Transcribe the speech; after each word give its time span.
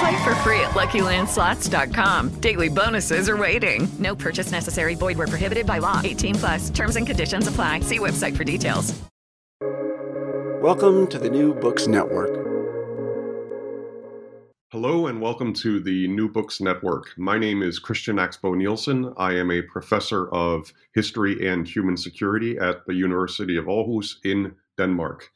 Play 0.00 0.24
for 0.24 0.34
free 0.36 0.60
at 0.60 0.70
LuckyLandSlots.com. 0.70 2.40
Daily 2.40 2.70
bonuses 2.70 3.28
are 3.28 3.36
waiting. 3.36 3.86
No 3.98 4.16
purchase 4.16 4.50
necessary. 4.50 4.94
Void 4.94 5.18
where 5.18 5.26
prohibited 5.26 5.66
by 5.66 5.78
law. 5.78 6.00
18 6.02 6.36
plus. 6.36 6.70
Terms 6.70 6.96
and 6.96 7.06
conditions 7.06 7.46
apply. 7.46 7.80
See 7.80 7.98
website 7.98 8.34
for 8.34 8.42
details. 8.42 8.98
Welcome 10.62 11.06
to 11.08 11.18
the 11.18 11.28
New 11.28 11.52
Books 11.52 11.86
Network. 11.86 12.30
Hello 14.72 15.08
and 15.08 15.20
welcome 15.20 15.52
to 15.54 15.80
the 15.80 16.08
New 16.08 16.30
Books 16.30 16.62
Network. 16.62 17.12
My 17.18 17.36
name 17.36 17.62
is 17.62 17.78
Christian 17.78 18.16
Axboe 18.16 18.56
Nielsen. 18.56 19.12
I 19.18 19.34
am 19.34 19.50
a 19.50 19.60
professor 19.60 20.28
of 20.30 20.72
history 20.94 21.46
and 21.46 21.68
human 21.68 21.98
security 21.98 22.56
at 22.56 22.86
the 22.86 22.94
University 22.94 23.58
of 23.58 23.66
Aarhus 23.66 24.14
in 24.24 24.54
Denmark. 24.78 25.30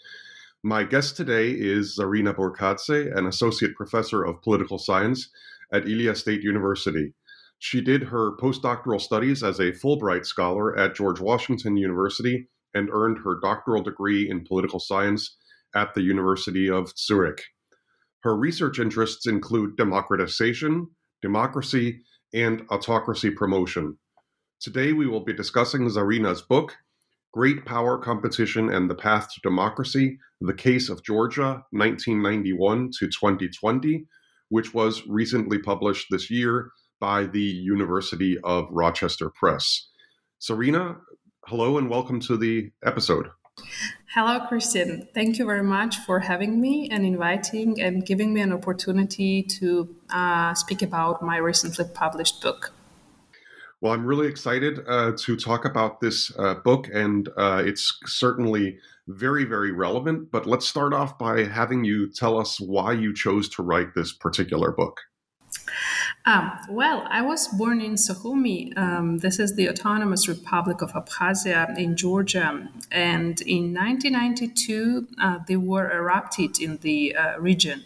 My 0.66 0.82
guest 0.82 1.14
today 1.14 1.50
is 1.50 1.98
Zarina 1.98 2.34
Burkadze, 2.34 3.14
an 3.14 3.26
associate 3.26 3.74
professor 3.74 4.24
of 4.24 4.40
political 4.40 4.78
science 4.78 5.28
at 5.74 5.86
Ilia 5.86 6.14
State 6.14 6.40
University. 6.40 7.12
She 7.58 7.82
did 7.82 8.02
her 8.04 8.34
postdoctoral 8.38 8.98
studies 8.98 9.42
as 9.42 9.58
a 9.58 9.72
Fulbright 9.72 10.24
scholar 10.24 10.74
at 10.78 10.94
George 10.94 11.20
Washington 11.20 11.76
University 11.76 12.48
and 12.72 12.88
earned 12.90 13.18
her 13.18 13.38
doctoral 13.42 13.82
degree 13.82 14.30
in 14.30 14.46
political 14.46 14.80
science 14.80 15.36
at 15.74 15.92
the 15.92 16.00
University 16.00 16.70
of 16.70 16.94
Zurich. 16.96 17.42
Her 18.22 18.34
research 18.34 18.78
interests 18.78 19.26
include 19.26 19.76
democratization, 19.76 20.88
democracy, 21.20 22.00
and 22.32 22.62
autocracy 22.70 23.28
promotion. 23.28 23.98
Today 24.60 24.94
we 24.94 25.06
will 25.06 25.24
be 25.24 25.34
discussing 25.34 25.82
Zarina's 25.90 26.40
book, 26.40 26.74
Great 27.34 27.64
Power 27.64 27.98
Competition 27.98 28.70
and 28.70 28.88
the 28.88 28.94
Path 28.94 29.28
to 29.34 29.40
Democracy 29.40 30.20
The 30.40 30.54
Case 30.54 30.88
of 30.88 31.02
Georgia, 31.02 31.64
1991 31.72 32.92
to 33.00 33.06
2020, 33.06 34.06
which 34.50 34.72
was 34.72 35.02
recently 35.08 35.58
published 35.58 36.06
this 36.12 36.30
year 36.30 36.70
by 37.00 37.24
the 37.26 37.42
University 37.42 38.38
of 38.44 38.68
Rochester 38.70 39.30
Press. 39.30 39.88
Serena, 40.38 40.98
hello 41.46 41.76
and 41.76 41.90
welcome 41.90 42.20
to 42.20 42.36
the 42.36 42.70
episode. 42.84 43.26
Hello, 44.14 44.38
Christian. 44.46 45.08
Thank 45.12 45.40
you 45.40 45.44
very 45.44 45.64
much 45.64 45.96
for 46.06 46.20
having 46.20 46.60
me 46.60 46.88
and 46.88 47.04
inviting 47.04 47.80
and 47.80 48.06
giving 48.06 48.32
me 48.32 48.42
an 48.42 48.52
opportunity 48.52 49.42
to 49.58 49.92
uh, 50.08 50.54
speak 50.54 50.82
about 50.82 51.20
my 51.20 51.38
recently 51.38 51.84
published 51.94 52.40
book. 52.40 52.72
Well, 53.84 53.92
I'm 53.92 54.06
really 54.06 54.28
excited 54.28 54.80
uh, 54.88 55.12
to 55.14 55.36
talk 55.36 55.66
about 55.66 56.00
this 56.00 56.32
uh, 56.38 56.54
book, 56.54 56.88
and 56.90 57.28
uh, 57.36 57.62
it's 57.66 57.94
certainly 58.06 58.78
very, 59.08 59.44
very 59.44 59.72
relevant. 59.72 60.30
But 60.30 60.46
let's 60.46 60.66
start 60.66 60.94
off 60.94 61.18
by 61.18 61.44
having 61.44 61.84
you 61.84 62.10
tell 62.10 62.38
us 62.38 62.58
why 62.58 62.94
you 62.94 63.12
chose 63.12 63.46
to 63.50 63.62
write 63.62 63.88
this 63.94 64.10
particular 64.10 64.72
book. 64.72 65.02
Um, 66.24 66.52
well, 66.70 67.06
I 67.10 67.20
was 67.20 67.46
born 67.48 67.82
in 67.82 67.96
Sukhumi. 67.96 68.72
Um, 68.78 69.18
this 69.18 69.38
is 69.38 69.54
the 69.54 69.68
Autonomous 69.68 70.28
Republic 70.28 70.80
of 70.80 70.94
Abkhazia 70.94 71.76
in 71.76 71.94
Georgia. 71.94 72.66
And 72.90 73.38
in 73.42 73.74
1992, 73.74 75.08
uh, 75.20 75.40
the 75.46 75.56
war 75.56 75.92
erupted 75.92 76.58
in 76.58 76.78
the 76.78 77.14
uh, 77.14 77.38
region. 77.38 77.84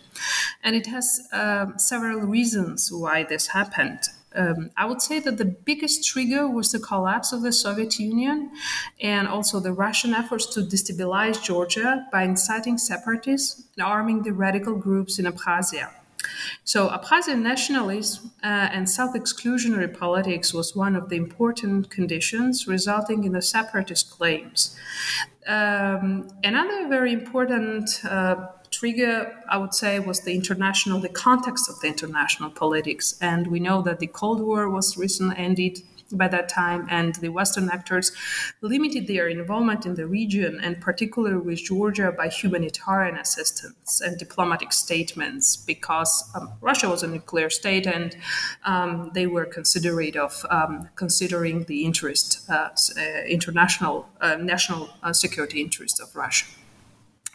And 0.63 0.77
it 0.77 0.87
has 0.87 1.27
uh, 1.33 1.77
several 1.77 2.21
reasons 2.21 2.93
why 2.93 3.25
this 3.25 3.49
happened. 3.49 3.99
Um, 4.39 4.71
I 4.77 4.87
would 4.87 5.03
say 5.03 5.19
that 5.19 5.37
the 5.37 5.45
biggest 5.45 6.07
trigger 6.07 6.49
was 6.49 6.71
the 6.71 6.79
collapse 6.79 7.33
of 7.33 7.43
the 7.43 7.53
Soviet 7.53 7.99
Union 7.99 8.53
and 9.01 9.27
also 9.27 9.59
the 9.59 9.73
Russian 9.73 10.15
efforts 10.15 10.47
to 10.55 10.61
destabilize 10.61 11.43
Georgia 11.43 12.07
by 12.13 12.23
inciting 12.23 12.79
separatists 12.79 13.65
and 13.77 13.85
arming 13.85 14.23
the 14.23 14.33
radical 14.33 14.77
groups 14.77 15.19
in 15.19 15.25
Abkhazia. 15.25 15.91
So, 16.65 16.89
Abkhazian 16.89 17.43
nationalism 17.43 18.33
uh, 18.43 18.47
and 18.47 18.89
self 18.89 19.15
exclusionary 19.15 19.93
politics 19.93 20.53
was 20.53 20.77
one 20.77 20.95
of 20.95 21.09
the 21.09 21.17
important 21.17 21.91
conditions 21.91 22.67
resulting 22.67 23.25
in 23.25 23.33
the 23.33 23.43
separatist 23.43 24.11
claims. 24.11 24.77
Um, 25.47 26.29
another 26.45 26.89
very 26.89 27.13
important 27.13 28.05
uh, 28.05 28.49
trigger, 28.71 29.35
I 29.49 29.57
would 29.59 29.75
say, 29.75 29.99
was 29.99 30.21
the 30.21 30.35
international, 30.35 31.01
the 31.01 31.09
context 31.09 31.69
of 31.69 31.81
the 31.81 31.89
international 31.89 32.51
politics. 32.51 33.17
And 33.21 33.47
we 33.47 33.61
know 33.61 33.83
that 33.83 34.01
the 34.01 34.07
Cold 34.07 34.41
War 34.41 34.69
was 34.69 34.97
recently 34.97 35.37
ended 35.37 35.83
by 36.13 36.29
that 36.29 36.49
time, 36.49 36.87
and 36.91 37.15
the 37.17 37.29
Western 37.29 37.69
actors 37.71 38.13
limited 38.61 39.07
their 39.07 39.29
involvement 39.29 39.85
in 39.87 39.95
the 39.95 40.07
region, 40.07 40.61
and 40.63 40.81
particularly 40.81 41.37
with 41.37 41.59
Georgia, 41.59 42.13
by 42.17 42.29
humanitarian 42.29 43.17
assistance 43.17 44.01
and 44.01 44.19
diplomatic 44.19 44.73
statements, 44.73 45.57
because 45.57 46.31
um, 46.35 46.53
Russia 46.61 46.89
was 46.89 47.03
a 47.03 47.07
nuclear 47.07 47.51
state, 47.51 47.87
and 47.87 48.17
um, 48.65 49.11
they 49.15 49.27
were 49.27 49.45
considerate 49.45 50.17
of 50.17 50.45
um, 50.51 50.89
considering 50.97 51.65
the 51.65 51.85
interest, 51.85 52.49
uh, 52.49 52.71
uh, 52.97 53.03
international 53.27 54.09
uh, 54.21 54.37
national 54.37 54.89
uh, 55.03 55.13
security 55.13 55.61
interest 55.61 56.01
of 56.01 56.15
Russia. 56.17 56.47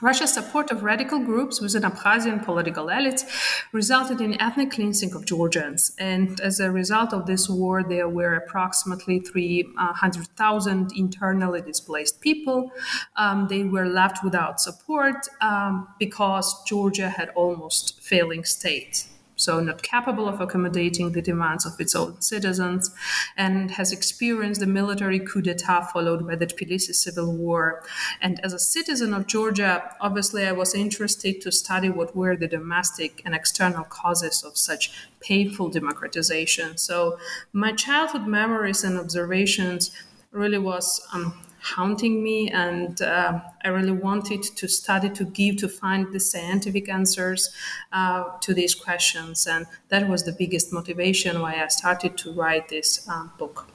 Russia's 0.04 0.34
support 0.34 0.70
of 0.70 0.84
radical 0.84 1.18
groups 1.18 1.62
within 1.62 1.84
Abkhazian 1.84 2.44
political 2.44 2.88
elites 2.88 3.24
resulted 3.72 4.20
in 4.20 4.40
ethnic 4.42 4.72
cleansing 4.72 5.14
of 5.14 5.26
Georgians. 5.26 5.96
And 5.98 6.42
as 6.42 6.60
a 6.60 6.70
result 6.70 7.14
of 7.14 7.26
this 7.26 7.48
war, 7.48 7.84
there 7.84 8.10
were 8.10 8.34
approximately 8.34 9.20
300,000 9.20 10.92
internally 10.94 11.62
displaced 11.62 12.20
people. 12.20 12.70
Um, 13.16 13.48
they 13.48 13.64
were 13.64 13.86
left 13.86 14.26
without 14.26 14.60
support 14.60 15.26
um, 15.40 15.88
because 16.00 16.54
Georgia 16.66 17.08
had 17.08 17.30
almost 17.30 18.02
failing 18.02 18.44
state 18.44 19.06
so 19.36 19.60
not 19.60 19.82
capable 19.82 20.28
of 20.28 20.40
accommodating 20.40 21.12
the 21.12 21.22
demands 21.22 21.66
of 21.66 21.80
its 21.80 21.96
own 21.96 22.22
citizens, 22.22 22.92
and 23.38 23.72
has 23.72 23.92
experienced 23.92 24.60
the 24.60 24.68
military 24.68 25.20
coup 25.20 25.42
d'etat 25.42 25.82
followed 25.94 26.28
by 26.28 26.36
the 26.36 26.48
Tbilisi 26.48 26.94
civil 26.94 27.36
war. 27.36 27.84
And 28.22 28.40
as 28.44 28.54
a 28.54 28.60
citizen 28.60 29.14
of 29.14 29.28
Georgia, 29.28 29.96
obviously 30.00 30.46
I 30.46 30.52
was 30.52 30.76
interested 30.76 31.42
to 31.42 31.52
study 31.52 31.90
what 31.90 32.16
were 32.16 32.36
the 32.36 32.48
domestic 32.48 33.22
and 33.26 33.34
external 33.34 33.84
causes 33.84 34.44
of 34.44 34.58
such 34.58 34.92
painful 35.20 35.70
democratization. 35.70 36.78
So 36.78 37.18
my 37.52 37.72
childhood 37.72 38.28
memories 38.28 38.84
and 38.84 38.98
observations 38.98 39.92
really 40.32 40.58
was 40.58 41.02
um, 41.14 41.34
haunting 41.64 42.22
me 42.22 42.50
and 42.52 43.02
uh, 43.02 43.40
i 43.64 43.70
really 43.70 43.92
wanted 43.92 44.44
to 44.44 44.68
study 44.68 45.10
to 45.10 45.24
give 45.24 45.56
to 45.58 45.70
find 45.70 46.12
the 46.12 46.20
scientific 46.20 46.90
answers 46.90 47.54
uh, 47.94 48.24
to 48.42 48.54
these 48.54 48.76
questions 48.76 49.48
and 49.48 49.66
that 49.90 50.08
was 50.10 50.24
the 50.24 50.34
biggest 50.34 50.74
motivation 50.74 51.42
why 51.42 51.54
i 51.64 51.68
started 51.68 52.18
to 52.18 52.34
write 52.34 52.68
this 52.70 53.08
uh, 53.10 53.28
book 53.38 53.68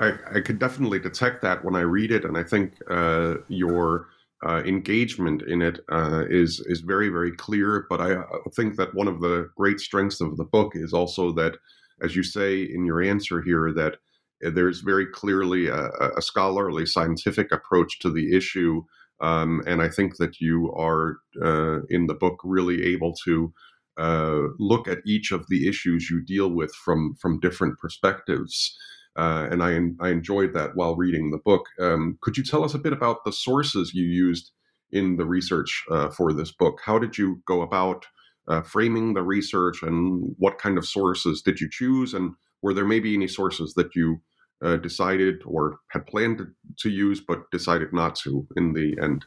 I, 0.00 0.14
I 0.34 0.40
could 0.40 0.58
definitely 0.58 0.98
detect 0.98 1.42
that 1.42 1.62
when 1.64 1.76
I 1.76 1.80
read 1.80 2.10
it, 2.10 2.24
and 2.24 2.36
I 2.36 2.42
think 2.42 2.72
uh, 2.88 3.34
your 3.48 4.08
uh, 4.46 4.62
engagement 4.64 5.42
in 5.42 5.60
it 5.60 5.80
uh, 5.92 6.24
is 6.30 6.60
is 6.66 6.80
very 6.80 7.10
very 7.10 7.32
clear. 7.32 7.86
But 7.90 8.00
I 8.00 8.16
think 8.56 8.76
that 8.76 8.94
one 8.94 9.08
of 9.08 9.20
the 9.20 9.50
great 9.56 9.78
strengths 9.78 10.20
of 10.20 10.36
the 10.38 10.44
book 10.44 10.72
is 10.74 10.94
also 10.94 11.32
that, 11.32 11.56
as 12.02 12.16
you 12.16 12.22
say 12.22 12.62
in 12.62 12.86
your 12.86 13.02
answer 13.02 13.42
here, 13.42 13.72
that 13.74 13.96
there's 14.40 14.80
very 14.80 15.06
clearly 15.06 15.68
a, 15.68 15.90
a 16.16 16.22
scholarly 16.22 16.86
scientific 16.86 17.52
approach 17.52 17.98
to 18.00 18.10
the 18.10 18.36
issue, 18.36 18.82
um, 19.20 19.62
and 19.66 19.82
I 19.82 19.88
think 19.88 20.16
that 20.16 20.40
you 20.40 20.72
are 20.72 21.18
uh, 21.42 21.82
in 21.88 22.06
the 22.06 22.14
book 22.14 22.38
really 22.44 22.84
able 22.84 23.14
to. 23.24 23.52
Uh, 23.98 24.48
look 24.58 24.88
at 24.88 24.98
each 25.04 25.30
of 25.30 25.44
the 25.50 25.68
issues 25.68 26.08
you 26.08 26.24
deal 26.24 26.48
with 26.48 26.72
from 26.74 27.14
from 27.20 27.38
different 27.40 27.78
perspectives. 27.78 28.74
Uh, 29.16 29.48
and 29.50 29.62
I, 29.62 29.78
I 30.00 30.10
enjoyed 30.10 30.54
that 30.54 30.74
while 30.74 30.96
reading 30.96 31.30
the 31.30 31.38
book. 31.38 31.66
Um, 31.78 32.16
could 32.22 32.38
you 32.38 32.44
tell 32.44 32.64
us 32.64 32.72
a 32.72 32.78
bit 32.78 32.92
about 32.92 33.24
the 33.24 33.32
sources 33.32 33.92
you 33.92 34.04
used 34.04 34.52
in 34.92 35.16
the 35.16 35.26
research 35.26 35.84
uh, 35.90 36.08
for 36.10 36.32
this 36.32 36.52
book? 36.52 36.80
How 36.84 36.98
did 36.98 37.18
you 37.18 37.42
go 37.46 37.62
about 37.62 38.06
uh, 38.48 38.62
framing 38.62 39.14
the 39.14 39.22
research, 39.22 39.82
and 39.82 40.34
what 40.38 40.58
kind 40.58 40.78
of 40.78 40.86
sources 40.86 41.42
did 41.42 41.60
you 41.60 41.68
choose? 41.70 42.14
And 42.14 42.34
were 42.62 42.74
there 42.74 42.86
maybe 42.86 43.14
any 43.14 43.28
sources 43.28 43.74
that 43.74 43.94
you 43.94 44.20
uh, 44.62 44.76
decided 44.76 45.42
or 45.44 45.80
had 45.88 46.06
planned 46.06 46.46
to 46.78 46.90
use 46.90 47.20
but 47.20 47.50
decided 47.50 47.92
not 47.92 48.16
to 48.16 48.46
in 48.56 48.72
the 48.72 48.96
end? 49.02 49.24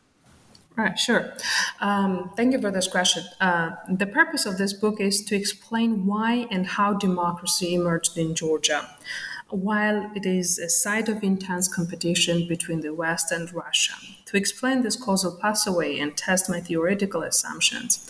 Right, 0.76 0.98
sure. 0.98 1.34
Um, 1.82 2.32
thank 2.36 2.54
you 2.54 2.60
for 2.60 2.72
this 2.72 2.88
question. 2.88 3.24
Uh, 3.40 3.72
the 3.88 4.08
purpose 4.08 4.48
of 4.48 4.58
this 4.58 4.74
book 4.74 5.00
is 5.00 5.24
to 5.26 5.36
explain 5.36 6.08
why 6.08 6.48
and 6.50 6.66
how 6.66 6.94
democracy 6.94 7.76
emerged 7.76 8.18
in 8.18 8.34
Georgia 8.34 8.90
while 9.50 10.10
it 10.16 10.26
is 10.26 10.58
a 10.58 10.68
site 10.68 11.08
of 11.08 11.24
intense 11.24 11.68
competition 11.68 12.48
between 12.48 12.82
the 12.82 12.94
West 12.94 13.32
and 13.32 13.54
Russia. 13.54 13.94
To 14.34 14.40
explain 14.40 14.82
this 14.82 14.96
causal 14.96 15.38
pathway 15.40 16.00
and 16.00 16.18
test 16.18 16.50
my 16.50 16.60
theoretical 16.60 17.22
assumptions, 17.22 18.10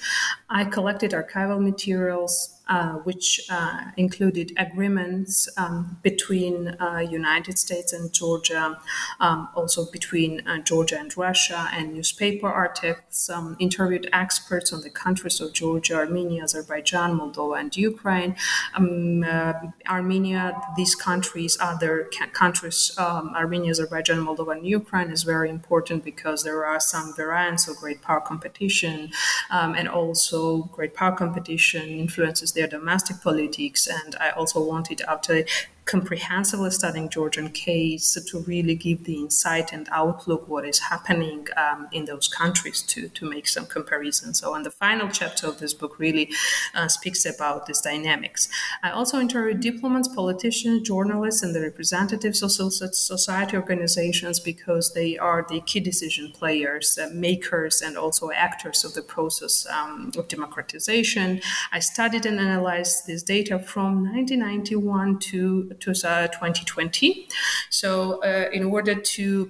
I 0.49 0.63
collected 0.63 1.11
archival 1.11 1.61
materials 1.61 2.53
uh, 2.69 2.93
which 2.99 3.41
uh, 3.49 3.91
included 3.97 4.53
agreements 4.57 5.49
um, 5.57 5.97
between 6.01 6.69
uh, 6.79 6.99
United 6.99 7.57
States 7.59 7.91
and 7.91 8.13
Georgia, 8.13 8.79
um, 9.19 9.49
also 9.53 9.91
between 9.91 10.47
uh, 10.47 10.59
Georgia 10.59 10.97
and 10.97 11.15
Russia, 11.17 11.67
and 11.73 11.93
newspaper 11.93 12.47
articles, 12.47 13.29
um, 13.29 13.57
interviewed 13.59 14.09
experts 14.13 14.71
on 14.71 14.81
the 14.81 14.89
countries 14.89 15.41
of 15.41 15.51
Georgia, 15.51 15.95
Armenia, 15.95 16.43
Azerbaijan, 16.43 17.19
Moldova, 17.19 17.59
and 17.59 17.75
Ukraine. 17.75 18.35
Um, 18.75 19.23
uh, 19.23 19.53
Armenia, 19.89 20.59
these 20.77 20.95
countries, 20.95 21.57
other 21.59 22.09
countries, 22.31 22.97
um, 22.97 23.33
Armenia, 23.35 23.71
Azerbaijan, 23.71 24.19
Moldova, 24.19 24.53
and 24.53 24.65
Ukraine 24.65 25.11
is 25.11 25.23
very 25.23 25.49
important 25.49 26.05
because 26.15 26.43
there 26.43 26.65
are 26.65 26.79
some 26.79 27.13
variants 27.15 27.67
of 27.67 27.77
great 27.77 28.01
power 28.01 28.21
competition, 28.21 29.11
um, 29.49 29.73
and 29.75 29.87
also 29.87 30.63
great 30.77 30.93
power 30.93 31.15
competition 31.15 31.89
influences 31.89 32.51
their 32.53 32.67
domestic 32.67 33.21
politics. 33.21 33.87
And 33.87 34.15
I 34.19 34.29
also 34.31 34.63
wanted, 34.63 35.01
after 35.01 35.45
comprehensively 35.85 36.71
studying 36.71 37.09
Georgian 37.09 37.49
case 37.49 38.13
to 38.13 38.39
really 38.39 38.75
give 38.75 39.03
the 39.03 39.15
insight 39.15 39.73
and 39.73 39.87
outlook 39.91 40.47
what 40.47 40.65
is 40.65 40.79
happening 40.79 41.47
um, 41.57 41.87
in 41.91 42.05
those 42.05 42.27
countries 42.27 42.81
to, 42.81 43.09
to 43.09 43.29
make 43.29 43.47
some 43.47 43.65
comparisons. 43.65 44.39
So, 44.39 44.53
on 44.53 44.63
the 44.63 44.71
final 44.71 45.09
chapter 45.09 45.47
of 45.47 45.59
this 45.59 45.73
book 45.73 45.99
really 45.99 46.29
uh, 46.73 46.87
speaks 46.87 47.25
about 47.25 47.65
these 47.65 47.81
dynamics. 47.81 48.47
I 48.81 48.91
also 48.91 49.19
interviewed 49.19 49.59
diplomats, 49.59 50.07
politicians, 50.07 50.87
journalists, 50.87 51.43
and 51.43 51.53
the 51.53 51.61
representatives 51.61 52.41
of 52.41 52.51
society 52.51 53.57
organizations 53.57 54.39
because 54.39 54.93
they 54.93 55.17
are 55.17 55.45
the 55.49 55.59
key 55.61 55.79
decision 55.79 56.31
players, 56.31 56.97
uh, 56.97 57.09
makers, 57.13 57.81
and 57.81 57.97
also 57.97 58.31
actors 58.31 58.85
of 58.85 58.93
the 58.93 59.01
process 59.01 59.65
um, 59.67 60.11
of 60.17 60.27
democratization. 60.27 61.41
I 61.71 61.79
studied 61.79 62.25
and 62.25 62.39
analyzed 62.39 63.07
this 63.07 63.23
data 63.23 63.59
from 63.59 64.03
1991 64.03 65.19
to 65.19 65.72
to 65.79 65.93
2020. 66.31 67.27
So, 67.69 68.21
uh, 68.23 68.49
in 68.51 68.63
order 68.65 68.95
to 68.95 69.49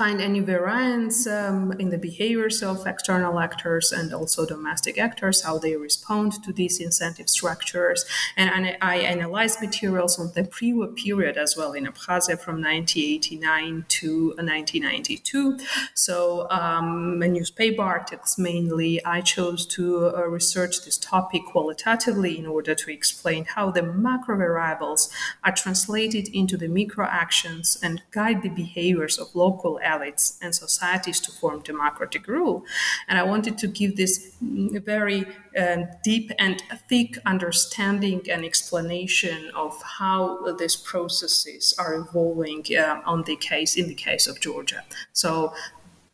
find 0.00 0.18
any 0.22 0.40
variance 0.40 1.26
um, 1.26 1.72
in 1.78 1.90
the 1.90 1.98
behaviors 1.98 2.62
of 2.62 2.86
external 2.86 3.38
actors 3.38 3.92
and 3.92 4.14
also 4.14 4.46
domestic 4.46 4.96
actors, 4.96 5.42
how 5.42 5.58
they 5.58 5.76
respond 5.76 6.42
to 6.42 6.54
these 6.54 6.80
incentive 6.80 7.28
structures. 7.28 8.06
And, 8.36 8.50
I 8.80 8.96
analyzed 9.14 9.60
materials 9.60 10.18
on 10.18 10.32
the 10.34 10.44
pre-war 10.44 10.88
period 10.88 11.36
as 11.36 11.56
well 11.56 11.72
in 11.72 11.84
Abkhazia 11.86 12.36
from 12.44 12.56
1989 12.62 13.84
to 13.88 14.28
1992. 14.28 15.58
So 15.94 16.48
um, 16.50 17.18
newspaper 17.18 17.82
articles 17.82 18.38
mainly, 18.38 19.04
I 19.04 19.20
chose 19.20 19.66
to 19.76 19.84
uh, 20.06 20.26
research 20.38 20.74
this 20.84 20.96
topic 20.96 21.42
qualitatively 21.52 22.38
in 22.38 22.46
order 22.46 22.74
to 22.74 22.92
explain 22.98 23.44
how 23.54 23.70
the 23.70 23.82
macro 23.82 24.36
variables 24.36 25.10
are 25.44 25.52
translated 25.52 26.28
into 26.28 26.56
the 26.56 26.68
micro 26.68 27.06
actions 27.06 27.78
and 27.82 28.02
guide 28.10 28.42
the 28.42 28.54
behaviors 28.64 29.18
of 29.18 29.34
local 29.34 29.78
elites 29.92 30.38
and 30.42 30.54
societies 30.54 31.20
to 31.20 31.30
form 31.32 31.60
democratic 31.60 32.26
rule. 32.26 32.64
And 33.08 33.18
I 33.18 33.22
wanted 33.22 33.58
to 33.58 33.66
give 33.66 33.96
this 33.96 34.34
very 34.40 35.26
uh, 35.58 35.78
deep 36.04 36.30
and 36.38 36.62
thick 36.88 37.18
understanding 37.26 38.20
and 38.30 38.44
explanation 38.44 39.50
of 39.54 39.72
how 39.98 40.52
these 40.58 40.76
processes 40.76 41.74
are 41.78 41.94
evolving 41.94 42.64
uh, 42.76 43.00
on 43.04 43.24
the 43.24 43.36
case 43.36 43.76
in 43.76 43.86
the 43.88 43.94
case 43.94 44.26
of 44.26 44.40
Georgia. 44.40 44.84
So 45.12 45.52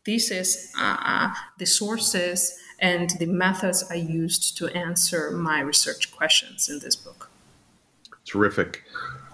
this 0.04 0.30
is 0.30 0.72
uh, 0.78 0.96
uh 1.12 1.28
the 1.58 1.66
sources 1.66 2.38
and 2.78 3.10
the 3.18 3.26
methods 3.26 3.84
I 3.90 3.94
used 3.94 4.56
to 4.58 4.68
answer 4.68 5.30
my 5.30 5.60
research 5.60 6.12
questions 6.12 6.68
in 6.68 6.78
this 6.80 6.96
book. 6.96 7.30
Terrific. 8.26 8.82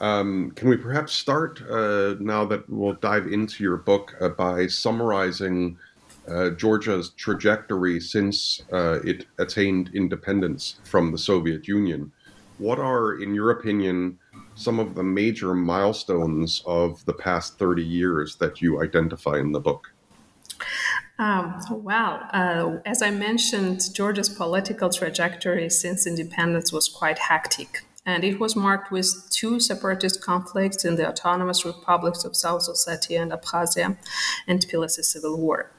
Um, 0.00 0.50
can 0.52 0.68
we 0.68 0.76
perhaps 0.76 1.12
start 1.12 1.62
uh, 1.70 2.16
now 2.20 2.44
that 2.44 2.68
we'll 2.68 2.94
dive 2.94 3.26
into 3.26 3.64
your 3.64 3.78
book 3.78 4.14
uh, 4.20 4.28
by 4.28 4.66
summarizing 4.66 5.78
uh, 6.28 6.50
Georgia's 6.50 7.10
trajectory 7.10 8.00
since 8.00 8.62
uh, 8.72 8.98
it 9.04 9.26
attained 9.38 9.90
independence 9.94 10.80
from 10.84 11.10
the 11.10 11.18
Soviet 11.18 11.66
Union? 11.66 12.12
What 12.58 12.78
are, 12.78 13.14
in 13.14 13.34
your 13.34 13.50
opinion, 13.50 14.18
some 14.54 14.78
of 14.78 14.94
the 14.94 15.02
major 15.02 15.54
milestones 15.54 16.62
of 16.66 17.04
the 17.06 17.14
past 17.14 17.58
30 17.58 17.82
years 17.82 18.36
that 18.36 18.60
you 18.60 18.82
identify 18.82 19.38
in 19.38 19.52
the 19.52 19.60
book? 19.60 19.94
Um, 21.18 21.60
well, 21.70 22.28
uh, 22.32 22.78
as 22.84 23.02
I 23.02 23.10
mentioned, 23.10 23.94
Georgia's 23.94 24.28
political 24.28 24.90
trajectory 24.90 25.70
since 25.70 26.06
independence 26.06 26.72
was 26.72 26.88
quite 26.88 27.18
hectic 27.18 27.84
and 28.04 28.24
it 28.24 28.40
was 28.40 28.56
marked 28.56 28.90
with 28.90 29.28
two 29.30 29.60
separatist 29.60 30.22
conflicts 30.22 30.84
in 30.84 30.96
the 30.96 31.08
autonomous 31.08 31.64
republics 31.64 32.24
of 32.24 32.36
South 32.36 32.62
Ossetia 32.62 33.20
and 33.20 33.32
Abkhazia 33.32 33.96
and 34.46 34.60
Tbilisi 34.60 35.04
civil 35.04 35.38
war 35.38 35.70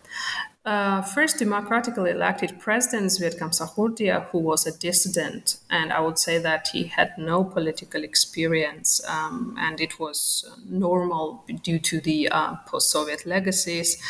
uh, 0.65 1.01
first 1.01 1.39
democratically 1.39 2.11
elected 2.11 2.57
president 2.57 3.11
Zviad 3.11 3.37
Gamsakhurdia, 3.37 4.27
who 4.29 4.39
was 4.39 4.65
a 4.65 4.71
dissident, 4.71 5.57
and 5.69 5.91
I 5.91 5.99
would 5.99 6.17
say 6.17 6.37
that 6.37 6.69
he 6.71 6.85
had 6.85 7.17
no 7.17 7.43
political 7.43 8.01
experience, 8.01 9.01
um, 9.09 9.57
and 9.59 9.81
it 9.81 9.99
was 9.99 10.49
normal 10.65 11.43
due 11.63 11.79
to 11.79 11.99
the 11.99 12.29
uh, 12.29 12.55
post-Soviet 12.65 13.25
legacies. 13.25 14.01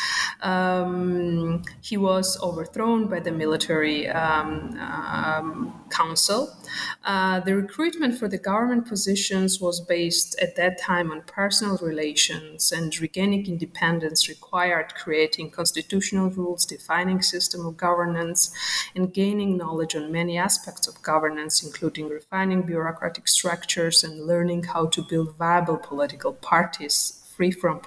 Um, 0.42 1.64
he 1.80 1.96
was 1.96 2.40
overthrown 2.40 3.08
by 3.08 3.18
the 3.18 3.32
military 3.32 4.08
um, 4.08 4.78
um 4.78 5.80
council. 5.90 6.56
Uh, 7.04 7.40
the 7.40 7.54
recruitment 7.54 8.18
for 8.18 8.28
the 8.28 8.38
government 8.38 8.86
positions 8.86 9.60
was 9.60 9.80
based 9.80 10.38
at 10.40 10.56
that 10.56 10.80
time 10.80 11.10
on 11.10 11.22
personal 11.22 11.78
relations, 11.78 12.70
and 12.70 12.96
regaining 13.00 13.46
independence 13.46 14.28
required 14.28 14.94
creating 14.94 15.50
constitutional 15.50 16.30
rules 16.30 16.43
rules, 16.44 16.66
defining 16.66 17.22
system 17.22 17.66
of 17.66 17.76
governance, 17.76 18.54
and 18.94 19.12
gaining 19.12 19.56
knowledge 19.56 19.94
on 19.96 20.12
many 20.12 20.36
aspects 20.38 20.86
of 20.86 21.02
governance, 21.02 21.62
including 21.62 22.08
refining 22.08 22.62
bureaucratic 22.62 23.26
structures 23.28 24.04
and 24.04 24.26
learning 24.26 24.64
how 24.64 24.86
to 24.86 25.02
build 25.02 25.36
viable 25.36 25.78
political 25.78 26.32
parties 26.32 27.20
free 27.36 27.50
from 27.50 27.80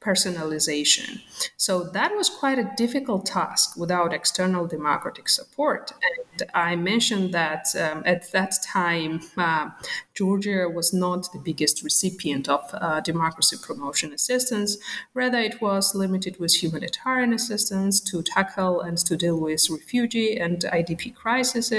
personalization. 0.00 1.20
So 1.56 1.84
that 1.84 2.12
was 2.16 2.28
quite 2.28 2.58
a 2.58 2.72
difficult 2.76 3.26
task 3.26 3.76
without 3.76 4.12
external 4.12 4.66
democratic 4.66 5.28
support. 5.28 5.92
And 6.40 6.50
I 6.54 6.76
mentioned 6.76 7.32
that 7.34 7.66
um, 7.78 8.02
at 8.04 8.30
that 8.32 8.54
time, 8.66 9.20
uh, 9.36 9.70
Georgia 10.20 10.68
was 10.68 10.92
not 10.92 11.32
the 11.32 11.38
biggest 11.38 11.82
recipient 11.82 12.46
of 12.46 12.60
uh, 12.74 13.00
democracy 13.00 13.56
promotion 13.62 14.12
assistance. 14.12 14.76
Rather, 15.14 15.38
it 15.38 15.62
was 15.62 15.94
limited 15.94 16.38
with 16.38 16.62
humanitarian 16.62 17.32
assistance 17.32 18.00
to 18.00 18.22
tackle 18.22 18.82
and 18.82 18.98
to 18.98 19.16
deal 19.16 19.40
with 19.40 19.70
refugee 19.70 20.36
and 20.36 20.58
IDP 20.78 21.14
crises. 21.14 21.72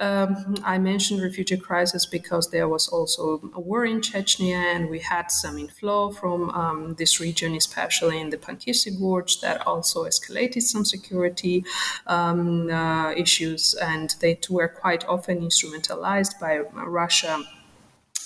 Um, 0.00 0.56
I 0.64 0.78
mentioned 0.78 1.22
refugee 1.22 1.58
crisis 1.58 2.06
because 2.06 2.50
there 2.50 2.66
was 2.66 2.88
also 2.88 3.22
a 3.54 3.60
war 3.60 3.84
in 3.84 4.00
Chechnya, 4.00 4.60
and 4.74 4.90
we 4.90 4.98
had 4.98 5.30
some 5.30 5.56
inflow 5.56 6.10
from 6.10 6.50
um, 6.50 6.96
this 6.98 7.20
region, 7.20 7.54
especially 7.54 8.18
in 8.20 8.30
the 8.30 8.36
Pankisi 8.36 8.98
Gorge, 8.98 9.40
that 9.42 9.64
also 9.64 10.06
escalated 10.06 10.62
some 10.62 10.84
security 10.84 11.64
um, 12.08 12.68
uh, 12.68 13.12
issues, 13.12 13.74
and 13.74 14.16
they 14.20 14.36
were 14.50 14.66
quite 14.82 15.04
often 15.06 15.38
instrumentalized 15.48 16.34
by 16.40 16.58
Russia 17.00 17.44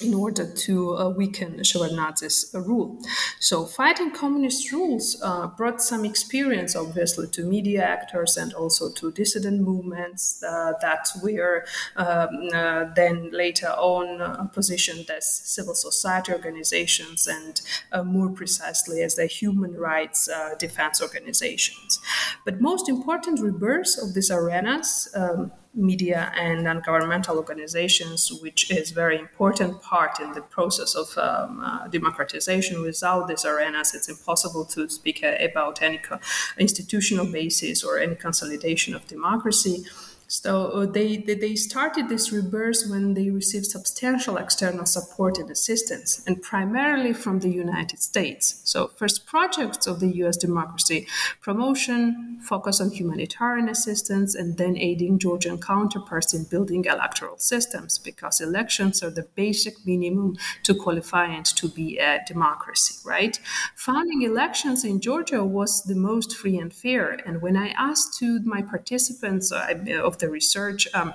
in 0.00 0.12
order 0.12 0.44
to 0.44 0.96
uh, 0.96 1.08
weaken 1.08 1.60
Shevardnadze's 1.60 2.50
rule. 2.52 3.00
So, 3.38 3.64
fighting 3.64 4.10
communist 4.10 4.72
rules 4.72 5.20
uh, 5.22 5.46
brought 5.46 5.80
some 5.80 6.04
experience, 6.04 6.74
obviously, 6.74 7.28
to 7.28 7.44
media 7.44 7.84
actors 7.84 8.36
and 8.36 8.52
also 8.54 8.90
to 8.92 9.12
dissident 9.12 9.60
movements 9.60 10.42
uh, 10.42 10.72
that 10.80 11.08
were 11.22 11.64
um, 11.96 12.28
uh, 12.52 12.86
then 12.96 13.30
later 13.30 13.68
on 13.68 14.20
uh, 14.20 14.44
positioned 14.46 15.08
as 15.10 15.26
civil 15.26 15.74
society 15.74 16.32
organizations 16.32 17.28
and 17.28 17.60
more 18.04 18.30
precisely 18.30 19.02
as 19.02 19.14
the 19.14 19.26
human 19.26 19.74
rights 19.76 20.28
defense 20.58 21.00
organizations. 21.00 22.00
But 22.44 22.60
most 22.60 22.88
important 22.88 23.40
rebirth 23.40 23.96
of 24.02 24.14
these 24.14 24.30
arenas. 24.30 25.08
Um, 25.14 25.52
media 25.74 26.32
and 26.36 26.64
non-governmental 26.64 27.36
organizations, 27.36 28.32
which 28.42 28.70
is 28.70 28.90
very 28.90 29.18
important 29.18 29.82
part 29.82 30.20
in 30.20 30.32
the 30.32 30.40
process 30.40 30.94
of 30.94 31.16
um, 31.18 31.60
uh, 31.60 31.88
democratization. 31.88 32.80
Without 32.82 33.28
these 33.28 33.44
arenas, 33.44 33.94
it's 33.94 34.08
impossible 34.08 34.64
to 34.66 34.88
speak 34.88 35.22
about 35.22 35.82
any 35.82 35.98
co- 35.98 36.20
institutional 36.58 37.26
basis 37.26 37.82
or 37.82 37.98
any 37.98 38.14
consolidation 38.14 38.94
of 38.94 39.06
democracy. 39.06 39.84
So 40.26 40.68
uh, 40.70 40.86
they, 40.86 41.16
they 41.16 41.54
started 41.54 42.08
this 42.08 42.32
rebirth 42.32 42.84
when 42.88 43.14
they 43.14 43.30
received 43.30 43.66
substantial 43.66 44.36
external 44.36 44.86
support 44.86 45.38
and 45.38 45.50
assistance, 45.50 46.22
and 46.26 46.40
primarily 46.42 47.12
from 47.12 47.40
the 47.40 47.50
United 47.50 48.00
States. 48.00 48.60
So 48.64 48.88
first 48.96 49.26
projects 49.26 49.86
of 49.86 50.00
the 50.00 50.08
U.S. 50.22 50.36
democracy 50.36 51.06
promotion, 51.40 52.38
focus 52.42 52.80
on 52.80 52.90
humanitarian 52.90 53.68
assistance, 53.68 54.34
and 54.34 54.56
then 54.56 54.76
aiding 54.76 55.18
Georgian 55.18 55.60
counterparts 55.60 56.34
in 56.34 56.44
building 56.44 56.84
electoral 56.84 57.38
systems, 57.38 57.98
because 57.98 58.40
elections 58.40 59.02
are 59.02 59.10
the 59.10 59.26
basic 59.34 59.74
minimum 59.86 60.36
to 60.62 60.74
qualify 60.74 61.26
and 61.26 61.46
to 61.46 61.68
be 61.68 61.98
a 61.98 62.20
democracy, 62.26 62.96
right? 63.04 63.38
Founding 63.76 64.22
elections 64.22 64.84
in 64.84 65.00
Georgia 65.00 65.44
was 65.44 65.82
the 65.84 65.94
most 65.94 66.36
free 66.36 66.58
and 66.58 66.72
fair, 66.72 67.18
and 67.26 67.42
when 67.42 67.56
I 67.56 67.68
asked 67.78 68.18
to 68.18 68.40
my 68.40 68.62
participants 68.62 69.52
uh, 69.52 69.74
of 70.14 70.18
the 70.20 70.28
research. 70.28 70.88
Um, 70.94 71.12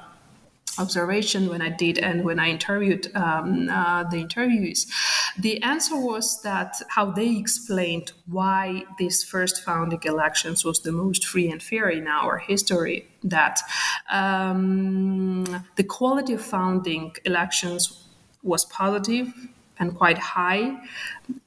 observation 0.77 1.49
when 1.49 1.61
I 1.61 1.69
did 1.69 1.97
and 1.97 2.23
when 2.23 2.39
I 2.39 2.49
interviewed 2.49 3.13
um, 3.13 3.67
uh, 3.69 4.03
the 4.03 4.23
interviewees, 4.23 4.87
the 5.37 5.61
answer 5.61 5.97
was 5.97 6.41
that 6.43 6.81
how 6.89 7.11
they 7.11 7.35
explained 7.37 8.13
why 8.27 8.85
these 8.97 9.23
first 9.23 9.63
founding 9.63 9.99
elections 10.03 10.63
was 10.63 10.79
the 10.81 10.91
most 10.91 11.25
free 11.25 11.51
and 11.51 11.61
fair 11.61 11.89
in 11.89 12.07
our 12.07 12.37
history. 12.37 13.07
That 13.23 13.59
um, 14.09 15.65
the 15.75 15.83
quality 15.83 16.33
of 16.33 16.41
founding 16.41 17.15
elections 17.25 18.07
was 18.41 18.63
positive 18.63 19.33
and 19.79 19.95
quite 19.95 20.17
high 20.17 20.77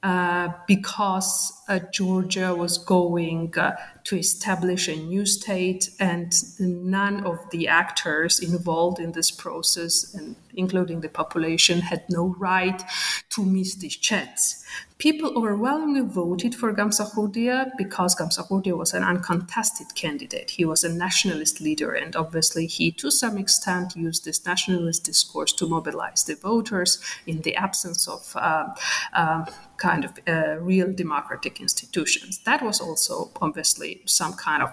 uh, 0.01 0.49
because 0.67 1.53
uh, 1.69 1.79
Georgia 1.91 2.53
was 2.55 2.77
going 2.77 3.53
uh, 3.57 3.75
to 4.05 4.17
establish 4.17 4.87
a 4.87 4.95
new 4.95 5.25
state, 5.25 5.89
and 5.99 6.33
none 6.59 7.25
of 7.25 7.39
the 7.51 7.67
actors 7.67 8.39
involved 8.39 8.99
in 8.99 9.13
this 9.13 9.31
process, 9.31 10.13
and 10.13 10.35
including 10.53 11.01
the 11.01 11.09
population, 11.09 11.81
had 11.81 12.03
no 12.09 12.35
right 12.37 12.83
to 13.29 13.45
miss 13.45 13.75
this 13.75 13.95
chance. 13.95 14.65
People 15.03 15.37
overwhelmingly 15.37 15.99
voted 15.99 16.55
for 16.55 16.73
Gamsakhurdia 16.73 17.71
because 17.77 18.15
Gamsakhurdia 18.15 18.77
was 18.77 18.93
an 18.93 19.03
uncontested 19.03 19.93
candidate. 19.95 20.51
He 20.51 20.63
was 20.63 20.85
a 20.85 20.93
nationalist 20.93 21.59
leader, 21.59 21.91
and 21.91 22.15
obviously, 22.15 22.67
he 22.67 22.89
to 22.93 23.11
some 23.11 23.37
extent 23.37 23.97
used 23.97 24.23
this 24.23 24.45
nationalist 24.45 25.03
discourse 25.03 25.51
to 25.55 25.67
mobilize 25.67 26.23
the 26.23 26.35
voters 26.35 27.03
in 27.27 27.41
the 27.41 27.53
absence 27.57 28.07
of 28.07 28.33
uh, 28.37 28.69
uh, 29.13 29.45
kind 29.75 30.05
of 30.05 30.11
uh, 30.25 30.55
real 30.61 30.93
democratic 30.93 31.59
institutions. 31.59 32.39
That 32.45 32.61
was 32.61 32.79
also 32.79 33.29
obviously 33.41 34.03
some 34.05 34.31
kind 34.35 34.63
of 34.63 34.71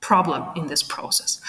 problem 0.00 0.42
in 0.56 0.68
this 0.68 0.82
process. 0.82 1.42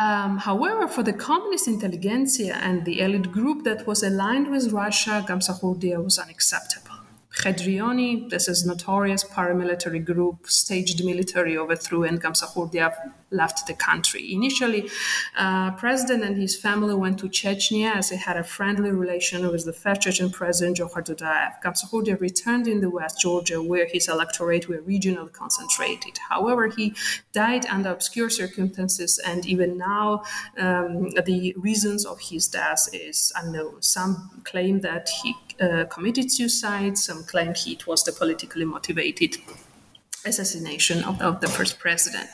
Um, 0.00 0.38
however, 0.38 0.86
for 0.86 1.02
the 1.02 1.12
communist 1.12 1.66
intelligentsia 1.66 2.54
and 2.54 2.84
the 2.84 3.00
elite 3.00 3.32
group 3.32 3.64
that 3.64 3.84
was 3.84 4.04
aligned 4.04 4.48
with 4.48 4.70
Russia, 4.70 5.24
Gamsakhurdia 5.26 6.04
was 6.04 6.20
unacceptable. 6.20 6.89
Mkhedrioni, 7.32 8.28
this 8.28 8.48
is 8.48 8.66
notorious 8.66 9.22
paramilitary 9.22 10.04
group, 10.04 10.48
staged 10.48 11.04
military 11.04 11.56
overthrow, 11.56 12.02
and 12.02 12.20
Gamsakhurdia 12.20 12.92
left 13.30 13.68
the 13.68 13.74
country. 13.74 14.32
Initially, 14.32 14.90
uh, 15.38 15.70
president 15.72 16.24
and 16.24 16.36
his 16.36 16.56
family 16.56 16.92
went 16.94 17.20
to 17.20 17.28
Chechnya 17.28 17.94
as 17.94 18.10
they 18.10 18.16
had 18.16 18.36
a 18.36 18.42
friendly 18.42 18.90
relation 18.90 19.48
with 19.48 19.64
the 19.64 19.72
first 19.72 20.02
Chechen 20.02 20.30
president 20.30 20.78
Johar 20.78 21.04
Dudaev. 21.04 21.62
Gamsakhurdia 21.62 22.20
returned 22.20 22.66
in 22.66 22.80
the 22.80 22.90
West 22.90 23.20
Georgia, 23.20 23.62
where 23.62 23.86
his 23.86 24.08
electorate 24.08 24.68
were 24.68 24.82
regionally 24.82 25.32
concentrated. 25.32 26.18
However, 26.28 26.66
he 26.66 26.94
died 27.32 27.64
under 27.66 27.90
obscure 27.90 28.28
circumstances, 28.28 29.20
and 29.24 29.46
even 29.46 29.78
now, 29.78 30.24
um, 30.58 31.10
the 31.10 31.54
reasons 31.56 32.04
of 32.04 32.18
his 32.20 32.48
death 32.48 32.88
is 32.92 33.32
unknown. 33.36 33.82
Some 33.82 34.42
claim 34.42 34.80
that 34.80 35.08
he 35.22 35.36
uh, 35.60 35.84
committed 35.86 36.30
suicide. 36.30 36.96
Some 36.96 37.24
claim 37.24 37.54
it 37.66 37.86
was 37.86 38.02
the 38.04 38.12
politically 38.12 38.64
motivated 38.64 39.36
assassination 40.24 41.02
of, 41.04 41.20
of, 41.22 41.40
the 41.40 41.48
first 41.48 41.78
president. 41.78 42.28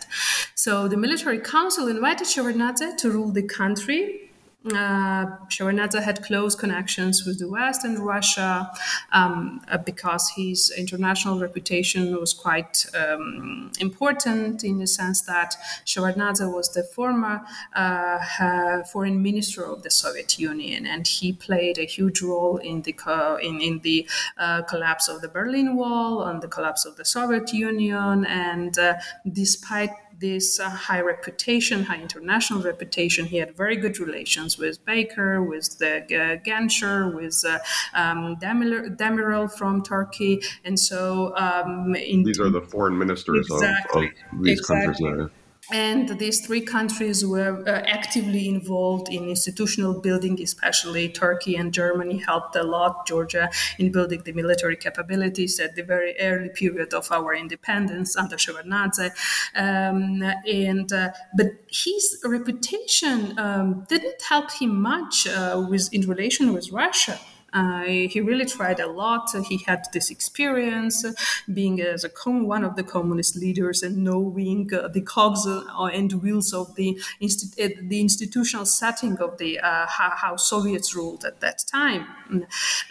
So 0.55 0.89
the 0.89 0.97
military 0.97 1.39
council 1.39 1.89
invited 1.89 2.27
Shevardnadze 2.27 2.97
to 2.99 3.11
rule 3.11 3.31
the 3.31 3.43
country 3.43 4.26
uh, 4.75 5.27
Shevardnadze 5.49 6.03
had 6.03 6.23
close 6.25 6.55
connections 6.55 7.25
with 7.25 7.39
the 7.39 7.49
West 7.49 7.85
and 7.85 7.99
Russia 7.99 8.71
um, 9.13 9.63
uh, 9.71 9.79
because 9.79 10.31
his 10.37 10.71
international 10.77 11.39
reputation 11.39 12.15
was 12.19 12.33
quite 12.33 12.87
um, 12.95 13.71
important 13.81 14.65
in 14.65 14.79
the 14.79 14.87
sense 14.87 15.23
that 15.23 15.55
Shevardnadze 15.85 16.53
was 16.53 16.73
the 16.73 16.83
former 16.83 17.43
uh, 17.75 18.19
uh, 18.41 18.83
foreign 18.85 19.23
minister 19.23 19.65
of 19.65 19.83
the 19.83 19.91
Soviet 19.91 20.39
Union, 20.39 20.87
and 20.87 21.07
he 21.07 21.33
played 21.33 21.79
a 21.79 21.85
huge 21.85 22.23
role 22.23 22.57
in 22.59 22.83
the 22.83 22.93
co- 22.93 23.37
in, 23.37 23.61
in 23.61 23.79
the 23.81 24.09
uh, 24.39 24.63
collapse 24.63 25.09
of 25.09 25.21
the 25.21 25.29
Berlin 25.29 25.77
Wall, 25.77 26.23
on 26.23 26.41
the 26.41 26.49
collapse 26.49 26.85
of 26.85 26.97
the 26.97 27.05
Soviet 27.05 27.53
Union, 27.53 28.25
and 28.27 28.79
uh, 28.79 28.95
despite 29.31 29.91
this 30.19 30.59
uh, 30.59 30.69
high 30.71 31.01
reputation, 31.01 31.85
high 31.85 32.01
international 32.01 32.63
reputation. 32.63 33.27
He 33.27 33.37
had 33.37 33.57
very 33.57 33.77
good 33.77 33.99
relations 33.99 34.59
with 34.59 34.85
Baker, 34.85 35.43
with 35.43 35.79
the 35.79 35.97
uh, 35.99 36.37
Genscher, 36.45 37.15
with 37.15 37.45
uh, 37.47 37.59
um, 37.95 38.37
Demirel 38.37 39.51
from 39.53 39.83
Turkey, 39.83 40.41
and 40.65 40.79
so 40.79 41.37
um, 41.37 41.93
these 41.93 42.41
are 42.41 42.51
the 42.51 42.61
foreign 42.61 42.99
ministers 42.99 43.47
exactly, 43.51 44.07
of, 44.07 44.39
of, 44.39 44.45
these 44.45 44.59
exactly. 44.61 45.05
countries 45.05 45.19
now. 45.19 45.31
And 45.73 46.19
these 46.19 46.47
three 46.47 46.61
countries 46.61 47.27
were 47.27 47.65
uh, 47.67 47.83
actively 47.87 48.49
involved 48.49 49.09
in 49.09 49.29
institutional 49.29 50.01
building, 50.01 50.41
especially 50.41 51.09
Turkey 51.09 51.57
and 51.57 51.73
Germany 51.73 52.19
helped 52.19 52.55
a 52.55 52.63
lot 52.63 53.07
Georgia 53.07 53.51
in 53.79 53.91
building 53.91 54.23
the 54.25 54.33
military 54.33 54.77
capabilities 54.77 55.59
at 55.59 55.75
the 55.75 55.83
very 55.83 56.15
early 56.21 56.51
period 56.51 56.95
of 56.95 57.11
our 57.11 57.35
independence 57.35 58.17
under 58.17 58.37
Shevardnadze. 58.37 59.11
Um, 59.57 60.23
and 60.47 60.93
uh, 60.93 61.11
but 61.37 61.47
his 61.69 62.21
reputation 62.25 63.37
um, 63.39 63.87
didn't 63.89 64.23
help 64.23 64.53
him 64.53 64.81
much 64.81 65.27
uh, 65.27 65.67
with 65.69 65.93
in 65.93 66.03
relation 66.03 66.53
with 66.53 66.71
Russia. 66.71 67.19
Uh, 67.57 67.85
he 68.13 68.21
really 68.21 68.45
tried 68.45 68.81
a 68.81 68.87
lot. 68.87 69.35
He 69.49 69.59
had 69.59 69.81
this 69.95 70.11
experience 70.11 71.05
being 71.53 71.81
as 71.81 72.05
a 72.05 72.11
com- 72.11 72.47
one 72.47 72.65
of 72.65 72.77
the 72.77 72.83
communist 72.83 73.35
leaders 73.35 73.83
and 73.83 74.05
knowing 74.05 74.69
uh, 74.75 74.89
the 74.89 75.01
cogs 75.01 75.47
and 75.47 76.13
wheels 76.23 76.53
of 76.53 76.75
the, 76.75 76.99
uh, 77.23 77.69
the 77.93 78.01
institutional 78.01 78.67
setting 78.67 79.17
of 79.19 79.39
the 79.39 79.59
uh, 79.61 79.87
how, 79.87 80.11
how, 80.23 80.37
Soviets 80.37 80.95
ruled 80.95 81.25
at 81.25 81.41
that 81.41 81.65
time. 81.67 82.07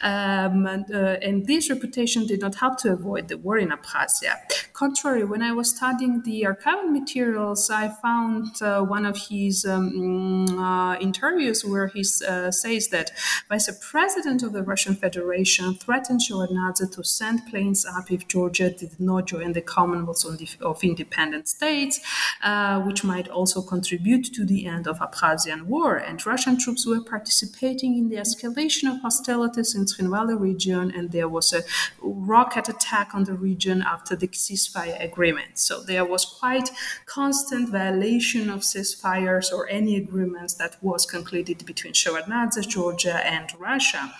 Um, 0.01 0.65
and, 0.65 0.85
uh, 0.91 1.17
and, 1.21 1.45
this 1.45 1.69
reputation 1.69 2.25
did 2.25 2.41
not 2.41 2.55
help 2.55 2.77
to 2.79 2.91
avoid 2.91 3.27
the 3.27 3.37
war 3.37 3.57
in 3.57 3.69
Abkhazia. 3.69 4.35
contrary, 4.73 5.23
when 5.23 5.41
I 5.43 5.51
was 5.51 5.69
studying 5.69 6.23
the 6.23 6.43
archival 6.43 6.89
materials, 6.89 7.69
I 7.69 7.89
found 8.01 8.61
uh, 8.61 8.81
one 8.81 9.05
of 9.05 9.17
his 9.29 9.65
um, 9.65 10.57
uh, 10.57 10.95
interviews 10.95 11.63
where 11.63 11.87
he 11.87 12.03
uh, 12.27 12.51
says 12.51 12.87
that 12.89 13.11
Vice 13.47 13.69
President 13.91 14.41
of 14.41 14.54
the 14.55 14.63
Russian 14.63 14.95
Federation 14.95 15.75
threatened 15.75 16.21
Shevardnadze 16.21 16.89
to 16.95 17.03
send 17.03 17.45
planes 17.49 17.85
up 17.85 18.09
if 18.09 18.27
Georgia 18.27 18.69
did 18.71 18.99
not 18.99 19.27
join 19.27 19.51
the 19.51 19.61
Commonwealth 19.61 20.23
of 20.61 20.83
Independent 20.83 21.47
States, 21.47 21.99
uh, 22.41 22.79
which 22.81 23.03
might 23.03 23.27
also 23.27 23.61
contribute 23.61 24.25
to 24.33 24.45
the 24.45 24.65
end 24.65 24.87
of 24.87 24.99
Abkhazian 24.99 25.63
war. 25.63 25.97
And 25.97 26.25
Russian 26.25 26.57
troops 26.57 26.87
were 26.87 27.01
participating 27.01 27.97
in 27.97 28.07
the 28.09 28.15
escalation 28.15 28.85
of 28.91 29.01
hostilities 29.01 29.75
in 29.75 29.83
Tskhinvali 29.85 30.39
region, 30.39 30.91
and 30.95 31.11
there 31.11 31.27
was 31.27 31.51
a 31.51 31.61
rocket 32.01 32.69
attack 32.69 33.13
on 33.13 33.25
the 33.25 33.33
region 33.33 33.81
after 33.81 34.15
the 34.15 34.29
ceasefire 34.29 34.97
agreement. 35.03 35.59
So 35.59 35.81
there 35.81 36.05
was 36.05 36.23
quite 36.23 36.69
constant 37.05 37.69
violation 37.69 38.49
of 38.49 38.61
ceasefires 38.61 39.51
or 39.51 39.67
any 39.67 39.97
agreements 39.97 40.53
that 40.55 40.77
was 40.81 41.05
concluded 41.05 41.65
between 41.65 41.93
Shevardnadze, 41.93 42.67
Georgia, 42.67 43.17
and 43.25 43.47
Russia. 43.59 44.13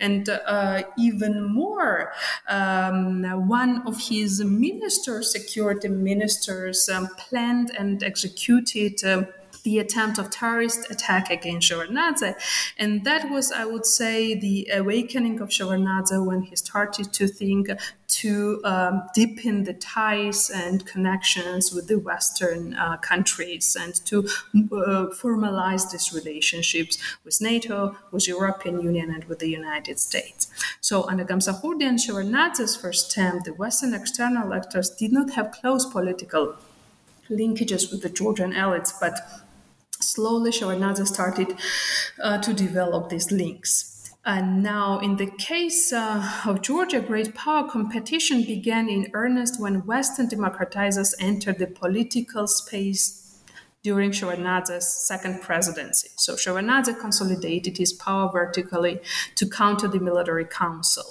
And 0.00 0.28
uh, 0.28 0.82
even 0.98 1.42
more, 1.52 2.12
um, 2.48 3.22
one 3.48 3.86
of 3.86 3.98
his 4.08 4.42
ministers, 4.44 5.30
security 5.32 5.88
ministers, 5.88 6.88
um, 6.88 7.08
planned 7.18 7.70
and 7.78 8.02
executed. 8.02 9.02
The 9.64 9.78
attempt 9.78 10.18
of 10.18 10.30
terrorist 10.30 10.90
attack 10.90 11.30
against 11.30 11.70
Shevardnadze. 11.70 12.34
And 12.76 13.04
that 13.04 13.30
was, 13.30 13.52
I 13.52 13.64
would 13.64 13.86
say, 13.86 14.34
the 14.34 14.68
awakening 14.72 15.40
of 15.40 15.50
Shevardnadze 15.50 16.24
when 16.24 16.42
he 16.42 16.56
started 16.56 17.12
to 17.12 17.28
think 17.28 17.70
to 18.08 18.60
um, 18.64 19.02
deepen 19.14 19.64
the 19.64 19.72
ties 19.72 20.50
and 20.50 20.84
connections 20.84 21.72
with 21.72 21.88
the 21.88 21.98
Western 21.98 22.74
uh, 22.74 22.98
countries 22.98 23.76
and 23.78 23.94
to 24.04 24.18
uh, 24.54 25.06
formalize 25.22 25.90
these 25.90 26.12
relationships 26.12 26.98
with 27.24 27.40
NATO, 27.40 27.96
with 28.10 28.28
European 28.28 28.82
Union, 28.82 29.10
and 29.10 29.24
with 29.24 29.38
the 29.38 29.48
United 29.48 29.98
States. 29.98 30.48
So 30.80 31.08
under 31.08 31.24
Gamsakhurdia 31.24 31.88
and 31.88 31.98
Shevardnadze's 31.98 32.76
first 32.76 33.12
term, 33.12 33.40
the 33.44 33.54
Western 33.54 33.94
external 33.94 34.52
actors 34.52 34.90
did 34.90 35.12
not 35.12 35.30
have 35.30 35.52
close 35.52 35.86
political 35.86 36.56
linkages 37.30 37.90
with 37.90 38.02
the 38.02 38.10
Georgian 38.10 38.52
elites, 38.52 38.92
but 39.00 39.14
slowly 40.02 40.50
Shevardnadze 40.50 41.06
started 41.06 41.56
uh, 42.22 42.38
to 42.38 42.52
develop 42.52 43.08
these 43.08 43.30
links. 43.30 43.88
And 44.24 44.62
now, 44.62 45.00
in 45.00 45.16
the 45.16 45.26
case 45.26 45.92
uh, 45.92 46.42
of 46.46 46.62
Georgia, 46.62 47.00
great 47.00 47.34
power 47.34 47.68
competition 47.68 48.44
began 48.44 48.88
in 48.88 49.10
earnest 49.14 49.60
when 49.60 49.84
Western 49.84 50.28
democratizers 50.28 51.12
entered 51.18 51.58
the 51.58 51.66
political 51.66 52.46
space 52.46 53.40
during 53.82 54.12
Shevardnadze's 54.12 54.86
second 54.86 55.40
presidency. 55.42 56.10
So 56.16 56.34
Shevardnadze 56.34 56.98
consolidated 57.00 57.78
his 57.78 57.92
power 57.92 58.30
vertically 58.30 59.00
to 59.34 59.48
counter 59.48 59.88
the 59.88 59.98
military 59.98 60.44
council. 60.44 61.04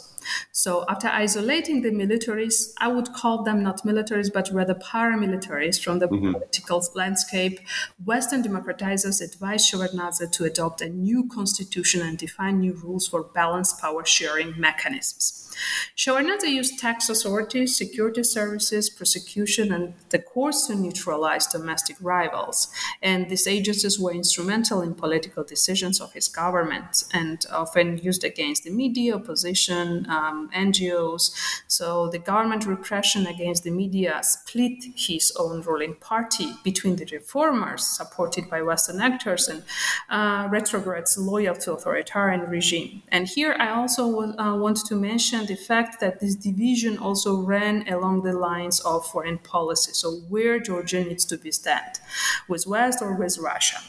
So, 0.51 0.85
after 0.89 1.07
isolating 1.07 1.81
the 1.81 1.91
militaries, 1.91 2.73
I 2.77 2.87
would 2.87 3.13
call 3.13 3.43
them 3.43 3.63
not 3.63 3.83
militaries, 3.83 4.31
but 4.31 4.49
rather 4.51 4.75
paramilitaries 4.75 5.81
from 5.81 5.99
the 5.99 6.07
mm-hmm. 6.07 6.33
political 6.33 6.83
landscape, 6.95 7.59
Western 8.03 8.43
democratizers 8.43 9.21
advised 9.21 9.71
Shevardnadze 9.71 10.31
to 10.31 10.43
adopt 10.45 10.81
a 10.81 10.89
new 10.89 11.27
constitution 11.27 12.01
and 12.01 12.17
define 12.17 12.59
new 12.59 12.73
rules 12.73 13.07
for 13.07 13.23
balanced 13.23 13.79
power 13.79 14.05
sharing 14.05 14.59
mechanisms. 14.59 15.50
Shevardnadze 15.95 16.49
used 16.49 16.79
tax 16.79 17.09
authorities, 17.09 17.75
security 17.75 18.23
services, 18.23 18.89
prosecution, 18.89 19.71
and 19.71 19.93
the 20.09 20.19
courts 20.19 20.67
to 20.67 20.75
neutralize 20.75 21.47
domestic 21.47 21.95
rivals. 22.01 22.69
And 23.01 23.29
these 23.29 23.47
agencies 23.47 23.99
were 23.99 24.13
instrumental 24.13 24.81
in 24.81 24.95
political 24.95 25.43
decisions 25.43 25.99
of 26.01 26.13
his 26.13 26.27
government 26.27 27.03
and 27.13 27.45
often 27.51 27.97
used 27.97 28.23
against 28.23 28.63
the 28.63 28.71
media, 28.71 29.15
opposition, 29.15 30.05
um, 30.09 30.49
NGOs. 30.55 31.31
So 31.67 32.07
the 32.09 32.19
government 32.19 32.65
repression 32.65 33.27
against 33.27 33.63
the 33.63 33.71
media 33.71 34.19
split 34.23 34.83
his 34.95 35.31
own 35.37 35.61
ruling 35.61 35.95
party 35.95 36.53
between 36.63 36.95
the 36.95 37.05
reformers, 37.11 37.85
supported 37.85 38.49
by 38.49 38.61
Western 38.61 39.01
actors, 39.01 39.47
and 39.47 39.63
uh, 40.09 40.47
retrogrades 40.49 41.17
loyal 41.17 41.55
to 41.55 41.73
authoritarian 41.73 42.41
regime. 42.41 43.03
And 43.09 43.27
here 43.27 43.55
I 43.59 43.69
also 43.69 44.21
uh, 44.37 44.55
want 44.55 44.77
to 44.87 44.95
mention 44.95 45.40
the 45.45 45.55
fact 45.55 45.99
that 45.99 46.19
this 46.19 46.35
division 46.35 46.97
also 46.97 47.41
ran 47.41 47.87
along 47.87 48.23
the 48.23 48.33
lines 48.33 48.79
of 48.81 49.05
foreign 49.05 49.37
policy. 49.37 49.91
So, 49.93 50.17
where 50.29 50.59
Georgia 50.59 51.03
needs 51.03 51.25
to 51.25 51.37
be 51.37 51.51
stand, 51.51 51.99
with 52.47 52.67
West 52.67 53.01
or 53.01 53.13
with 53.13 53.37
Russia. 53.37 53.79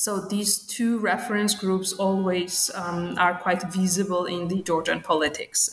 So 0.00 0.18
these 0.18 0.56
two 0.56 0.98
reference 0.98 1.54
groups 1.54 1.92
always 1.92 2.70
um, 2.74 3.18
are 3.18 3.34
quite 3.34 3.70
visible 3.70 4.24
in 4.24 4.48
the 4.48 4.62
Georgian 4.62 5.02
politics. 5.02 5.68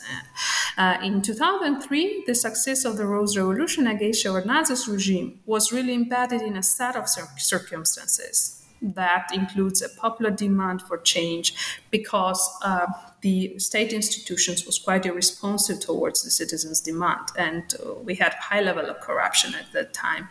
Uh, 0.78 0.98
in 1.02 1.22
2003, 1.22 2.26
the 2.28 2.36
success 2.36 2.84
of 2.84 2.98
the 2.98 3.06
Rose 3.06 3.38
Revolution 3.38 3.88
against 3.88 4.26
Shevardnadze's 4.26 4.86
regime 4.86 5.40
was 5.46 5.72
really 5.72 5.94
embedded 5.94 6.42
in 6.42 6.58
a 6.58 6.62
set 6.62 6.98
of 6.98 7.08
circumstances 7.08 8.66
that 8.82 9.30
includes 9.34 9.82
a 9.82 9.88
popular 9.88 10.30
demand 10.30 10.82
for 10.82 10.98
change 10.98 11.54
because 11.90 12.50
uh, 12.64 12.88
the 13.28 13.60
state 13.60 13.92
institutions 13.92 14.66
was 14.66 14.78
quite 14.80 15.06
irresponsive 15.06 15.80
towards 15.82 16.24
the 16.24 16.32
citizens' 16.42 16.80
demand, 16.80 17.26
and 17.38 17.66
uh, 17.74 17.94
we 18.08 18.16
had 18.16 18.34
high 18.50 18.62
level 18.62 18.86
of 18.92 18.98
corruption 19.02 19.50
at 19.62 19.68
that 19.74 19.90
time. 19.94 20.24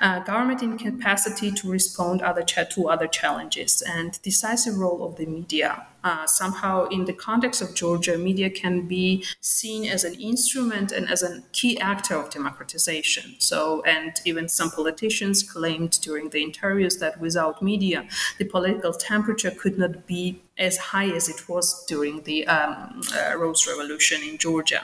Uh, 0.00 0.18
government 0.30 0.60
incapacity 0.62 1.50
to 1.52 1.70
respond 1.78 2.16
other 2.22 2.42
ch- 2.42 2.68
to 2.74 2.88
other 2.94 3.08
challenges, 3.20 3.72
and 3.96 4.10
decisive 4.22 4.76
role 4.84 5.00
of 5.08 5.12
the 5.16 5.26
media 5.26 5.70
uh, 6.04 6.26
somehow 6.26 6.86
in 6.86 7.04
the 7.04 7.12
context 7.12 7.60
of 7.62 7.74
Georgia, 7.74 8.16
media 8.16 8.50
can 8.50 8.86
be 8.86 9.24
seen 9.40 9.88
as 9.88 10.04
an 10.04 10.14
instrument 10.14 10.92
and 10.92 11.08
as 11.10 11.22
a 11.22 11.42
key 11.52 11.78
actor 11.80 12.14
of 12.14 12.30
democratization. 12.30 13.34
So, 13.38 13.82
and 13.82 14.12
even 14.24 14.48
some 14.48 14.70
politicians 14.70 15.42
claimed 15.42 16.00
during 16.00 16.30
the 16.30 16.42
interviews 16.42 16.98
that 16.98 17.20
without 17.20 17.62
media, 17.62 18.08
the 18.38 18.44
political 18.44 18.92
temperature 18.92 19.50
could 19.50 19.78
not 19.78 20.06
be 20.06 20.40
as 20.58 20.76
high 20.76 21.08
as 21.10 21.28
it 21.28 21.48
was 21.48 21.84
during 21.86 22.22
the 22.24 22.46
um, 22.46 23.00
uh, 23.14 23.36
Rose 23.36 23.66
Revolution 23.66 24.20
in 24.22 24.36
Georgia. 24.36 24.82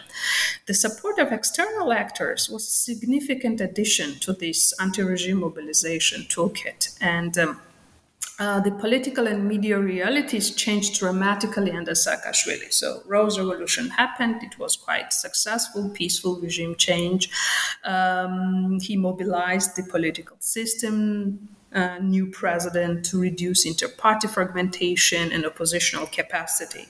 The 0.66 0.74
support 0.74 1.18
of 1.18 1.32
external 1.32 1.92
actors 1.92 2.48
was 2.48 2.66
a 2.66 2.70
significant 2.70 3.60
addition 3.60 4.14
to 4.20 4.32
this 4.32 4.72
anti 4.80 5.02
regime 5.02 5.40
mobilization 5.40 6.22
toolkit. 6.22 6.96
And 7.00 7.36
um, 7.38 7.60
uh, 8.38 8.60
the 8.60 8.70
political 8.72 9.26
and 9.26 9.48
media 9.48 9.78
realities 9.78 10.50
changed 10.50 10.98
dramatically 10.98 11.70
under 11.70 11.92
Saakashvili. 11.92 12.72
So, 12.72 13.02
Rose 13.06 13.38
Revolution 13.38 13.88
happened. 13.88 14.42
It 14.42 14.58
was 14.58 14.76
quite 14.76 15.12
successful, 15.12 15.88
peaceful 15.90 16.38
regime 16.40 16.74
change. 16.76 17.30
Um, 17.84 18.78
he 18.80 18.96
mobilized 18.96 19.76
the 19.76 19.84
political 19.84 20.36
system, 20.40 21.48
uh, 21.76 21.98
new 22.00 22.26
president 22.26 23.04
to 23.04 23.20
reduce 23.20 23.66
inter-party 23.66 24.26
fragmentation 24.26 25.30
and 25.30 25.44
oppositional 25.44 26.06
capacity. 26.06 26.88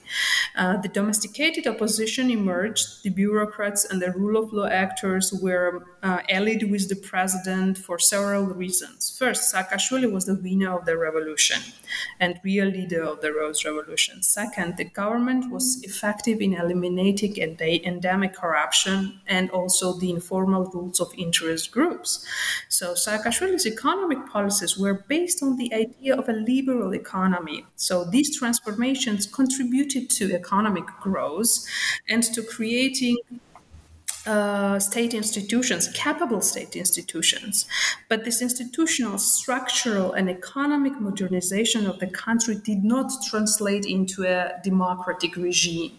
Uh, 0.56 0.76
the 0.76 0.88
domesticated 0.88 1.66
opposition 1.66 2.30
emerged. 2.30 3.02
The 3.02 3.10
bureaucrats 3.10 3.84
and 3.84 4.00
the 4.00 4.12
rule 4.12 4.42
of 4.42 4.52
law 4.52 4.68
actors 4.68 5.32
were 5.32 5.84
uh, 6.04 6.20
allied 6.28 6.70
with 6.70 6.88
the 6.88 6.94
president 6.94 7.78
for 7.78 7.98
several 7.98 8.44
reasons. 8.44 9.16
First, 9.18 9.52
Saakashvili 9.52 10.10
was 10.10 10.26
the 10.26 10.36
winner 10.36 10.78
of 10.78 10.84
the 10.84 10.96
revolution 10.96 11.60
and 12.20 12.40
real 12.44 12.68
leader 12.68 13.02
of 13.02 13.20
the 13.22 13.32
Rose 13.32 13.64
Revolution. 13.64 14.22
Second, 14.22 14.76
the 14.76 14.84
government 14.84 15.50
was 15.50 15.82
effective 15.82 16.40
in 16.40 16.54
eliminating 16.54 17.36
endemic 17.38 18.34
corruption 18.34 19.20
and 19.26 19.50
also 19.50 19.98
the 19.98 20.10
informal 20.10 20.66
rules 20.66 21.00
of 21.00 21.12
interest 21.18 21.72
groups. 21.72 22.24
So 22.68 22.94
Saakashvili's 22.94 23.66
economic 23.66 24.28
policies 24.28 24.75
were 24.78 25.04
based 25.08 25.42
on 25.42 25.56
the 25.56 25.72
idea 25.74 26.14
of 26.14 26.28
a 26.28 26.32
liberal 26.32 26.94
economy. 26.94 27.64
So 27.76 28.04
these 28.04 28.36
transformations 28.38 29.26
contributed 29.26 30.10
to 30.10 30.34
economic 30.34 30.86
growth 31.00 31.66
and 32.08 32.22
to 32.34 32.42
creating 32.42 33.18
uh, 34.26 34.78
state 34.80 35.14
institutions, 35.14 35.88
capable 35.94 36.40
state 36.40 36.74
institutions. 36.74 37.66
But 38.08 38.24
this 38.24 38.42
institutional, 38.42 39.18
structural, 39.18 40.12
and 40.14 40.28
economic 40.28 41.00
modernization 41.00 41.86
of 41.86 42.00
the 42.00 42.08
country 42.08 42.56
did 42.56 42.82
not 42.82 43.12
translate 43.28 43.86
into 43.86 44.24
a 44.24 44.60
democratic 44.64 45.36
regime. 45.36 45.92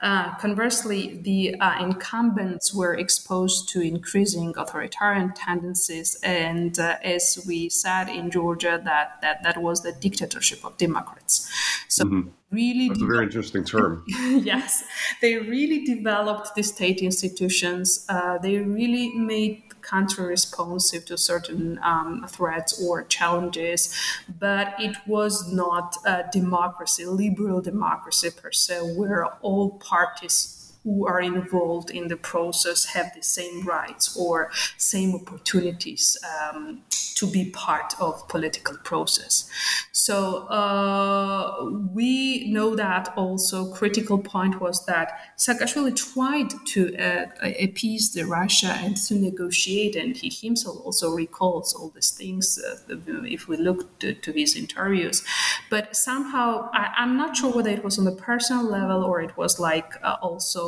Uh, 0.00 0.34
conversely, 0.36 1.18
the 1.22 1.54
uh, 1.60 1.78
incumbents 1.80 2.74
were 2.74 2.94
exposed 2.94 3.68
to 3.70 3.80
increasing 3.80 4.54
authoritarian 4.56 5.32
tendencies, 5.32 6.18
and 6.22 6.78
uh, 6.78 6.96
as 7.02 7.42
we 7.46 7.68
said 7.68 8.08
in 8.08 8.30
Georgia, 8.30 8.80
that, 8.84 9.20
that 9.22 9.42
that 9.42 9.58
was 9.58 9.82
the 9.82 9.92
dictatorship 9.92 10.64
of 10.64 10.76
Democrats. 10.76 11.50
So. 11.88 12.04
Mm-hmm 12.04 12.28
really 12.54 12.88
That's 12.88 13.02
a 13.02 13.06
very 13.06 13.24
interesting 13.24 13.64
term. 13.64 14.04
yes, 14.08 14.84
they 15.20 15.36
really 15.36 15.84
developed 15.84 16.54
the 16.54 16.62
state 16.62 17.00
institutions. 17.00 18.06
Uh, 18.08 18.38
they 18.38 18.58
really 18.58 19.12
made 19.14 19.63
country 19.84 20.26
responsive 20.26 21.04
to 21.06 21.16
certain 21.16 21.78
um, 21.82 22.26
threats 22.28 22.82
or 22.82 23.02
challenges, 23.04 23.94
but 24.38 24.74
it 24.78 24.96
was 25.06 25.52
not 25.52 25.96
a 26.04 26.24
democracy, 26.32 27.04
liberal 27.04 27.60
democracy 27.60 28.30
per 28.30 28.50
se, 28.50 28.94
where 28.96 29.26
all 29.42 29.70
parties 29.78 30.63
who 30.84 31.06
are 31.06 31.20
involved 31.20 31.90
in 31.90 32.08
the 32.08 32.16
process 32.16 32.84
have 32.84 33.12
the 33.14 33.22
same 33.22 33.66
rights 33.66 34.16
or 34.16 34.50
same 34.76 35.14
opportunities 35.14 36.16
um, 36.32 36.82
to 37.14 37.26
be 37.26 37.50
part 37.50 37.94
of 38.00 38.28
political 38.28 38.76
process. 38.78 39.48
So 39.92 40.46
uh, 40.48 41.70
we 41.92 42.50
know 42.52 42.74
that 42.74 43.12
also 43.16 43.72
critical 43.72 44.18
point 44.18 44.60
was 44.60 44.84
that 44.86 45.12
Saakashvili 45.38 45.96
tried 45.96 46.50
to 46.66 46.96
uh, 46.96 47.26
appease 47.62 48.12
the 48.12 48.24
Russia 48.24 48.76
and 48.82 48.96
to 48.96 49.14
negotiate, 49.14 49.96
and 49.96 50.16
he 50.16 50.28
himself 50.28 50.78
also 50.84 51.14
recalls 51.14 51.72
all 51.72 51.90
these 51.94 52.10
things 52.10 52.58
uh, 52.58 52.96
if 53.24 53.48
we 53.48 53.56
look 53.56 53.98
to, 54.00 54.14
to, 54.14 54.32
his 54.32 54.56
interviews. 54.56 55.24
But 55.70 55.96
somehow 55.96 56.68
I, 56.72 56.92
am 56.98 57.16
not 57.16 57.36
sure 57.36 57.52
whether 57.52 57.70
it 57.70 57.84
was 57.84 57.98
on 57.98 58.04
the 58.04 58.12
personal 58.12 58.64
level 58.64 59.04
or 59.04 59.20
it 59.20 59.36
was 59.36 59.60
like 59.60 59.92
uh, 60.02 60.16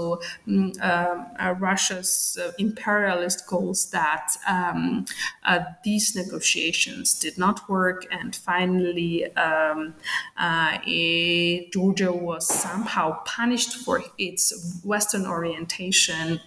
also 0.06 0.20
um, 0.80 1.26
Russia's 1.58 2.38
uh, 2.40 2.52
imperialist 2.58 3.46
goals 3.46 3.90
that 3.90 4.32
um, 4.46 5.06
these 5.84 6.14
negotiations 6.14 7.18
did 7.18 7.38
not 7.38 7.68
work, 7.68 8.06
and 8.10 8.34
finally, 8.34 9.34
um, 9.36 9.94
uh, 10.36 10.78
Georgia 11.72 12.12
was 12.12 12.46
somehow 12.46 13.22
punished 13.24 13.74
for 13.76 14.02
its 14.18 14.80
Western 14.84 15.26
orientation 15.26 16.40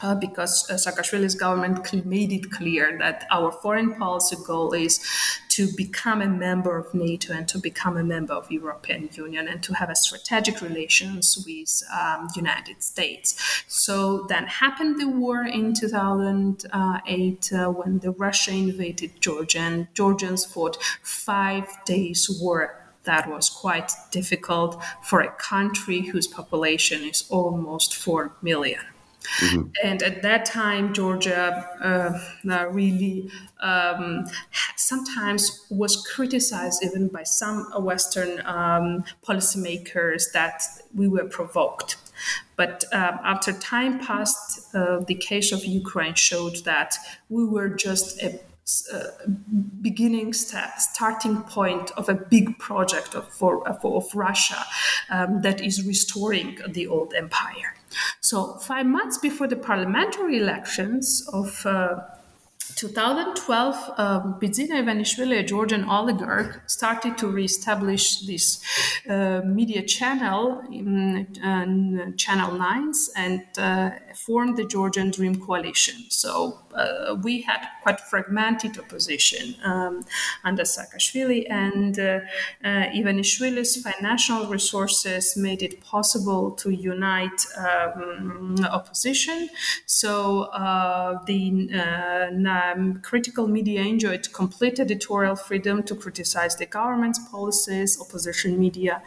uh, 0.00 0.14
because 0.14 0.68
uh, 0.70 0.74
Saakashvili's 0.74 1.34
government 1.34 2.06
made 2.06 2.32
it 2.32 2.50
clear 2.50 2.96
that 2.98 3.26
our 3.30 3.50
foreign 3.50 3.94
policy 3.94 4.36
goal 4.46 4.72
is 4.72 5.00
to 5.48 5.68
become 5.76 6.22
a 6.22 6.28
member 6.28 6.78
of 6.78 6.94
NATO 6.94 7.32
and 7.32 7.48
to 7.48 7.58
become 7.58 7.96
a 7.96 8.04
member 8.04 8.32
of 8.32 8.50
European 8.50 9.08
Union 9.12 9.48
and 9.48 9.62
to 9.64 9.74
have 9.74 9.90
a 9.90 9.96
strategic 9.96 10.60
relations 10.60 11.44
with 11.44 11.82
um, 11.92 12.28
United 12.36 12.82
States. 12.82 13.64
So 13.66 14.26
then 14.28 14.46
happened 14.46 15.00
the 15.00 15.08
war 15.08 15.44
in 15.44 15.74
2008 15.74 17.52
uh, 17.52 17.70
when 17.70 17.98
the 17.98 18.12
Russia 18.12 18.52
invaded 18.52 19.20
Georgia 19.20 19.58
and 19.58 19.88
Georgians 19.94 20.44
fought 20.44 20.78
five 21.02 21.66
days 21.84 22.30
war 22.40 22.74
that 23.04 23.28
was 23.28 23.48
quite 23.48 23.90
difficult 24.10 24.82
for 25.02 25.20
a 25.22 25.30
country 25.32 26.02
whose 26.02 26.26
population 26.26 27.04
is 27.04 27.24
almost 27.30 27.96
4 27.96 28.32
million. 28.42 28.82
Mm-hmm. 29.40 29.62
And 29.84 30.02
at 30.02 30.22
that 30.22 30.44
time, 30.44 30.92
Georgia 30.92 31.68
uh, 31.82 32.50
uh, 32.50 32.68
really 32.68 33.30
um, 33.60 34.26
sometimes 34.76 35.66
was 35.70 35.96
criticized 36.14 36.84
even 36.84 37.08
by 37.08 37.22
some 37.24 37.66
Western 37.82 38.40
um, 38.46 39.04
policymakers 39.26 40.32
that 40.32 40.62
we 40.94 41.08
were 41.08 41.24
provoked. 41.24 41.96
But 42.56 42.84
um, 42.92 43.20
after 43.24 43.52
time 43.52 44.00
passed, 44.00 44.74
uh, 44.74 45.00
the 45.00 45.14
case 45.14 45.52
of 45.52 45.64
Ukraine 45.64 46.14
showed 46.14 46.64
that 46.64 46.96
we 47.28 47.44
were 47.44 47.68
just 47.68 48.20
a 48.22 48.40
uh, 48.92 49.26
beginning 49.80 50.32
step, 50.32 50.78
starting 50.78 51.42
point 51.42 51.90
of 51.92 52.08
a 52.08 52.14
big 52.14 52.58
project 52.58 53.14
of, 53.14 53.28
for, 53.28 53.64
for 53.80 53.96
of 53.96 54.14
Russia 54.14 54.64
um, 55.10 55.40
that 55.42 55.60
is 55.60 55.86
restoring 55.86 56.58
the 56.68 56.86
old 56.86 57.14
empire. 57.14 57.74
So, 58.20 58.58
five 58.58 58.86
months 58.86 59.16
before 59.18 59.48
the 59.48 59.56
parliamentary 59.56 60.36
elections 60.36 61.26
of 61.32 61.64
uh, 61.64 62.00
2012, 62.76 63.90
um, 63.98 64.38
Bidzina 64.40 64.82
Ivanishvili, 64.82 65.38
a 65.38 65.42
Georgian 65.42 65.84
oligarch, 65.84 66.62
started 66.66 67.18
to 67.18 67.28
reestablish 67.28 68.20
this 68.20 68.62
uh, 69.08 69.40
media 69.44 69.82
channel, 69.82 70.62
in, 70.72 71.26
uh, 71.42 72.16
Channel 72.16 72.50
9s, 72.58 73.08
and 73.16 73.42
uh, 73.58 73.90
formed 74.14 74.56
the 74.56 74.64
Georgian 74.64 75.10
Dream 75.10 75.40
Coalition. 75.40 76.04
So 76.10 76.58
uh, 76.74 77.16
we 77.22 77.42
had 77.42 77.66
quite 77.82 78.00
fragmented 78.00 78.78
opposition 78.78 79.54
um, 79.64 80.04
under 80.44 80.62
Saakashvili, 80.62 81.50
and 81.50 81.98
uh, 81.98 82.20
uh, 82.64 82.68
Ivanishvili's 82.94 83.82
financial 83.82 84.46
resources 84.46 85.36
made 85.36 85.62
it 85.62 85.80
possible 85.80 86.50
to 86.52 86.70
unite 86.70 87.46
um, 87.56 88.56
opposition. 88.64 89.48
So 89.86 90.42
uh, 90.42 91.24
the 91.24 91.50
um, 92.72 93.00
critical 93.02 93.46
media 93.46 93.82
enjoyed 93.82 94.32
complete 94.32 94.78
editorial 94.80 95.36
freedom 95.36 95.82
to 95.84 95.94
criticize 95.94 96.56
the 96.56 96.66
government's 96.66 97.18
policies, 97.30 98.00
opposition 98.00 98.58
media, 98.58 99.02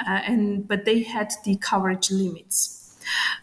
uh, 0.00 0.20
and 0.26 0.66
but 0.66 0.84
they 0.84 1.02
had 1.02 1.32
the 1.44 1.56
coverage 1.56 2.10
limits. 2.10 2.80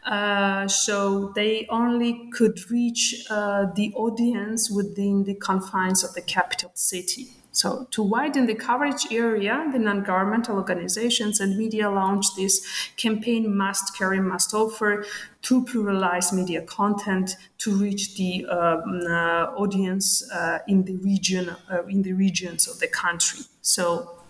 Uh, 0.05 0.67
so 0.67 1.31
they 1.35 1.67
only 1.69 2.29
could 2.31 2.71
reach 2.71 3.25
uh, 3.29 3.67
the 3.75 3.93
audience 3.93 4.71
within 4.71 5.23
the 5.23 5.35
confines 5.35 6.03
of 6.03 6.13
the 6.13 6.21
capital 6.21 6.71
city. 6.73 7.27
So, 7.53 7.87
to 7.91 8.01
widen 8.01 8.45
the 8.45 8.55
coverage 8.55 9.11
area, 9.11 9.67
the 9.73 9.79
non 9.79 10.03
governmental 10.03 10.55
organizations 10.55 11.41
and 11.41 11.57
media 11.57 11.89
launched 11.89 12.37
this 12.37 12.65
campaign 12.95 13.55
Must 13.55 13.97
Carry, 13.97 14.21
Must 14.21 14.53
Offer 14.53 15.05
to 15.41 15.65
pluralize 15.65 16.31
media 16.31 16.61
content 16.61 17.35
to 17.57 17.75
reach 17.75 18.15
the 18.15 18.45
um, 18.45 19.01
uh, 19.05 19.53
audience 19.57 20.29
uh, 20.31 20.59
in 20.67 20.85
the 20.85 20.95
region, 20.97 21.49
uh, 21.69 21.83
in 21.87 22.03
the 22.03 22.13
regions 22.13 22.67
of 22.69 22.79
the 22.79 22.87
country. 22.87 23.41
So, 23.61 24.20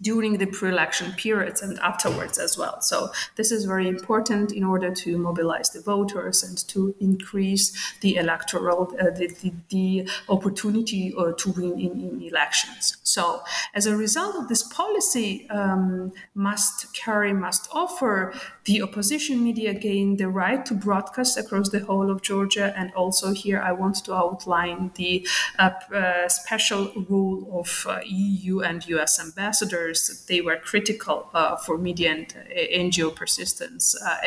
during 0.00 0.38
the 0.38 0.46
pre-election 0.46 1.12
periods 1.12 1.62
and 1.62 1.78
afterwards 1.80 2.38
as 2.38 2.56
well. 2.56 2.80
So 2.80 3.10
this 3.36 3.50
is 3.50 3.64
very 3.64 3.88
important 3.88 4.52
in 4.52 4.64
order 4.64 4.92
to 4.94 5.18
mobilize 5.18 5.70
the 5.70 5.80
voters 5.80 6.42
and 6.42 6.56
to 6.68 6.94
increase 7.00 7.94
the 8.00 8.16
electoral 8.16 8.94
uh, 9.00 9.10
the, 9.10 9.28
the, 9.42 9.52
the, 9.70 10.08
opportunity 10.28 11.12
uh, 11.18 11.32
to 11.32 11.50
win 11.52 11.72
in, 11.78 11.92
in, 12.00 12.22
elections. 12.22 12.96
So 13.02 13.42
as 13.74 13.86
a 13.86 13.96
result 13.96 14.36
of 14.36 14.48
this 14.48 14.62
policy, 14.62 15.48
um, 15.50 16.12
must 16.34 16.94
carry, 16.94 17.32
must 17.32 17.68
offer, 17.72 18.34
the 18.68 18.82
opposition 18.82 19.42
media 19.42 19.72
gained 19.72 20.18
the 20.18 20.28
right 20.28 20.66
to 20.66 20.74
broadcast 20.74 21.38
across 21.38 21.70
the 21.70 21.80
whole 21.80 22.10
of 22.10 22.20
Georgia. 22.20 22.74
And 22.76 22.92
also 22.92 23.32
here 23.32 23.60
I 23.60 23.72
want 23.72 24.04
to 24.04 24.14
outline 24.14 24.90
the 24.94 25.26
uh, 25.58 25.70
uh 26.00 26.28
special 26.28 26.82
role 27.08 27.40
of 27.60 27.86
uh, 27.88 28.00
EU 28.04 28.60
and 28.60 28.86
US 28.88 29.18
ambassadors 29.18 29.98
they 30.28 30.40
were 30.42 30.56
critical 30.56 31.30
uh, 31.32 31.56
for 31.56 31.78
media 31.78 32.10
and 32.10 32.26
uh, 32.36 32.84
NGO 32.84 33.08
persistence 33.16 33.84
uh, 34.06 34.18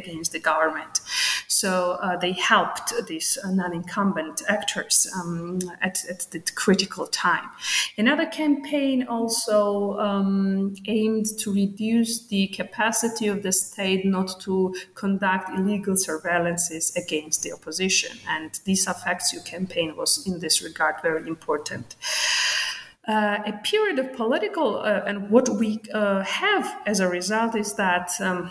against 0.00 0.30
the 0.30 0.38
government. 0.38 1.00
So 1.48 1.72
they 2.20 2.32
helped 2.32 2.92
these 3.08 3.36
non-incumbent 3.44 4.42
actors 4.48 5.10
um, 5.16 5.58
at, 5.80 6.04
at, 6.08 6.20
the 6.30 6.40
critical 6.54 7.06
time. 7.06 7.48
Another 7.96 8.26
campaign 8.26 9.06
also 9.08 9.98
um, 9.98 10.74
aimed 10.86 11.26
to 11.40 11.52
reduce 11.52 12.26
the 12.28 12.46
capacity 12.48 13.26
of 13.26 13.42
the 13.42 13.50
state 13.50 13.87
not 13.96 14.40
to 14.40 14.74
conduct 14.94 15.50
illegal 15.50 15.94
surveillances 15.94 16.96
against 16.96 17.42
the 17.42 17.52
opposition. 17.52 18.18
And 18.28 18.50
this 18.64 18.86
affects 18.86 19.32
you 19.32 19.40
campaign 19.40 19.96
was 19.96 20.26
in 20.26 20.40
this 20.40 20.62
regard 20.62 20.96
very 21.02 21.26
important 21.26 21.96
uh, 23.08 23.38
a 23.46 23.52
period 23.64 23.98
of 23.98 24.12
political, 24.12 24.80
uh, 24.80 25.02
and 25.06 25.30
what 25.30 25.48
we 25.48 25.80
uh, 25.94 26.22
have 26.22 26.78
as 26.86 27.00
a 27.00 27.08
result 27.08 27.56
is 27.56 27.74
that 27.74 28.10
um, 28.20 28.50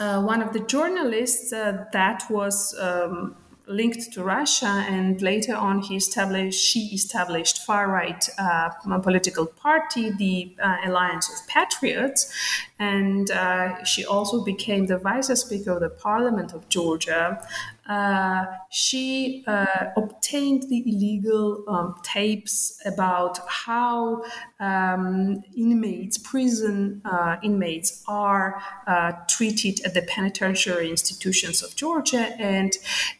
uh, 0.00 0.22
one 0.22 0.40
of 0.40 0.54
the 0.54 0.60
journalists 0.60 1.52
uh, 1.52 1.84
that 1.92 2.22
was 2.30 2.74
um, 2.80 3.36
linked 3.68 4.12
to 4.12 4.22
Russia, 4.22 4.84
and 4.88 5.20
later 5.22 5.54
on 5.54 5.80
he 5.80 5.96
established, 5.96 6.60
she 6.62 6.80
established 6.92 7.64
far 7.64 7.88
right 7.88 8.28
uh, 8.38 8.70
political 9.00 9.46
party, 9.46 10.10
the 10.10 10.54
Alliance 10.84 11.28
of 11.28 11.46
Patriots, 11.48 12.32
and 12.78 13.30
she 13.84 14.04
also 14.04 14.44
became 14.44 14.86
the 14.86 14.98
vice 14.98 15.28
speaker 15.40 15.72
of 15.72 15.80
the 15.80 15.90
Parliament 15.90 16.52
of 16.52 16.68
Georgia. 16.68 17.40
Uh, 17.88 18.44
she 18.70 19.44
uh, 19.46 19.86
obtained 19.96 20.64
the 20.68 20.82
illegal 20.86 21.64
um, 21.68 21.94
tapes 22.02 22.80
about 22.84 23.38
how 23.48 24.22
um, 24.60 25.42
inmates, 25.56 26.18
prison 26.18 27.00
uh, 27.04 27.36
inmates, 27.42 28.02
are 28.06 28.62
uh, 28.86 29.12
treated 29.28 29.80
at 29.86 29.94
the 29.94 30.02
penitentiary 30.02 30.90
institutions 30.90 31.62
of 31.62 31.74
Georgia. 31.76 32.34
And 32.38 32.72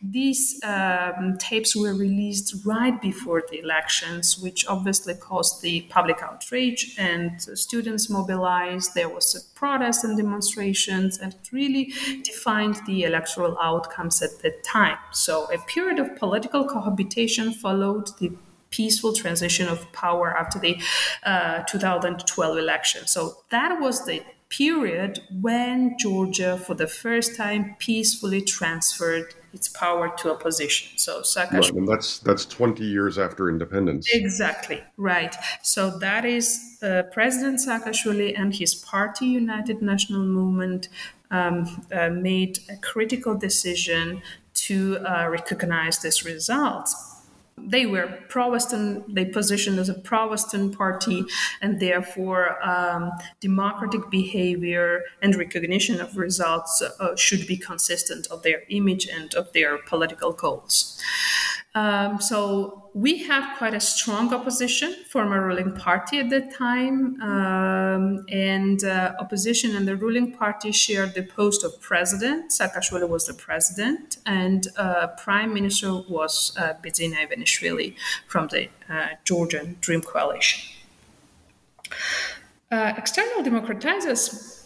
these 0.02 0.60
um, 0.64 1.38
tapes 1.38 1.74
were 1.74 1.94
released 1.94 2.66
right 2.66 3.00
before 3.00 3.42
the 3.50 3.60
elections, 3.60 4.38
which 4.38 4.66
obviously 4.66 5.14
caused 5.14 5.62
the 5.62 5.82
public 5.88 6.22
outrage 6.22 6.94
and 6.98 7.40
students 7.40 8.10
mobilized. 8.10 8.94
There 8.94 9.08
was 9.08 9.34
a 9.34 9.58
protest 9.58 10.04
and 10.04 10.16
demonstrations, 10.16 11.18
and 11.18 11.34
really 11.52 11.92
defined 12.22 12.76
the 12.86 13.04
electoral 13.04 13.58
outcomes 13.60 14.22
at 14.22 14.40
time. 14.62 14.98
So 15.12 15.44
a 15.52 15.58
period 15.58 15.98
of 15.98 16.16
political 16.16 16.64
cohabitation 16.64 17.52
followed 17.52 18.10
the 18.18 18.32
peaceful 18.70 19.12
transition 19.12 19.68
of 19.68 19.90
power 19.92 20.36
after 20.36 20.58
the 20.58 20.80
uh, 21.24 21.62
2012 21.68 22.58
election. 22.58 23.06
So 23.06 23.38
that 23.50 23.80
was 23.80 24.04
the 24.04 24.22
period 24.50 25.20
when 25.40 25.96
Georgia, 25.98 26.58
for 26.58 26.74
the 26.74 26.86
first 26.86 27.36
time, 27.36 27.76
peacefully 27.78 28.40
transferred 28.40 29.34
its 29.52 29.68
power 29.68 30.14
to 30.18 30.30
opposition. 30.30 30.96
So 30.98 31.20
Saakashvili, 31.20 31.52
right, 31.52 31.72
and 31.72 31.88
that's 31.88 32.18
that's 32.18 32.44
20 32.44 32.84
years 32.84 33.18
after 33.18 33.48
independence. 33.48 34.08
Exactly 34.12 34.82
right. 34.96 35.34
So 35.62 35.98
that 35.98 36.24
is 36.24 36.78
uh, 36.82 37.04
President 37.12 37.60
Saakashvili 37.60 38.38
and 38.38 38.54
his 38.54 38.74
party, 38.74 39.26
United 39.26 39.82
National 39.82 40.22
Movement, 40.22 40.88
um, 41.30 41.86
uh, 41.92 42.10
made 42.10 42.58
a 42.70 42.76
critical 42.76 43.34
decision 43.34 44.22
to 44.66 44.98
uh, 44.98 45.28
recognize 45.28 45.98
this 45.98 46.24
result 46.24 46.88
they 47.66 47.86
were 47.86 48.06
pro-Western, 48.28 49.04
they 49.08 49.24
positioned 49.24 49.78
as 49.78 49.88
a 49.88 49.94
pro-Western 49.94 50.72
party, 50.72 51.24
and 51.60 51.80
therefore 51.80 52.62
um, 52.66 53.10
democratic 53.40 54.10
behavior 54.10 55.02
and 55.22 55.34
recognition 55.36 56.00
of 56.00 56.16
results 56.16 56.82
uh, 56.82 57.16
should 57.16 57.46
be 57.46 57.56
consistent 57.56 58.26
of 58.28 58.42
their 58.42 58.62
image 58.68 59.06
and 59.06 59.34
of 59.34 59.52
their 59.52 59.78
political 59.78 60.32
goals. 60.32 61.00
Um, 61.74 62.20
so 62.20 62.90
we 62.94 63.18
have 63.24 63.56
quite 63.58 63.74
a 63.74 63.80
strong 63.80 64.32
opposition 64.34 64.94
from 65.08 65.32
a 65.32 65.40
ruling 65.40 65.74
party 65.76 66.18
at 66.18 66.30
that 66.30 66.52
time, 66.52 67.20
um, 67.20 68.24
and 68.30 68.82
uh, 68.82 69.12
opposition 69.20 69.76
and 69.76 69.86
the 69.86 69.94
ruling 69.94 70.32
party 70.32 70.72
shared 70.72 71.14
the 71.14 71.22
post 71.22 71.62
of 71.62 71.80
president. 71.80 72.50
Saakashvili 72.50 73.08
was 73.08 73.26
the 73.26 73.34
president, 73.34 74.16
and 74.26 74.68
uh, 74.76 75.08
prime 75.18 75.52
minister 75.54 75.92
was 76.08 76.56
uh, 76.56 76.74
Ivanishvili 76.82 77.94
from 78.26 78.48
the 78.48 78.68
uh, 78.88 79.08
Georgian 79.24 79.76
Dream 79.80 80.00
Coalition. 80.00 80.74
Uh, 82.70 82.92
external 82.96 83.42
democratizers 83.42 84.57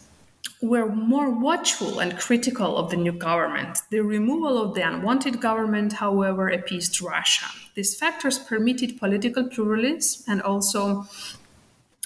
were 0.62 0.86
more 0.86 1.28
watchful 1.28 1.98
and 1.98 2.16
critical 2.16 2.78
of 2.78 2.90
the 2.90 2.96
new 2.96 3.12
government. 3.12 3.80
The 3.90 4.00
removal 4.00 4.62
of 4.62 4.74
the 4.74 4.86
unwanted 4.88 5.40
government, 5.40 5.94
however, 5.94 6.48
appeased 6.48 7.02
Russia. 7.02 7.46
These 7.74 7.96
factors 7.96 8.38
permitted 8.38 8.98
political 8.98 9.48
pluralism 9.48 10.22
and 10.28 10.40
also 10.40 11.06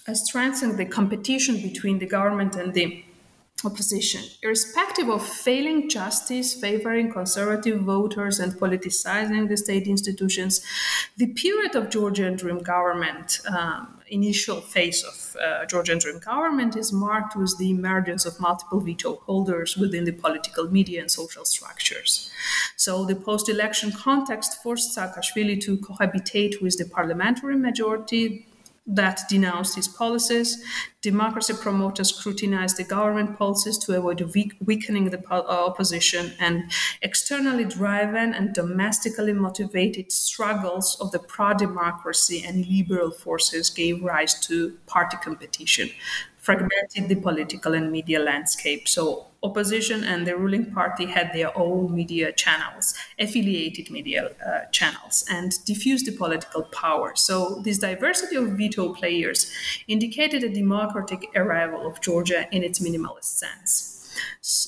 uh, 0.09 0.14
strengthened 0.14 0.79
the 0.79 0.87
competition 0.87 1.61
between 1.61 1.99
the 1.99 2.07
government 2.07 2.57
and 2.57 2.73
the 2.73 3.05
opposition. 3.64 4.23
Irrespective 4.42 5.09
of 5.09 5.27
failing 5.27 5.88
justice, 5.88 6.55
favoring 6.55 7.12
conservative 7.12 7.81
voters, 7.81 8.38
and 8.38 8.53
politicizing 8.55 9.49
the 9.49 9.57
state 9.57 9.87
institutions, 9.87 10.62
the 11.16 11.27
period 11.27 11.75
of 11.75 11.90
Georgian 11.90 12.37
Dream 12.37 12.61
government, 12.62 13.40
um, 13.49 14.01
initial 14.09 14.61
phase 14.61 15.03
of 15.03 15.14
uh, 15.44 15.66
Georgian 15.66 15.99
Dream 15.99 16.18
government, 16.18 16.77
is 16.77 16.92
marked 16.92 17.37
with 17.37 17.57
the 17.59 17.70
emergence 17.70 18.25
of 18.25 18.40
multiple 18.40 18.81
veto 18.81 19.16
holders 19.27 19.77
within 19.77 20.05
the 20.05 20.12
political 20.12 20.70
media 20.70 21.01
and 21.01 21.11
social 21.11 21.44
structures. 21.44 22.31
So 22.77 23.05
the 23.05 23.16
post 23.16 23.49
election 23.49 23.92
context 23.92 24.62
forced 24.62 24.96
Saakashvili 24.96 25.61
to 25.62 25.79
cohabitate 25.79 26.61
with 26.62 26.79
the 26.79 26.85
parliamentary 26.85 27.57
majority 27.57 28.46
that 28.87 29.22
denounced 29.29 29.75
his 29.75 29.88
policies. 29.88 30.62
Democracy 31.03 31.55
promoters 31.61 32.14
scrutinized 32.14 32.77
the 32.77 32.85
government 32.85 33.37
policies 33.37 33.79
to 33.79 33.96
avoid 33.96 34.20
weakening 34.64 35.11
the 35.11 35.22
uh, 35.31 35.42
opposition, 35.66 36.33
and 36.38 36.70
externally 37.03 37.64
driven 37.64 38.33
and 38.35 38.55
domestically 38.55 39.33
motivated 39.33 40.11
struggles 40.12 40.96
of 41.01 41.11
the 41.12 41.18
pro 41.18 41.55
democracy 41.55 42.44
and 42.46 42.66
liberal 42.66 43.11
forces 43.11 43.70
gave 43.70 44.03
rise 44.03 44.38
to 44.40 44.79
party 44.87 45.16
competition, 45.16 45.90
fragmented 46.46 47.09
the 47.09 47.16
political 47.16 47.74
and 47.74 47.90
media 47.90 48.20
landscape. 48.20 48.87
So 48.88 49.26
opposition 49.42 50.04
and 50.04 50.26
the 50.26 50.37
ruling 50.37 50.66
party 50.72 51.06
had 51.06 51.32
their 51.32 51.56
own 51.56 51.94
media 51.94 52.32
channels, 52.32 52.94
affiliated 53.18 53.90
media 53.90 54.30
uh, 54.46 54.64
channels, 54.70 55.24
and 55.30 55.52
diffused 55.64 56.06
the 56.06 56.12
political 56.12 56.62
power. 56.62 57.12
So 57.16 57.61
this 57.64 57.78
diversity 57.78 58.37
of 58.37 58.46
veto 58.61 58.94
players 58.94 59.50
indicated 59.88 60.44
a 60.44 60.48
democratic 60.48 61.20
arrival 61.35 61.87
of 61.87 62.00
Georgia 62.00 62.46
in 62.52 62.62
its 62.62 62.78
minimalist 62.78 63.24
sense. 63.44 63.95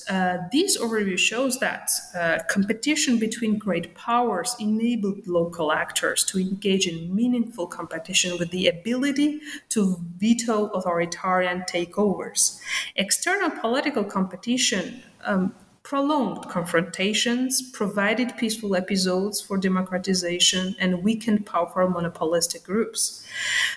Uh, 0.09 0.37
this 0.51 0.77
overview 0.77 1.17
shows 1.17 1.59
that 1.59 1.89
uh, 2.15 2.39
competition 2.49 3.17
between 3.17 3.57
great 3.57 3.95
powers 3.95 4.55
enabled 4.59 5.27
local 5.27 5.71
actors 5.71 6.23
to 6.23 6.39
engage 6.39 6.87
in 6.87 7.13
meaningful 7.13 7.67
competition 7.67 8.37
with 8.37 8.49
the 8.51 8.67
ability 8.67 9.39
to 9.69 9.97
veto 10.17 10.67
authoritarian 10.69 11.61
takeovers. 11.61 12.59
External 12.95 13.49
political 13.49 14.03
competition 14.03 15.03
um, 15.23 15.53
prolonged 15.83 16.47
confrontations, 16.49 17.61
provided 17.71 18.37
peaceful 18.37 18.75
episodes 18.75 19.41
for 19.41 19.57
democratization, 19.57 20.75
and 20.79 21.03
weakened 21.03 21.45
powerful 21.45 21.89
monopolistic 21.89 22.63
groups. 22.63 23.25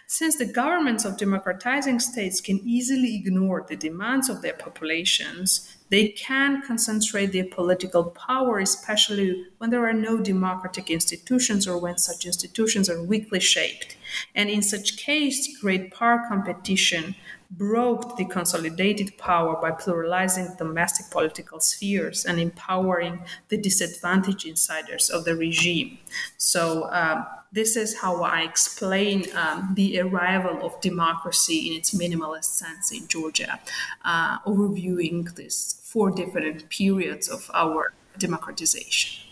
Since 0.07 0.37
the 0.37 0.47
governments 0.47 1.05
of 1.05 1.17
democratizing 1.17 2.01
states 2.01 2.41
can 2.41 2.61
easily 2.65 3.17
ignore 3.17 3.65
the 3.67 3.77
demands 3.77 4.29
of 4.29 4.43
their 4.43 4.53
populations, 4.53 5.77
they 5.93 6.09
can 6.09 6.63
concentrate 6.63 7.33
their 7.33 7.45
political 7.45 8.05
power, 8.05 8.59
especially 8.59 9.47
when 9.59 9.69
there 9.71 9.87
are 9.87 9.93
no 9.93 10.19
democratic 10.19 10.91
institutions 10.91 11.69
or 11.69 11.77
when 11.77 11.99
such 11.99 12.25
institutions 12.25 12.89
are 12.89 13.03
weakly 13.03 13.41
shaped. 13.41 13.97
And 14.35 14.49
in 14.49 14.63
such 14.63 14.97
case, 14.97 15.55
great 15.61 15.93
power 15.93 16.25
competition 16.29 17.15
broke 17.57 18.17
the 18.17 18.25
consolidated 18.25 19.17
power 19.19 19.61
by 19.61 19.71
pluralizing 19.71 20.57
domestic 20.57 21.11
political 21.11 21.61
spheres 21.61 22.25
and 22.25 22.41
empowering 22.41 23.23
the 23.49 23.59
disadvantaged 23.59 24.47
insiders 24.47 25.11
of 25.11 25.25
the 25.25 25.37
regime. 25.37 25.99
So, 26.39 26.91
um, 26.91 27.27
this 27.55 27.77
is 27.77 28.01
how 28.01 28.23
I 28.23 28.45
explain 28.45 29.27
um, 29.37 29.75
the 29.75 30.01
arrival 30.01 30.65
of 30.65 30.81
democracy 30.81 31.69
in 31.69 31.77
its 31.77 31.93
minimalist 31.93 32.45
sense 32.45 32.91
in 32.91 33.07
Georgia, 33.09 33.61
uh, 34.07 34.39
overviewing 34.41 35.35
these 35.35 35.79
four 35.85 36.11
different 36.11 36.71
periods 36.71 37.29
of 37.29 37.51
our 37.53 37.93
democratization. 38.19 39.32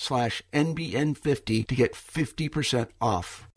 slash 0.00 0.42
NBN50 0.52 1.66
to 1.66 1.74
get 1.74 1.92
50% 1.92 2.88
off. 3.00 3.48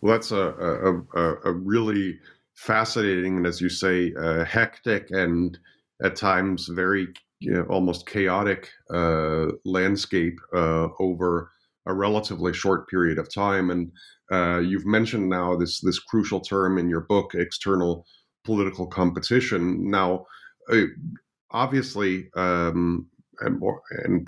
Well, 0.00 0.12
that's 0.12 0.30
a, 0.30 0.36
a, 0.36 1.00
a, 1.18 1.36
a 1.46 1.52
really 1.52 2.18
fascinating 2.54 3.38
and, 3.38 3.46
as 3.46 3.60
you 3.60 3.68
say, 3.68 4.12
uh, 4.14 4.44
hectic 4.44 5.10
and 5.10 5.58
at 6.02 6.16
times 6.16 6.68
very 6.68 7.08
you 7.40 7.52
know, 7.52 7.62
almost 7.64 8.06
chaotic 8.06 8.70
uh, 8.92 9.46
landscape 9.64 10.38
uh, 10.54 10.88
over 10.98 11.50
a 11.86 11.94
relatively 11.94 12.52
short 12.52 12.88
period 12.88 13.18
of 13.18 13.32
time. 13.32 13.70
And 13.70 13.92
uh, 14.32 14.58
you've 14.58 14.86
mentioned 14.86 15.28
now 15.28 15.56
this 15.56 15.80
this 15.80 15.98
crucial 15.98 16.40
term 16.40 16.78
in 16.78 16.88
your 16.88 17.02
book, 17.02 17.34
external 17.34 18.06
political 18.44 18.86
competition. 18.86 19.90
Now, 19.90 20.26
uh, 20.70 20.86
obviously, 21.50 22.28
um, 22.36 23.06
and, 23.40 23.62
and 24.04 24.26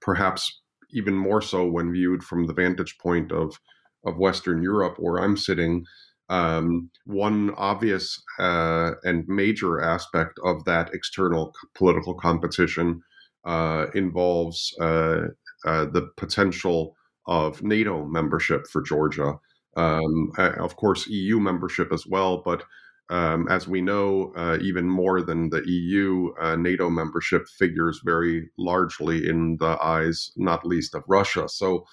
perhaps 0.00 0.60
even 0.92 1.14
more 1.14 1.42
so 1.42 1.66
when 1.66 1.92
viewed 1.92 2.22
from 2.22 2.46
the 2.46 2.54
vantage 2.54 2.98
point 2.98 3.32
of 3.32 3.58
of 4.04 4.18
Western 4.18 4.62
Europe, 4.62 4.96
where 4.98 5.18
I'm 5.18 5.36
sitting. 5.36 5.84
Um, 6.30 6.90
one 7.06 7.50
obvious 7.56 8.22
uh, 8.38 8.92
and 9.02 9.24
major 9.26 9.80
aspect 9.80 10.38
of 10.44 10.64
that 10.64 10.94
external 10.94 11.52
political 11.74 12.14
competition 12.14 13.02
uh, 13.44 13.86
involves 13.94 14.72
uh, 14.80 15.22
uh 15.64 15.86
the 15.86 16.08
potential 16.16 16.94
of 17.26 17.62
NATO 17.62 18.06
membership 18.06 18.66
for 18.68 18.80
Georgia. 18.80 19.34
Um, 19.76 20.32
of 20.38 20.76
course, 20.76 21.06
EU 21.08 21.40
membership 21.40 21.92
as 21.92 22.06
well, 22.06 22.42
but 22.44 22.62
um, 23.10 23.48
as 23.48 23.66
we 23.66 23.80
know, 23.80 24.32
uh, 24.36 24.56
even 24.62 24.88
more 24.88 25.20
than 25.20 25.50
the 25.50 25.62
EU, 25.68 26.32
uh, 26.40 26.56
NATO 26.56 26.88
membership 26.88 27.46
figures 27.48 28.00
very 28.04 28.48
largely 28.56 29.28
in 29.28 29.56
the 29.58 29.76
eyes, 29.82 30.30
not 30.36 30.64
least 30.64 30.94
of 30.94 31.02
Russia. 31.08 31.48
So 31.48 31.84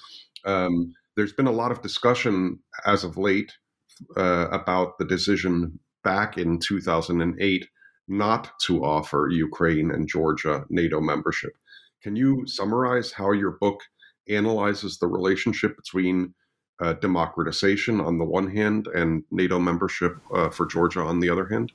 um, 0.45 0.93
there's 1.15 1.33
been 1.33 1.47
a 1.47 1.51
lot 1.51 1.71
of 1.71 1.81
discussion 1.81 2.59
as 2.85 3.03
of 3.03 3.17
late 3.17 3.51
uh, 4.15 4.47
about 4.51 4.99
the 4.99 5.05
decision 5.05 5.79
back 6.03 6.37
in 6.37 6.59
2008 6.59 7.67
not 8.07 8.51
to 8.61 8.85
offer 8.85 9.27
Ukraine 9.29 9.91
and 9.91 10.07
Georgia 10.07 10.63
NATO 10.69 11.01
membership. 11.01 11.51
Can 12.01 12.15
you 12.15 12.45
summarize 12.45 13.11
how 13.11 13.31
your 13.31 13.57
book 13.59 13.81
analyzes 14.29 14.97
the 14.97 15.07
relationship 15.07 15.75
between 15.75 16.33
uh, 16.79 16.93
democratization 16.93 17.99
on 17.99 18.17
the 18.17 18.25
one 18.25 18.49
hand 18.49 18.87
and 18.87 19.23
NATO 19.31 19.59
membership 19.59 20.17
uh, 20.33 20.49
for 20.49 20.65
Georgia 20.65 21.01
on 21.01 21.19
the 21.19 21.29
other 21.29 21.47
hand? 21.47 21.71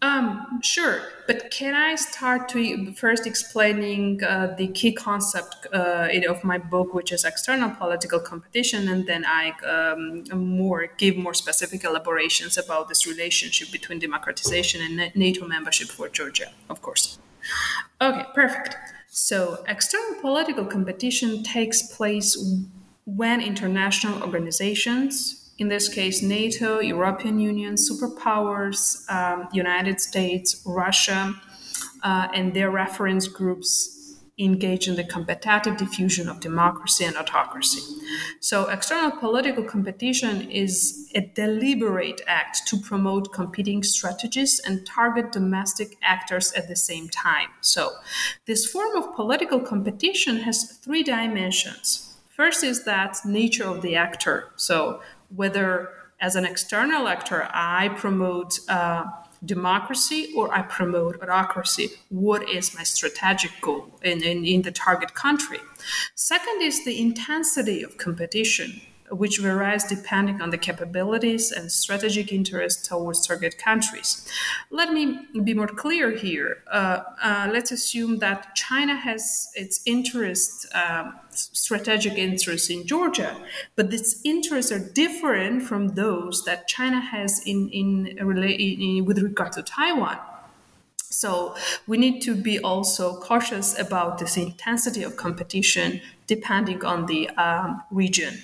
Um, 0.00 0.60
sure, 0.62 1.00
but 1.26 1.50
can 1.50 1.74
I 1.74 1.96
start 1.96 2.48
to 2.50 2.92
first 2.92 3.26
explaining 3.26 4.22
uh, 4.22 4.54
the 4.56 4.68
key 4.68 4.92
concept 4.92 5.66
uh, 5.72 6.08
of 6.28 6.44
my 6.44 6.58
book, 6.58 6.94
which 6.94 7.10
is 7.10 7.24
external 7.24 7.70
political 7.70 8.20
competition, 8.20 8.88
and 8.88 9.06
then 9.06 9.24
I 9.26 9.52
um, 9.66 10.22
more 10.32 10.86
give 10.98 11.16
more 11.16 11.34
specific 11.34 11.82
elaborations 11.82 12.56
about 12.56 12.88
this 12.88 13.06
relationship 13.06 13.72
between 13.72 13.98
democratization 13.98 14.82
and 14.82 15.16
NATO 15.16 15.46
membership 15.46 15.88
for 15.88 16.08
Georgia, 16.08 16.52
of 16.70 16.80
course. 16.80 17.18
Okay, 18.00 18.24
perfect. 18.34 18.76
So, 19.08 19.64
external 19.66 20.20
political 20.20 20.64
competition 20.64 21.42
takes 21.42 21.82
place 21.82 22.36
when 23.16 23.40
international 23.40 24.22
organizations, 24.22 25.50
in 25.56 25.68
this 25.68 25.88
case 25.88 26.22
NATO, 26.22 26.78
European 26.80 27.40
Union, 27.40 27.74
superpowers, 27.76 29.10
um, 29.10 29.48
United 29.52 29.98
States, 29.98 30.62
Russia, 30.66 31.34
uh, 32.02 32.28
and 32.34 32.52
their 32.52 32.70
reference 32.70 33.26
groups 33.26 33.94
engage 34.38 34.86
in 34.86 34.94
the 34.94 35.02
competitive 35.02 35.76
diffusion 35.78 36.28
of 36.28 36.38
democracy 36.38 37.04
and 37.04 37.16
autocracy. 37.16 37.80
So, 38.40 38.68
external 38.68 39.10
political 39.10 39.64
competition 39.64 40.48
is 40.50 41.10
a 41.14 41.22
deliberate 41.34 42.20
act 42.26 42.68
to 42.68 42.76
promote 42.76 43.32
competing 43.32 43.82
strategies 43.82 44.60
and 44.64 44.86
target 44.86 45.32
domestic 45.32 45.96
actors 46.02 46.52
at 46.52 46.68
the 46.68 46.76
same 46.76 47.08
time. 47.08 47.48
So, 47.62 47.90
this 48.46 48.66
form 48.66 48.94
of 48.96 49.16
political 49.16 49.60
competition 49.60 50.40
has 50.40 50.78
three 50.84 51.02
dimensions. 51.02 52.07
First 52.38 52.62
is 52.62 52.84
that 52.84 53.18
nature 53.24 53.64
of 53.64 53.82
the 53.82 53.96
actor. 53.96 54.50
So, 54.54 55.02
whether 55.34 55.90
as 56.20 56.36
an 56.36 56.44
external 56.44 57.08
actor 57.08 57.48
I 57.52 57.88
promote 57.88 58.60
uh, 58.68 59.06
democracy 59.44 60.32
or 60.36 60.54
I 60.54 60.62
promote 60.62 61.20
autocracy? 61.20 61.90
What 62.10 62.48
is 62.48 62.76
my 62.76 62.84
strategic 62.84 63.60
goal 63.60 63.90
in, 64.02 64.22
in, 64.22 64.44
in 64.44 64.62
the 64.62 64.70
target 64.70 65.14
country? 65.14 65.58
Second 66.14 66.62
is 66.62 66.84
the 66.84 67.00
intensity 67.00 67.82
of 67.82 67.98
competition 67.98 68.82
which 69.10 69.38
varies 69.38 69.84
depending 69.84 70.40
on 70.40 70.50
the 70.50 70.58
capabilities 70.58 71.50
and 71.52 71.70
strategic 71.70 72.32
interests 72.32 72.86
towards 72.86 73.26
target 73.26 73.58
countries. 73.58 74.28
Let 74.70 74.92
me 74.92 75.26
be 75.44 75.54
more 75.54 75.68
clear 75.68 76.12
here. 76.12 76.62
Uh, 76.70 77.02
uh, 77.22 77.50
let's 77.52 77.70
assume 77.70 78.18
that 78.18 78.54
China 78.54 78.96
has 78.96 79.48
its 79.54 79.80
interest, 79.86 80.66
um, 80.74 81.14
strategic 81.30 82.18
interests 82.18 82.70
in 82.70 82.86
Georgia, 82.86 83.36
but 83.76 83.92
its 83.92 84.20
interests 84.24 84.72
are 84.72 84.78
different 84.78 85.62
from 85.62 85.88
those 85.88 86.44
that 86.44 86.68
China 86.68 87.00
has 87.00 87.40
in, 87.46 87.68
in, 87.70 88.18
in 88.18 89.04
with 89.04 89.18
regard 89.18 89.52
to 89.52 89.62
Taiwan. 89.62 90.18
So 91.10 91.56
we 91.86 91.96
need 91.96 92.20
to 92.22 92.34
be 92.34 92.58
also 92.58 93.18
cautious 93.20 93.78
about 93.78 94.18
this 94.18 94.36
intensity 94.36 95.02
of 95.02 95.16
competition 95.16 96.00
depending 96.26 96.84
on 96.84 97.06
the 97.06 97.30
um, 97.30 97.82
region. 97.90 98.42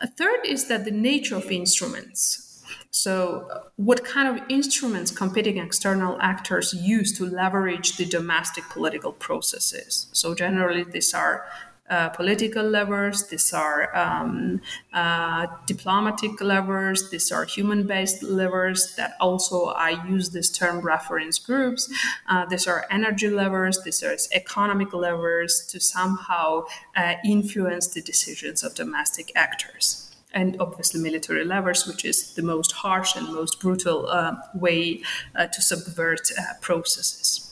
A 0.00 0.06
third 0.06 0.40
is 0.44 0.68
that 0.68 0.84
the 0.84 0.90
nature 0.90 1.36
of 1.36 1.50
instruments. 1.50 2.44
So, 2.90 3.48
uh, 3.52 3.68
what 3.76 4.04
kind 4.04 4.28
of 4.28 4.44
instruments 4.48 5.10
competing 5.10 5.58
external 5.58 6.18
actors 6.20 6.74
use 6.74 7.16
to 7.18 7.26
leverage 7.26 7.96
the 7.96 8.04
domestic 8.04 8.64
political 8.70 9.12
processes? 9.12 10.08
So, 10.12 10.34
generally, 10.34 10.84
these 10.84 11.14
are 11.14 11.46
uh, 11.90 12.08
political 12.10 12.64
levers, 12.64 13.28
these 13.28 13.52
are 13.52 13.94
um, 13.96 14.60
uh, 14.92 15.46
diplomatic 15.66 16.40
levers, 16.40 17.10
these 17.10 17.32
are 17.32 17.44
human 17.44 17.86
based 17.86 18.22
levers 18.22 18.94
that 18.96 19.14
also 19.20 19.66
I 19.66 20.04
use 20.06 20.30
this 20.30 20.50
term 20.50 20.80
reference 20.80 21.38
groups. 21.38 21.90
Uh, 22.28 22.44
these 22.46 22.66
are 22.66 22.86
energy 22.90 23.30
levers, 23.30 23.82
these 23.82 24.02
are 24.02 24.16
economic 24.32 24.92
levers 24.92 25.66
to 25.70 25.80
somehow 25.80 26.64
uh, 26.96 27.14
influence 27.24 27.88
the 27.88 28.02
decisions 28.02 28.62
of 28.62 28.74
domestic 28.74 29.32
actors 29.34 30.04
and 30.34 30.60
obviously 30.60 31.00
military 31.00 31.44
levers, 31.44 31.86
which 31.86 32.04
is 32.04 32.34
the 32.34 32.42
most 32.42 32.72
harsh 32.72 33.16
and 33.16 33.32
most 33.32 33.60
brutal 33.60 34.08
uh, 34.08 34.36
way 34.54 35.02
uh, 35.34 35.46
to 35.46 35.62
subvert 35.62 36.30
uh, 36.38 36.42
processes 36.60 37.47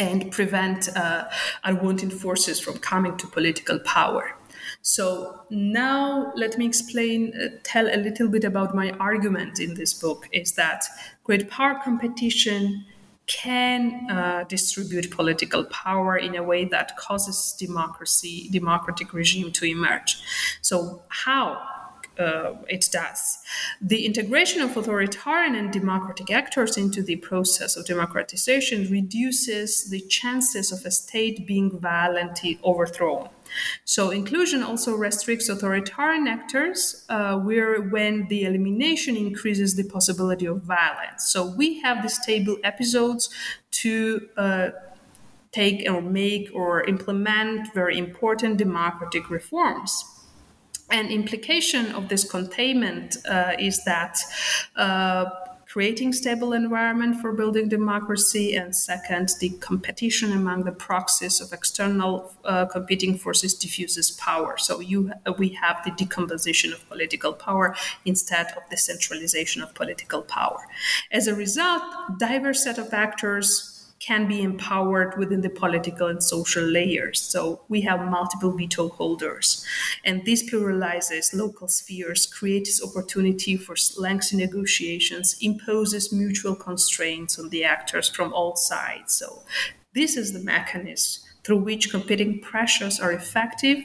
and 0.00 0.32
prevent 0.32 0.88
uh, 0.96 1.28
unwanted 1.62 2.12
forces 2.12 2.58
from 2.58 2.78
coming 2.78 3.16
to 3.18 3.26
political 3.28 3.78
power. 3.80 4.34
So 4.82 5.42
now 5.50 6.32
let 6.34 6.56
me 6.58 6.66
explain, 6.66 7.32
uh, 7.34 7.58
tell 7.62 7.86
a 7.86 7.96
little 7.96 8.28
bit 8.28 8.44
about 8.44 8.74
my 8.74 8.90
argument 8.92 9.60
in 9.60 9.74
this 9.74 9.92
book 9.94 10.28
is 10.32 10.52
that 10.52 10.84
great 11.24 11.50
power 11.50 11.78
competition 11.84 12.84
can 13.26 14.10
uh, 14.10 14.44
distribute 14.48 15.10
political 15.10 15.64
power 15.64 16.16
in 16.16 16.34
a 16.34 16.42
way 16.42 16.64
that 16.64 16.96
causes 16.96 17.54
democracy, 17.58 18.48
democratic 18.50 19.12
regime 19.12 19.52
to 19.52 19.64
emerge. 19.64 20.20
So 20.62 21.02
how? 21.08 21.79
Uh, 22.20 22.54
it 22.68 22.88
does. 22.92 23.38
The 23.80 24.04
integration 24.04 24.60
of 24.60 24.76
authoritarian 24.76 25.54
and 25.54 25.72
democratic 25.72 26.30
actors 26.30 26.76
into 26.76 27.02
the 27.02 27.16
process 27.16 27.76
of 27.76 27.86
democratization 27.86 28.90
reduces 28.90 29.88
the 29.88 30.00
chances 30.02 30.70
of 30.70 30.84
a 30.84 30.90
state 30.90 31.46
being 31.46 31.78
violently 31.78 32.60
overthrown. 32.62 33.28
So 33.84 34.10
inclusion 34.10 34.62
also 34.62 34.94
restricts 34.94 35.48
authoritarian 35.48 36.28
actors, 36.28 37.04
uh, 37.08 37.36
where 37.38 37.80
when 37.80 38.28
the 38.28 38.44
elimination 38.44 39.16
increases 39.16 39.74
the 39.74 39.84
possibility 39.84 40.46
of 40.46 40.62
violence. 40.62 41.24
So 41.32 41.44
we 41.44 41.80
have 41.80 42.02
these 42.02 42.18
table 42.24 42.58
episodes 42.62 43.30
to 43.82 44.28
uh, 44.36 44.68
take 45.52 45.88
or 45.90 46.00
make 46.00 46.48
or 46.54 46.84
implement 46.84 47.72
very 47.74 47.98
important 47.98 48.58
democratic 48.58 49.30
reforms. 49.30 50.04
An 50.90 51.06
implication 51.08 51.92
of 51.92 52.08
this 52.08 52.28
containment 52.28 53.16
uh, 53.28 53.52
is 53.58 53.84
that 53.84 54.18
uh, 54.76 55.26
creating 55.70 56.12
stable 56.12 56.52
environment 56.52 57.20
for 57.20 57.32
building 57.32 57.68
democracy 57.68 58.56
and 58.56 58.74
second 58.74 59.30
the 59.38 59.50
competition 59.60 60.32
among 60.32 60.64
the 60.64 60.72
proxies 60.72 61.40
of 61.40 61.52
external 61.52 62.34
uh, 62.44 62.66
competing 62.66 63.16
forces 63.16 63.54
diffuses 63.54 64.10
power. 64.10 64.58
So 64.58 64.80
you 64.80 65.12
we 65.38 65.50
have 65.50 65.80
the 65.84 65.92
decomposition 65.92 66.72
of 66.72 66.88
political 66.88 67.32
power 67.32 67.76
instead 68.04 68.48
of 68.56 68.64
the 68.68 68.76
centralization 68.76 69.62
of 69.62 69.72
political 69.74 70.22
power. 70.22 70.66
As 71.12 71.28
a 71.28 71.36
result 71.36 71.82
diverse 72.18 72.64
set 72.64 72.78
of 72.78 72.92
actors 72.92 73.69
can 74.00 74.26
be 74.26 74.42
empowered 74.42 75.16
within 75.18 75.42
the 75.42 75.50
political 75.50 76.08
and 76.08 76.22
social 76.22 76.64
layers. 76.64 77.20
So 77.20 77.60
we 77.68 77.82
have 77.82 78.10
multiple 78.10 78.50
veto 78.56 78.88
holders. 78.88 79.64
And 80.04 80.24
this 80.24 80.50
pluralizes 80.50 81.34
local 81.34 81.68
spheres, 81.68 82.24
creates 82.24 82.82
opportunity 82.82 83.56
for 83.58 83.76
lengthy 83.98 84.38
negotiations, 84.38 85.36
imposes 85.42 86.12
mutual 86.12 86.56
constraints 86.56 87.38
on 87.38 87.50
the 87.50 87.62
actors 87.62 88.08
from 88.08 88.32
all 88.32 88.56
sides. 88.56 89.14
So 89.14 89.42
this 89.94 90.16
is 90.16 90.32
the 90.32 90.40
mechanism 90.40 91.22
through 91.44 91.58
which 91.58 91.90
competing 91.90 92.40
pressures 92.40 92.98
are 93.00 93.12
effective 93.12 93.84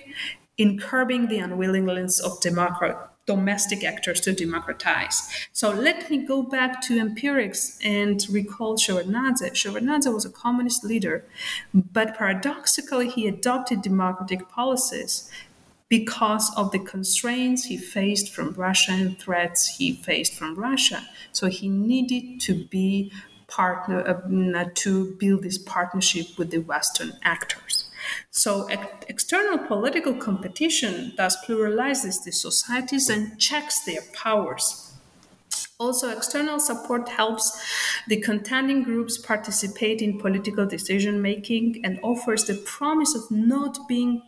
in 0.58 0.78
curbing 0.78 1.28
the 1.28 1.40
unwillingness 1.40 2.20
of 2.20 2.40
democrat 2.42 3.15
domestic 3.26 3.84
actors 3.84 4.22
to 4.22 4.34
democratize. 4.34 5.48
So 5.52 5.72
let 5.72 6.10
me 6.10 6.26
go 6.26 6.44
back 6.44 6.82
to 6.84 7.00
empirics 7.00 7.80
and 7.84 8.26
recall 8.30 8.78
Shevardnadze. 8.78 9.52
Shevardnadze 9.52 10.14
was 10.14 10.26
a 10.26 10.30
communist 10.30 10.84
leader, 10.84 11.26
but 11.74 12.16
paradoxically, 12.18 13.10
he 13.10 13.28
adopted 13.28 13.82
democratic 13.82 14.48
policies 14.50 15.30
because 15.90 16.52
of 16.58 16.72
the 16.72 16.80
constraints 16.80 17.66
he 17.66 17.78
faced 17.78 18.34
from 18.34 18.54
Russia 18.54 18.92
and 18.92 19.20
threats 19.20 19.78
he 19.78 19.94
faced 19.94 20.34
from 20.34 20.56
Russia. 20.56 21.08
So 21.32 21.48
he 21.48 21.70
needed 21.70 22.42
to 22.42 22.66
be 22.66 23.12
partner 23.48 24.06
uh, 24.08 24.66
to 24.74 25.16
build 25.20 25.44
this 25.44 25.58
partnership 25.58 26.26
with 26.38 26.50
the 26.52 26.58
Western 26.58 27.14
actors. 27.24 27.85
So 28.32 28.66
ex- 28.68 29.06
external 29.08 29.60
political 29.60 30.14
competition 30.14 31.14
thus 31.18 31.38
pluralizes 31.46 32.24
the 32.24 32.32
societies 32.32 33.10
and 33.10 33.40
checks 33.40 33.84
their 33.84 34.02
powers. 34.14 34.94
Also, 35.78 36.10
external 36.10 36.60
support 36.60 37.10
helps 37.10 37.62
the 38.08 38.22
contending 38.22 38.84
groups 38.84 39.18
participate 39.18 40.02
in 40.02 40.20
political 40.20 40.66
decision 40.66 41.22
making 41.22 41.82
and 41.84 42.00
offers 42.02 42.46
the 42.46 42.56
promise 42.56 43.14
of 43.14 43.30
not 43.30 43.86
being 43.88 44.22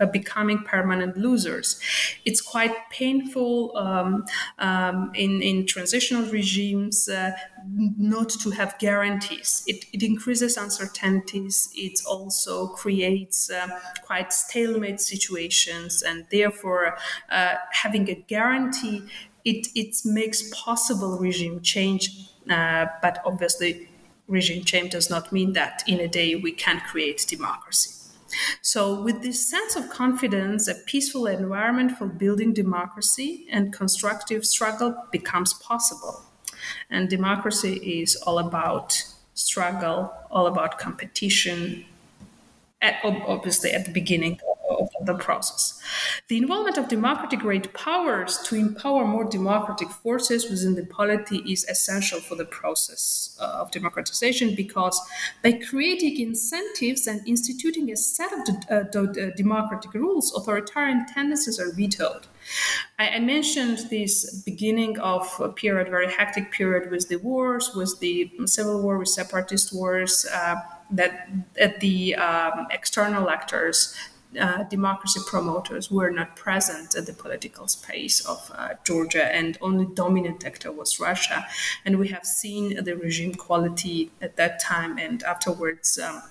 uh, 0.00 0.06
becoming 0.06 0.58
permanent 0.64 1.16
losers. 1.16 1.80
It's 2.24 2.40
quite 2.40 2.74
painful 2.90 3.76
um, 3.76 4.24
um, 4.58 5.12
in, 5.14 5.42
in 5.42 5.66
transitional 5.66 6.24
regimes 6.30 7.08
uh, 7.08 7.32
not 7.68 8.30
to 8.30 8.50
have 8.50 8.78
guarantees. 8.78 9.62
It, 9.66 9.84
it 9.92 10.02
increases 10.02 10.56
uncertainties. 10.56 11.68
It 11.74 12.00
also 12.06 12.68
creates 12.68 13.50
uh, 13.50 13.68
quite 14.02 14.32
stalemate 14.32 15.00
situations, 15.00 16.02
and 16.02 16.26
therefore, 16.30 16.96
uh, 17.30 17.54
having 17.72 18.08
a 18.08 18.14
guarantee 18.14 19.02
it, 19.44 19.68
it 19.74 19.96
makes 20.04 20.42
possible 20.52 21.18
regime 21.18 21.60
change, 21.60 22.10
uh, 22.48 22.86
but 23.02 23.20
obviously, 23.24 23.88
regime 24.28 24.64
change 24.64 24.92
does 24.92 25.10
not 25.10 25.32
mean 25.32 25.54
that 25.54 25.82
in 25.86 26.00
a 26.00 26.08
day 26.08 26.34
we 26.34 26.52
can 26.52 26.80
create 26.80 27.24
democracy. 27.28 27.99
So, 28.62 29.02
with 29.02 29.22
this 29.22 29.48
sense 29.48 29.76
of 29.76 29.90
confidence, 29.90 30.68
a 30.68 30.74
peaceful 30.74 31.26
environment 31.26 31.98
for 31.98 32.06
building 32.06 32.52
democracy 32.52 33.46
and 33.50 33.72
constructive 33.72 34.44
struggle 34.44 34.96
becomes 35.10 35.54
possible. 35.54 36.24
And 36.90 37.08
democracy 37.08 38.00
is 38.00 38.16
all 38.16 38.38
about 38.38 39.04
struggle, 39.34 40.12
all 40.30 40.46
about 40.46 40.78
competition, 40.78 41.84
at, 42.82 42.96
obviously 43.04 43.72
at 43.72 43.84
the 43.84 43.92
beginning 43.92 44.38
of 44.80 45.06
the 45.06 45.14
process. 45.14 45.80
The 46.28 46.38
involvement 46.38 46.78
of 46.78 46.88
democratic 46.88 47.40
great 47.40 47.72
powers 47.74 48.38
to 48.44 48.56
empower 48.56 49.06
more 49.06 49.24
democratic 49.24 49.88
forces 49.88 50.48
within 50.50 50.74
the 50.74 50.86
polity 50.86 51.38
is 51.38 51.64
essential 51.64 52.20
for 52.20 52.36
the 52.36 52.44
process 52.44 53.36
uh, 53.40 53.44
of 53.60 53.70
democratization 53.70 54.54
because 54.54 55.00
by 55.42 55.52
creating 55.52 56.20
incentives 56.20 57.06
and 57.06 57.26
instituting 57.26 57.90
a 57.90 57.96
set 57.96 58.32
of 58.32 58.40
uh, 58.70 58.98
uh, 58.98 59.30
democratic 59.36 59.92
rules, 59.94 60.32
authoritarian 60.34 61.06
tendencies 61.06 61.58
are 61.58 61.72
vetoed. 61.72 62.26
I, 62.98 63.18
mentioned 63.20 63.78
this 63.90 64.42
beginning 64.44 64.98
of 64.98 65.26
a 65.40 65.48
period, 65.48 65.88
very 65.88 66.10
hectic 66.10 66.52
period 66.52 66.90
with 66.90 67.08
the 67.08 67.16
wars, 67.16 67.74
with 67.74 67.98
the 68.00 68.30
civil 68.46 68.82
war, 68.82 68.98
with 68.98 69.08
separatist 69.08 69.74
wars. 69.74 70.26
Uh, 70.32 70.56
that, 70.92 71.28
that 71.54 71.78
the 71.80 72.16
um, 72.16 72.66
external 72.70 73.30
actors 73.30 73.94
uh, 74.38 74.64
democracy 74.64 75.20
promoters 75.26 75.90
were 75.90 76.10
not 76.10 76.36
present 76.36 76.94
at 76.94 77.06
the 77.06 77.12
political 77.12 77.66
space 77.68 78.24
of 78.24 78.50
uh, 78.54 78.74
Georgia, 78.84 79.24
and 79.34 79.58
only 79.60 79.86
dominant 79.86 80.44
actor 80.44 80.70
was 80.70 81.00
Russia. 81.00 81.46
And 81.84 81.98
we 81.98 82.08
have 82.08 82.24
seen 82.24 82.84
the 82.84 82.96
regime 82.96 83.34
quality 83.34 84.10
at 84.20 84.36
that 84.36 84.60
time 84.60 84.98
and 84.98 85.22
afterwards. 85.22 85.98
Um, 85.98 86.22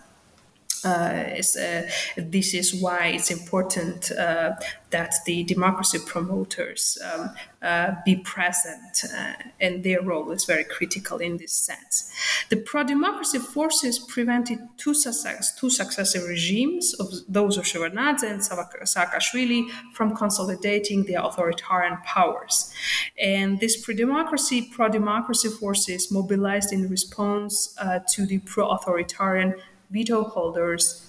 this 2.17 2.53
is 2.53 2.82
why 2.82 3.07
it's 3.07 3.32
important 3.32 4.11
uh, 4.11 4.51
that 4.91 5.13
the 5.25 5.43
democracy 5.43 5.99
promoters 6.05 6.97
um, 7.03 7.30
uh, 7.61 7.91
be 8.05 8.15
present, 8.15 9.03
uh, 9.15 9.34
and 9.59 9.84
their 9.84 10.01
role 10.01 10.32
is 10.32 10.45
very 10.45 10.63
critical 10.63 11.17
in 11.17 11.38
this 11.38 11.53
sense. 11.53 12.11
The 12.49 12.57
pro-democracy 12.57 13.39
forces 13.39 13.99
prevented 13.99 14.59
two, 14.77 14.93
success, 14.93 15.55
two 15.55 15.69
successive 15.69 16.23
regimes, 16.27 16.93
of 16.95 17.07
those 17.27 17.57
of 17.57 17.65
Shevardnadze 17.65 18.23
and 18.23 18.41
Saakashvili, 18.41 19.69
from 19.93 20.15
consolidating 20.15 21.03
their 21.03 21.21
authoritarian 21.21 21.97
powers. 22.05 22.73
And 23.21 23.59
these 23.59 23.77
pro-democracy, 23.77 24.69
pro-democracy 24.71 25.49
forces 25.49 26.11
mobilized 26.11 26.73
in 26.73 26.89
response 26.89 27.75
uh, 27.77 27.99
to 28.13 28.25
the 28.25 28.39
pro-authoritarian 28.39 29.55
veto 29.90 30.24
holders 30.24 31.06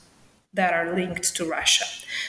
that 0.53 0.73
are 0.73 0.95
linked 0.95 1.37
to 1.37 1.45
Russia. 1.45 1.85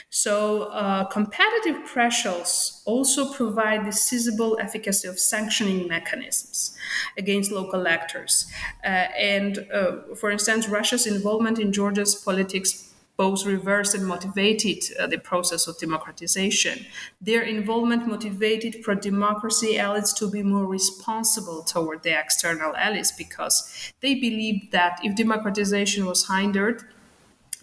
So, 0.09 0.63
uh, 0.63 1.05
competitive 1.05 1.85
pressures 1.85 2.83
also 2.85 3.33
provide 3.33 3.85
the 3.85 3.91
sizable 3.91 4.59
efficacy 4.59 5.07
of 5.07 5.17
sanctioning 5.17 5.87
mechanisms 5.87 6.77
against 7.17 7.51
local 7.51 7.87
actors. 7.87 8.45
Uh, 8.83 9.07
and, 9.17 9.65
uh, 9.73 10.15
for 10.15 10.29
instance, 10.29 10.67
Russia's 10.67 11.07
involvement 11.07 11.57
in 11.57 11.71
Georgia's 11.71 12.13
politics 12.13 12.90
both 13.21 13.45
reversed 13.45 13.93
and 13.93 14.07
motivated 14.07 14.79
uh, 14.99 15.05
the 15.05 15.19
process 15.19 15.67
of 15.67 15.77
democratization. 15.77 16.87
Their 17.29 17.43
involvement 17.43 18.07
motivated 18.07 18.81
pro 18.81 18.95
democracy 18.95 19.75
elites 19.85 20.11
to 20.19 20.25
be 20.35 20.41
more 20.41 20.65
responsible 20.65 21.61
toward 21.61 22.01
the 22.01 22.19
external 22.23 22.75
allies 22.75 23.11
because 23.11 23.55
they 24.01 24.15
believed 24.15 24.71
that 24.71 24.99
if 25.03 25.15
democratization 25.15 26.07
was 26.07 26.27
hindered, 26.33 26.77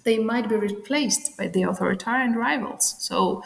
they 0.04 0.18
might 0.30 0.48
be 0.48 0.54
replaced 0.54 1.36
by 1.36 1.48
the 1.48 1.64
authoritarian 1.64 2.34
rivals. 2.36 2.94
So, 3.00 3.42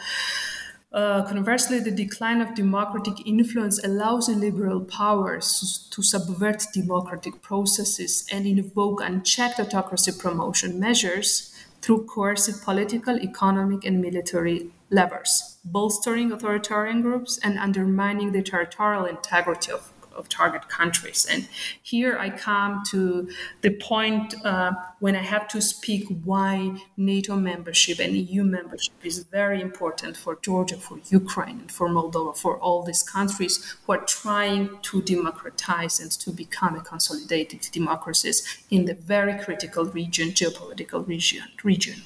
uh, 0.91 1.23
conversely, 1.33 1.79
the 1.79 1.95
decline 2.05 2.41
of 2.41 2.53
democratic 2.53 3.25
influence 3.25 3.83
allows 3.83 4.29
liberal 4.29 4.81
powers 4.81 5.87
to 5.89 6.03
subvert 6.03 6.61
democratic 6.75 7.41
processes 7.41 8.23
and 8.31 8.45
invoke 8.45 9.01
unchecked 9.01 9.59
autocracy 9.59 10.11
promotion 10.11 10.79
measures 10.79 11.52
through 11.83 12.05
coercive 12.05 12.63
political, 12.63 13.19
economic, 13.19 13.83
and 13.83 14.01
military 14.01 14.71
levers, 14.89 15.57
bolstering 15.65 16.31
authoritarian 16.31 17.01
groups 17.01 17.37
and 17.43 17.59
undermining 17.59 18.31
the 18.31 18.41
territorial 18.41 19.05
integrity 19.05 19.71
of 19.71 19.92
of 20.15 20.29
target 20.29 20.67
countries. 20.69 21.25
And 21.29 21.47
here 21.81 22.17
I 22.17 22.29
come 22.29 22.83
to 22.91 23.29
the 23.61 23.71
point 23.71 24.35
uh, 24.45 24.73
when 24.99 25.15
I 25.15 25.21
have 25.21 25.47
to 25.49 25.61
speak 25.61 26.07
why 26.23 26.77
NATO 26.97 27.35
membership 27.35 27.99
and 27.99 28.15
EU 28.15 28.43
membership 28.43 28.93
is 29.03 29.19
very 29.19 29.61
important 29.61 30.17
for 30.17 30.37
Georgia, 30.41 30.77
for 30.77 30.99
Ukraine, 31.09 31.59
and 31.59 31.71
for 31.71 31.89
Moldova, 31.89 32.37
for 32.37 32.57
all 32.59 32.83
these 32.83 33.03
countries 33.03 33.75
who 33.85 33.93
are 33.93 34.05
trying 34.05 34.79
to 34.83 35.01
democratize 35.01 35.99
and 35.99 36.11
to 36.11 36.31
become 36.31 36.75
a 36.75 36.81
consolidated 36.81 37.61
democracies 37.71 38.63
in 38.69 38.85
the 38.85 38.93
very 38.93 39.37
critical 39.43 39.85
region, 39.85 40.29
geopolitical 40.29 41.07
region. 41.07 41.43
region. 41.63 42.03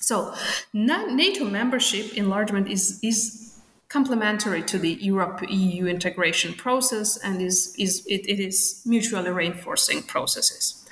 So, 0.00 0.34
NATO 0.72 1.44
membership 1.44 2.14
enlargement 2.14 2.68
is, 2.68 3.00
is 3.02 3.45
complementary 3.88 4.62
to 4.62 4.78
the 4.78 4.94
Europe 4.94 5.40
EU 5.48 5.86
integration 5.86 6.54
process 6.54 7.16
and 7.16 7.40
is, 7.40 7.74
is 7.78 8.04
it, 8.06 8.28
it 8.28 8.40
is 8.40 8.82
mutually 8.84 9.30
reinforcing 9.30 10.02
processes. 10.02 10.84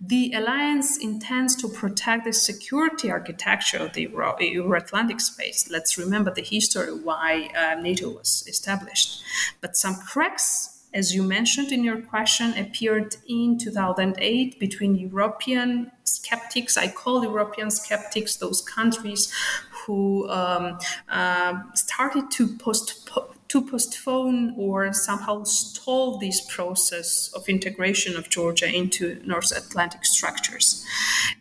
The 0.00 0.32
alliance 0.34 0.96
intends 0.96 1.54
to 1.56 1.68
protect 1.68 2.24
the 2.24 2.32
security 2.32 3.10
architecture 3.10 3.78
of 3.78 3.92
the 3.92 4.08
Euro 4.12 4.74
Atlantic 4.74 5.20
space. 5.20 5.68
Let's 5.70 5.98
remember 5.98 6.32
the 6.32 6.42
history 6.42 6.92
why 6.92 7.50
uh, 7.56 7.80
NATO 7.80 8.08
was 8.08 8.44
established. 8.48 9.22
But 9.60 9.76
some 9.76 9.96
cracks 9.96 10.80
as 10.92 11.14
you 11.14 11.22
mentioned 11.22 11.70
in 11.70 11.84
your 11.84 12.00
question, 12.00 12.52
appeared 12.58 13.16
in 13.28 13.58
2008 13.58 14.58
between 14.58 14.96
European 14.96 15.92
skeptics. 16.02 16.76
I 16.76 16.88
call 16.88 17.22
European 17.22 17.70
skeptics 17.70 18.36
those 18.36 18.60
countries 18.60 19.32
who 19.86 20.28
um, 20.30 20.78
uh, 21.08 21.54
started 21.74 22.30
to 22.32 22.46
post 22.58 23.08
to 23.48 23.60
postpone 23.60 24.54
or 24.56 24.92
somehow 24.92 25.42
stall 25.42 26.18
this 26.18 26.40
process 26.54 27.32
of 27.34 27.48
integration 27.48 28.16
of 28.16 28.28
Georgia 28.28 28.72
into 28.72 29.20
North 29.26 29.50
Atlantic 29.50 30.04
structures. 30.04 30.86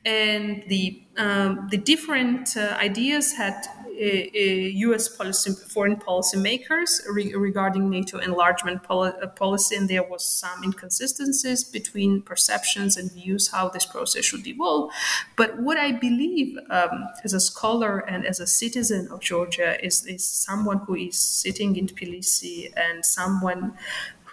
And 0.05 0.63
the 0.67 1.03
um, 1.17 1.67
the 1.69 1.77
different 1.77 2.57
uh, 2.57 2.77
ideas 2.79 3.33
had 3.33 3.55
U.S. 3.99 5.09
policy, 5.09 5.51
foreign 5.51 5.97
policy 5.97 6.37
makers 6.37 7.01
re- 7.11 7.33
regarding 7.33 7.89
NATO 7.89 8.17
enlargement 8.19 8.81
uh, 8.89 9.11
policy, 9.35 9.75
and 9.75 9.89
there 9.89 10.03
was 10.03 10.23
some 10.23 10.63
inconsistencies 10.63 11.63
between 11.63 12.21
perceptions 12.21 12.95
and 12.95 13.11
views 13.11 13.49
how 13.49 13.67
this 13.69 13.85
process 13.85 14.23
should 14.23 14.47
evolve. 14.47 14.91
But 15.35 15.59
what 15.59 15.77
I 15.77 15.91
believe, 15.91 16.57
um, 16.69 17.09
as 17.23 17.33
a 17.33 17.39
scholar 17.39 17.99
and 17.99 18.25
as 18.25 18.39
a 18.39 18.47
citizen 18.47 19.09
of 19.11 19.19
Georgia, 19.19 19.83
is 19.83 20.05
is 20.05 20.27
someone 20.27 20.79
who 20.79 20.95
is 20.95 21.17
sitting 21.17 21.75
in 21.75 21.87
Tbilisi 21.87 22.71
and 22.77 23.05
someone 23.05 23.73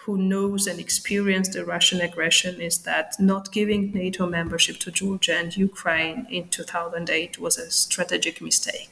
who 0.04 0.16
knows 0.16 0.68
and 0.68 0.78
experienced 0.78 1.54
the 1.54 1.64
Russian 1.64 2.00
aggression 2.00 2.60
is 2.60 2.78
that 2.78 3.16
not 3.18 3.50
giving 3.50 3.90
NATO 3.90 4.24
membership 4.24 4.78
to 4.78 4.92
Georgia 4.92 5.36
and 5.36 5.56
Ukraine 5.56 6.28
in 6.30 6.48
2008 6.48 7.40
was 7.40 7.58
a 7.58 7.72
strategic 7.72 8.40
mistake 8.40 8.90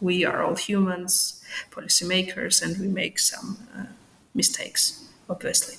we 0.00 0.24
are 0.24 0.42
all 0.42 0.56
humans, 0.56 1.42
policymakers, 1.70 2.62
and 2.62 2.78
we 2.78 2.88
make 2.88 3.18
some 3.18 3.58
uh, 3.76 3.84
mistakes, 4.34 5.08
obviously. 5.28 5.76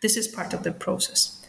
This 0.00 0.16
is 0.16 0.28
part 0.28 0.52
of 0.52 0.62
the 0.62 0.72
process. 0.72 1.42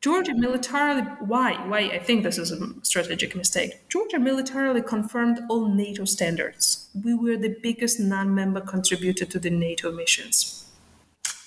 Georgia 0.00 0.34
militarily, 0.34 1.02
why? 1.20 1.52
Why 1.68 1.80
I 1.82 2.00
think 2.00 2.24
this 2.24 2.36
is 2.36 2.50
a 2.50 2.58
strategic 2.82 3.36
mistake. 3.36 3.88
Georgia 3.88 4.18
militarily 4.18 4.82
confirmed 4.82 5.38
all 5.48 5.68
NATO 5.68 6.04
standards. 6.04 6.88
We 7.04 7.14
were 7.14 7.36
the 7.36 7.56
biggest 7.62 8.00
non 8.00 8.34
member 8.34 8.60
contributor 8.60 9.24
to 9.24 9.38
the 9.38 9.50
NATO 9.50 9.92
missions. 9.92 10.66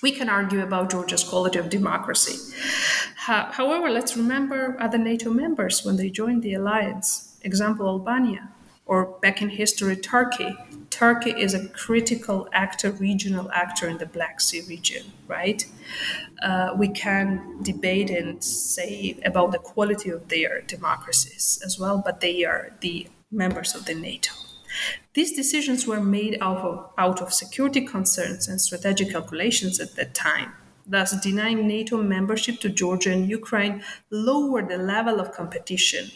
We 0.02 0.10
can 0.10 0.30
argue 0.30 0.62
about 0.62 0.90
Georgia's 0.90 1.24
quality 1.24 1.58
of 1.58 1.68
democracy. 1.68 2.54
However, 3.16 3.90
let's 3.90 4.16
remember 4.16 4.76
other 4.80 4.98
NATO 4.98 5.30
members 5.30 5.84
when 5.84 5.96
they 5.96 6.08
joined 6.08 6.42
the 6.42 6.54
alliance. 6.54 7.38
Example 7.42 7.86
Albania 7.86 8.48
or 8.86 9.18
back 9.20 9.42
in 9.42 9.50
history, 9.50 9.96
Turkey. 9.96 10.56
Turkey 10.90 11.30
is 11.30 11.52
a 11.52 11.68
critical 11.68 12.48
actor, 12.52 12.90
regional 12.92 13.50
actor 13.50 13.88
in 13.88 13.98
the 13.98 14.06
Black 14.06 14.40
Sea 14.40 14.62
region, 14.66 15.12
right? 15.26 15.66
Uh, 16.42 16.70
we 16.76 16.88
can 16.88 17.58
debate 17.62 18.08
and 18.08 18.42
say 18.42 19.18
about 19.24 19.52
the 19.52 19.58
quality 19.58 20.08
of 20.08 20.28
their 20.28 20.62
democracies 20.62 21.60
as 21.64 21.78
well, 21.78 22.00
but 22.02 22.20
they 22.20 22.44
are 22.44 22.72
the 22.80 23.08
members 23.30 23.74
of 23.74 23.84
the 23.84 23.94
NATO. 23.94 24.32
These 25.14 25.34
decisions 25.34 25.86
were 25.86 26.00
made 26.00 26.38
out 26.40 26.58
of, 26.58 26.90
out 26.96 27.20
of 27.20 27.32
security 27.32 27.84
concerns 27.84 28.46
and 28.48 28.60
strategic 28.60 29.10
calculations 29.10 29.80
at 29.80 29.96
that 29.96 30.14
time 30.14 30.52
thus 30.86 31.18
denying 31.20 31.66
NATO 31.66 32.02
membership 32.02 32.60
to 32.60 32.68
Georgia 32.68 33.12
and 33.12 33.28
Ukraine, 33.28 33.82
lowered 34.10 34.68
the 34.68 34.78
level 34.78 35.20
of 35.20 35.32
competition 35.32 36.10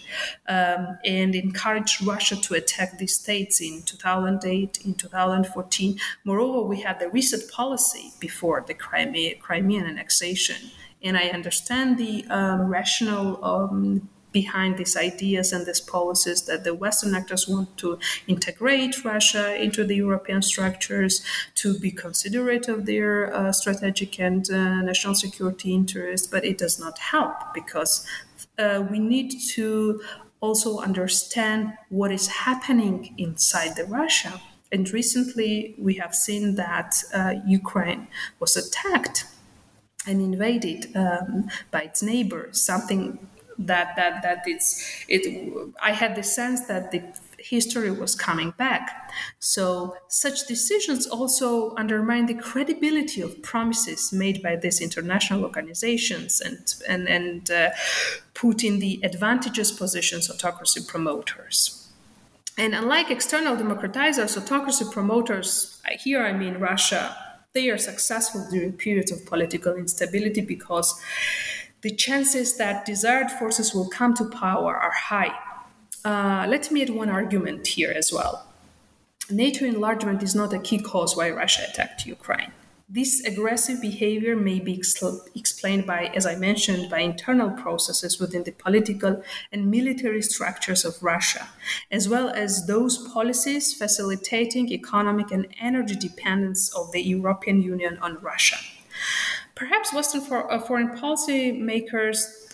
um, 0.48 0.98
and 1.04 1.34
encouraged 1.34 2.06
Russia 2.06 2.36
to 2.36 2.54
attack 2.54 2.98
these 2.98 3.14
states 3.14 3.60
in 3.60 3.82
2008, 3.82 4.80
in 4.84 4.94
2014. 4.94 5.98
Moreover, 6.24 6.62
we 6.62 6.80
had 6.80 6.98
the 7.00 7.08
reset 7.08 7.50
policy 7.50 8.12
before 8.20 8.64
the 8.66 8.74
Crimea, 8.74 9.36
Crimean 9.36 9.86
annexation. 9.86 10.70
And 11.02 11.16
I 11.16 11.28
understand 11.28 11.98
the 11.98 12.26
um, 12.28 12.62
rational 12.62 13.42
um, 13.44 14.08
behind 14.32 14.76
these 14.76 14.96
ideas 14.96 15.52
and 15.52 15.66
these 15.66 15.80
policies 15.80 16.42
that 16.42 16.64
the 16.64 16.74
Western 16.74 17.14
actors 17.14 17.48
want 17.48 17.76
to 17.78 17.98
integrate 18.26 19.04
Russia 19.04 19.60
into 19.60 19.84
the 19.84 19.96
European 19.96 20.42
structures, 20.42 21.22
to 21.54 21.78
be 21.78 21.90
considerate 21.90 22.68
of 22.68 22.86
their 22.86 23.34
uh, 23.34 23.52
strategic 23.52 24.18
and 24.20 24.50
uh, 24.50 24.82
national 24.82 25.14
security 25.14 25.74
interests, 25.74 26.26
but 26.26 26.44
it 26.44 26.58
does 26.58 26.78
not 26.78 26.98
help 26.98 27.34
because 27.54 28.06
uh, 28.58 28.84
we 28.90 28.98
need 28.98 29.32
to 29.54 30.00
also 30.40 30.78
understand 30.78 31.72
what 31.88 32.10
is 32.10 32.28
happening 32.28 33.14
inside 33.18 33.76
the 33.76 33.84
Russia. 33.84 34.40
And 34.72 34.90
recently, 34.90 35.74
we 35.78 35.94
have 35.94 36.14
seen 36.14 36.54
that 36.54 37.02
uh, 37.12 37.34
Ukraine 37.46 38.06
was 38.38 38.56
attacked 38.56 39.26
and 40.06 40.20
invaded 40.20 40.94
um, 40.96 41.48
by 41.70 41.82
its 41.82 42.02
neighbors, 42.02 42.62
something 42.62 43.18
that 43.66 43.94
that 43.96 44.22
that 44.22 44.42
it's 44.46 45.04
it 45.08 45.22
i 45.82 45.92
had 45.92 46.14
the 46.16 46.22
sense 46.22 46.66
that 46.66 46.90
the 46.90 47.02
history 47.40 47.90
was 47.90 48.14
coming 48.14 48.52
back. 48.56 49.10
So 49.38 49.96
such 50.08 50.46
decisions 50.46 51.06
also 51.06 51.74
undermine 51.76 52.26
the 52.26 52.34
credibility 52.34 53.20
of 53.22 53.42
promises 53.42 54.12
made 54.12 54.42
by 54.42 54.56
these 54.56 54.80
international 54.80 55.44
organizations 55.44 56.40
and 56.40 56.74
and 56.88 57.08
and 57.08 57.50
uh, 57.50 57.70
put 58.34 58.62
in 58.62 58.78
the 58.78 59.02
advantageous 59.04 59.72
positions 59.72 60.30
autocracy 60.30 60.80
promoters. 60.86 61.88
And 62.58 62.74
unlike 62.74 63.10
external 63.10 63.56
democratizers 63.56 64.36
autocracy 64.36 64.84
promoters 64.92 65.80
here 66.04 66.22
i 66.22 66.32
mean 66.32 66.54
russia 66.58 67.16
they 67.52 67.68
are 67.68 67.78
successful 67.78 68.46
during 68.50 68.72
periods 68.72 69.10
of 69.10 69.24
political 69.26 69.74
instability 69.74 70.40
because 70.40 71.00
the 71.82 71.94
chances 71.94 72.56
that 72.56 72.84
desired 72.84 73.30
forces 73.30 73.74
will 73.74 73.88
come 73.88 74.14
to 74.14 74.24
power 74.24 74.76
are 74.76 74.92
high. 74.92 75.34
Uh, 76.04 76.46
let 76.48 76.70
me 76.70 76.82
add 76.82 76.90
one 76.90 77.08
argument 77.08 77.66
here 77.66 77.92
as 77.94 78.12
well. 78.12 78.46
NATO 79.30 79.64
enlargement 79.64 80.22
is 80.22 80.34
not 80.34 80.52
a 80.52 80.58
key 80.58 80.80
cause 80.80 81.16
why 81.16 81.30
Russia 81.30 81.62
attacked 81.68 82.06
Ukraine. 82.06 82.52
This 82.92 83.24
aggressive 83.24 83.80
behavior 83.80 84.34
may 84.34 84.58
be 84.58 84.76
ex- 84.76 85.00
explained 85.36 85.86
by, 85.86 86.06
as 86.06 86.26
I 86.26 86.34
mentioned, 86.34 86.90
by 86.90 86.98
internal 86.98 87.50
processes 87.50 88.18
within 88.18 88.42
the 88.42 88.50
political 88.50 89.22
and 89.52 89.70
military 89.70 90.22
structures 90.22 90.84
of 90.84 91.00
Russia, 91.00 91.46
as 91.92 92.08
well 92.08 92.30
as 92.30 92.66
those 92.66 92.98
policies 92.98 93.72
facilitating 93.72 94.72
economic 94.72 95.30
and 95.30 95.46
energy 95.60 95.94
dependence 95.94 96.74
of 96.74 96.90
the 96.90 97.00
European 97.00 97.62
Union 97.62 97.96
on 98.02 98.18
Russia. 98.20 98.56
Perhaps 99.60 99.92
Western 99.92 100.22
for, 100.22 100.50
uh, 100.50 100.58
foreign 100.58 100.96
policy 100.96 101.52
makers, 101.52 102.48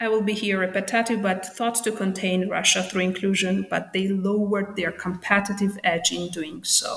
I 0.00 0.08
will 0.08 0.22
be 0.22 0.32
here 0.32 0.58
repetitive, 0.58 1.20
but 1.20 1.44
thought 1.44 1.74
to 1.84 1.92
contain 1.92 2.48
Russia 2.48 2.82
through 2.82 3.02
inclusion, 3.02 3.66
but 3.68 3.92
they 3.92 4.08
lowered 4.08 4.76
their 4.76 4.92
competitive 4.92 5.78
edge 5.84 6.10
in 6.10 6.28
doing 6.28 6.64
so. 6.64 6.96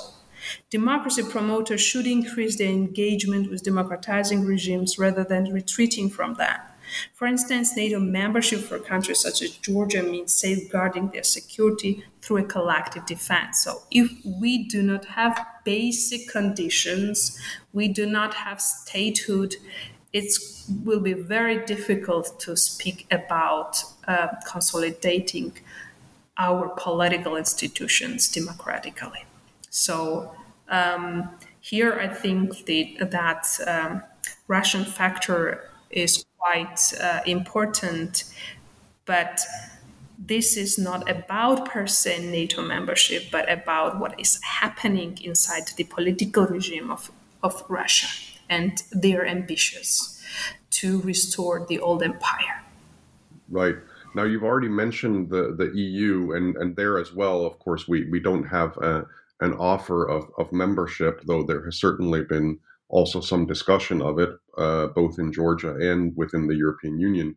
Democracy 0.70 1.22
promoters 1.22 1.82
should 1.82 2.08
increase 2.08 2.58
their 2.58 2.70
engagement 2.70 3.52
with 3.52 3.64
democratizing 3.64 4.46
regimes 4.46 4.98
rather 4.98 5.26
than 5.26 5.52
retreating 5.52 6.10
from 6.10 6.36
them. 6.36 6.62
For 7.14 7.28
instance, 7.28 7.76
NATO 7.76 8.00
membership 8.00 8.62
for 8.62 8.80
countries 8.80 9.20
such 9.20 9.42
as 9.42 9.52
Georgia 9.58 10.04
means 10.04 10.34
safeguarding 10.34 11.10
their 11.10 11.24
security 11.24 12.04
through 12.22 12.38
a 12.38 12.44
collective 12.44 13.06
defense. 13.06 13.64
So, 13.64 13.84
if 13.92 14.10
we 14.26 14.64
do 14.68 14.82
not 14.82 15.06
have 15.06 15.46
basic 15.64 16.28
conditions, 16.28 17.40
we 17.74 17.88
do 17.88 18.06
not 18.06 18.34
have 18.34 18.62
statehood, 18.62 19.56
it 20.14 20.32
will 20.84 21.00
be 21.00 21.14
very 21.14 21.66
difficult 21.66 22.40
to 22.42 22.56
speak 22.56 23.08
about 23.12 23.84
uh, 24.08 24.28
consolidating 24.50 25.54
our 26.38 26.70
political 26.78 27.36
institutions 27.36 28.28
democratically. 28.30 29.26
So, 29.70 30.32
um, 30.70 31.30
here 31.60 31.94
I 31.94 32.08
think 32.08 32.66
the, 32.66 32.98
that 33.00 33.48
um, 33.66 34.04
Russian 34.48 34.84
factor 34.84 35.70
is 35.90 36.26
quite 36.44 36.94
uh, 37.00 37.22
important. 37.26 38.24
But 39.06 39.42
this 40.18 40.58
is 40.58 40.78
not 40.78 41.10
about 41.10 41.66
per 41.66 41.88
se 41.88 42.30
NATO 42.30 42.62
membership, 42.62 43.24
but 43.32 43.52
about 43.52 44.00
what 44.00 44.20
is 44.20 44.40
happening 44.44 45.18
inside 45.22 45.64
the 45.76 45.84
political 45.84 46.46
regime 46.46 46.92
of, 46.92 47.12
of 47.42 47.64
Russia. 47.70 48.08
And 48.50 48.82
they're 48.92 49.26
ambitious 49.26 50.22
to 50.72 51.02
restore 51.02 51.66
the 51.68 51.80
old 51.80 52.04
empire. 52.04 52.64
Right. 53.50 53.76
Now, 54.16 54.24
you've 54.24 54.44
already 54.44 54.70
mentioned 54.70 55.30
the, 55.30 55.56
the 55.58 55.72
EU, 55.76 56.34
and, 56.34 56.56
and 56.58 56.76
there 56.76 57.00
as 57.00 57.14
well, 57.14 57.46
of 57.46 57.58
course, 57.60 57.88
we, 57.88 58.10
we 58.10 58.20
don't 58.20 58.44
have 58.44 58.78
a, 58.78 59.06
an 59.42 59.54
offer 59.54 60.08
of, 60.08 60.30
of 60.38 60.52
membership, 60.52 61.22
though 61.26 61.44
there 61.44 61.64
has 61.66 61.78
certainly 61.78 62.24
been 62.24 62.60
also 62.90 63.20
some 63.22 63.46
discussion 63.48 64.02
of 64.02 64.20
it, 64.20 64.30
uh, 64.58 64.88
both 64.88 65.20
in 65.20 65.32
Georgia 65.32 65.76
and 65.76 66.14
within 66.16 66.48
the 66.48 66.56
European 66.56 67.00
Union. 67.00 67.36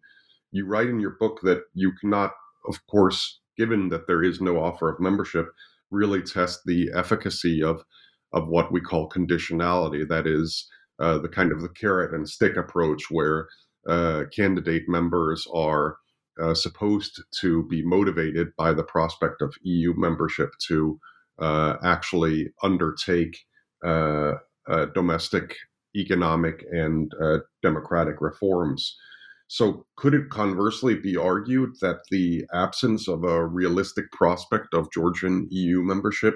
You 0.53 0.67
write 0.67 0.89
in 0.89 1.01
your 1.01 1.17
book 1.19 1.41
that 1.43 1.62
you 1.75 1.93
cannot, 2.01 2.33
of 2.69 2.85
course, 2.87 3.41
given 3.57 3.89
that 3.89 4.07
there 4.07 4.23
is 4.23 4.41
no 4.41 4.62
offer 4.62 4.89
of 4.89 5.01
membership, 5.01 5.47
really 5.91 6.23
test 6.23 6.61
the 6.67 6.91
efficacy 6.95 7.62
of 7.62 7.83
of 8.33 8.49
what 8.49 8.73
we 8.73 8.81
call 8.81 9.09
conditionality. 9.09 10.07
That 10.07 10.27
is 10.27 10.69
uh, 10.99 11.19
the 11.19 11.29
kind 11.29 11.53
of 11.53 11.62
the 11.62 11.69
carrot 11.69 12.12
and 12.12 12.29
stick 12.29 12.57
approach, 12.57 13.05
where 13.11 13.49
uh, 13.89 14.25
candidate 14.35 14.89
members 14.89 15.47
are 15.55 15.99
uh, 16.41 16.55
supposed 16.55 17.23
to 17.41 17.62
be 17.69 17.83
motivated 17.83 18.49
by 18.57 18.75
the 18.75 18.83
prospect 18.83 19.41
of 19.41 19.55
EU 19.62 19.95
membership 19.97 20.51
to 20.69 20.99
uh, 21.39 21.77
actually 21.83 22.53
undertake 22.62 23.39
uh, 23.85 24.33
domestic 24.95 25.55
economic 25.97 26.64
and 26.70 27.12
uh, 27.22 27.38
democratic 27.62 28.20
reforms. 28.20 28.97
So, 29.49 29.86
could 29.97 30.14
it 30.14 30.28
conversely 30.30 30.97
be 30.97 31.16
argued 31.16 31.76
that 31.80 32.01
the 32.11 32.44
absence 32.53 33.09
of 33.09 33.22
a 33.24 33.47
realistic 33.47 34.11
prospect 34.11 34.74
of 34.74 34.92
Georgian 34.92 35.47
EU 35.51 35.82
membership 35.82 36.34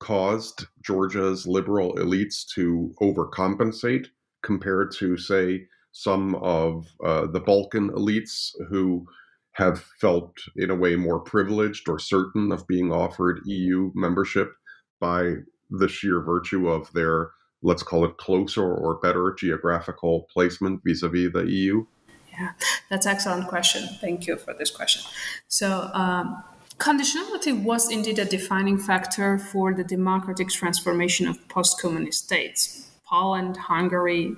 caused 0.00 0.66
Georgia's 0.84 1.46
liberal 1.46 1.94
elites 1.94 2.44
to 2.54 2.92
overcompensate 3.00 4.06
compared 4.42 4.92
to, 4.96 5.16
say, 5.16 5.66
some 5.92 6.34
of 6.36 6.86
uh, 7.04 7.26
the 7.26 7.40
Balkan 7.40 7.90
elites 7.90 8.50
who 8.68 9.06
have 9.52 9.84
felt, 10.00 10.36
in 10.56 10.70
a 10.70 10.74
way, 10.74 10.96
more 10.96 11.20
privileged 11.20 11.88
or 11.88 11.98
certain 11.98 12.50
of 12.50 12.66
being 12.66 12.92
offered 12.92 13.40
EU 13.44 13.92
membership 13.94 14.52
by 15.00 15.34
the 15.70 15.88
sheer 15.88 16.20
virtue 16.20 16.68
of 16.68 16.92
their, 16.92 17.30
let's 17.64 17.82
call 17.82 18.04
it, 18.04 18.16
closer 18.18 18.62
or 18.62 18.96
better 18.96 19.34
geographical 19.36 20.28
placement 20.32 20.82
vis 20.84 21.02
a 21.02 21.08
vis 21.08 21.32
the 21.32 21.44
EU? 21.44 21.84
Yeah, 22.32 22.52
that's 22.90 23.06
excellent 23.06 23.48
question. 23.48 23.88
Thank 24.00 24.26
you 24.26 24.36
for 24.36 24.54
this 24.54 24.70
question. 24.70 25.02
So, 25.48 25.90
um, 25.94 26.42
conditionality 26.78 27.62
was 27.62 27.90
indeed 27.90 28.18
a 28.18 28.24
defining 28.24 28.78
factor 28.78 29.38
for 29.38 29.72
the 29.72 29.84
democratic 29.84 30.48
transformation 30.48 31.26
of 31.26 31.48
post-communist 31.48 32.24
states. 32.24 32.90
Poland, 33.06 33.56
Hungary, 33.56 34.34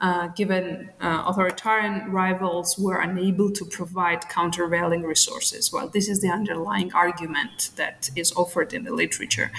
uh, 0.00 0.28
given 0.28 0.90
uh, 1.00 1.24
authoritarian 1.26 2.12
rivals 2.12 2.78
were 2.78 3.00
unable 3.00 3.50
to 3.50 3.64
provide 3.64 4.28
countervailing 4.28 5.02
resources. 5.02 5.72
Well, 5.72 5.88
this 5.88 6.08
is 6.08 6.20
the 6.20 6.28
underlying 6.28 6.92
argument 6.92 7.70
that 7.76 8.10
is 8.14 8.32
offered 8.32 8.72
in 8.72 8.84
the 8.84 8.92
literature. 8.92 9.50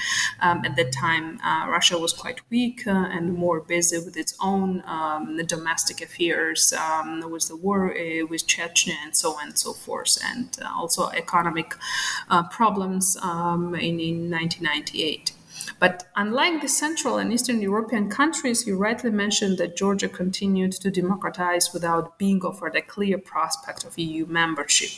Um, 0.41 0.63
at 0.63 0.75
that 0.77 0.93
time, 0.93 1.39
uh, 1.41 1.67
Russia 1.69 1.97
was 1.97 2.13
quite 2.13 2.41
weak 2.49 2.87
uh, 2.87 2.91
and 2.91 3.33
more 3.33 3.59
busy 3.59 3.97
with 3.97 4.15
its 4.15 4.35
own 4.41 4.83
um, 4.85 5.37
domestic 5.45 6.01
affairs, 6.01 6.71
um, 6.73 7.29
with 7.29 7.47
the 7.49 7.57
war 7.57 7.91
uh, 7.91 8.25
with 8.25 8.47
Chechnya 8.47 8.95
and 9.03 9.15
so 9.15 9.31
on 9.31 9.47
and 9.47 9.59
so 9.59 9.73
forth, 9.73 10.17
and 10.23 10.57
uh, 10.61 10.69
also 10.73 11.09
economic 11.09 11.75
problems 12.51 13.17
um, 13.21 13.75
in, 13.75 13.99
in 13.99 14.29
1998. 14.29 15.33
But 15.79 16.07
unlike 16.15 16.61
the 16.61 16.67
Central 16.67 17.17
and 17.17 17.33
Eastern 17.33 17.61
European 17.61 18.09
countries, 18.09 18.65
you 18.67 18.77
rightly 18.77 19.11
mentioned 19.11 19.57
that 19.57 19.75
Georgia 19.75 20.07
continued 20.07 20.73
to 20.73 20.91
democratize 20.91 21.73
without 21.73 22.17
being 22.17 22.41
offered 22.41 22.75
a 22.75 22.81
clear 22.81 23.17
prospect 23.17 23.83
of 23.83 23.97
EU 23.97 24.25
membership. 24.25 24.89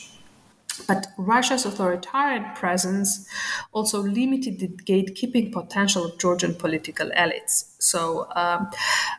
But 0.86 1.08
Russia's 1.16 1.64
authoritarian 1.64 2.46
presence 2.54 3.26
also 3.72 4.00
limited 4.00 4.60
the 4.60 4.68
gatekeeping 4.68 5.52
potential 5.52 6.04
of 6.04 6.18
Georgian 6.18 6.54
political 6.54 7.10
elites. 7.10 7.72
So 7.78 8.28
um, 8.36 8.70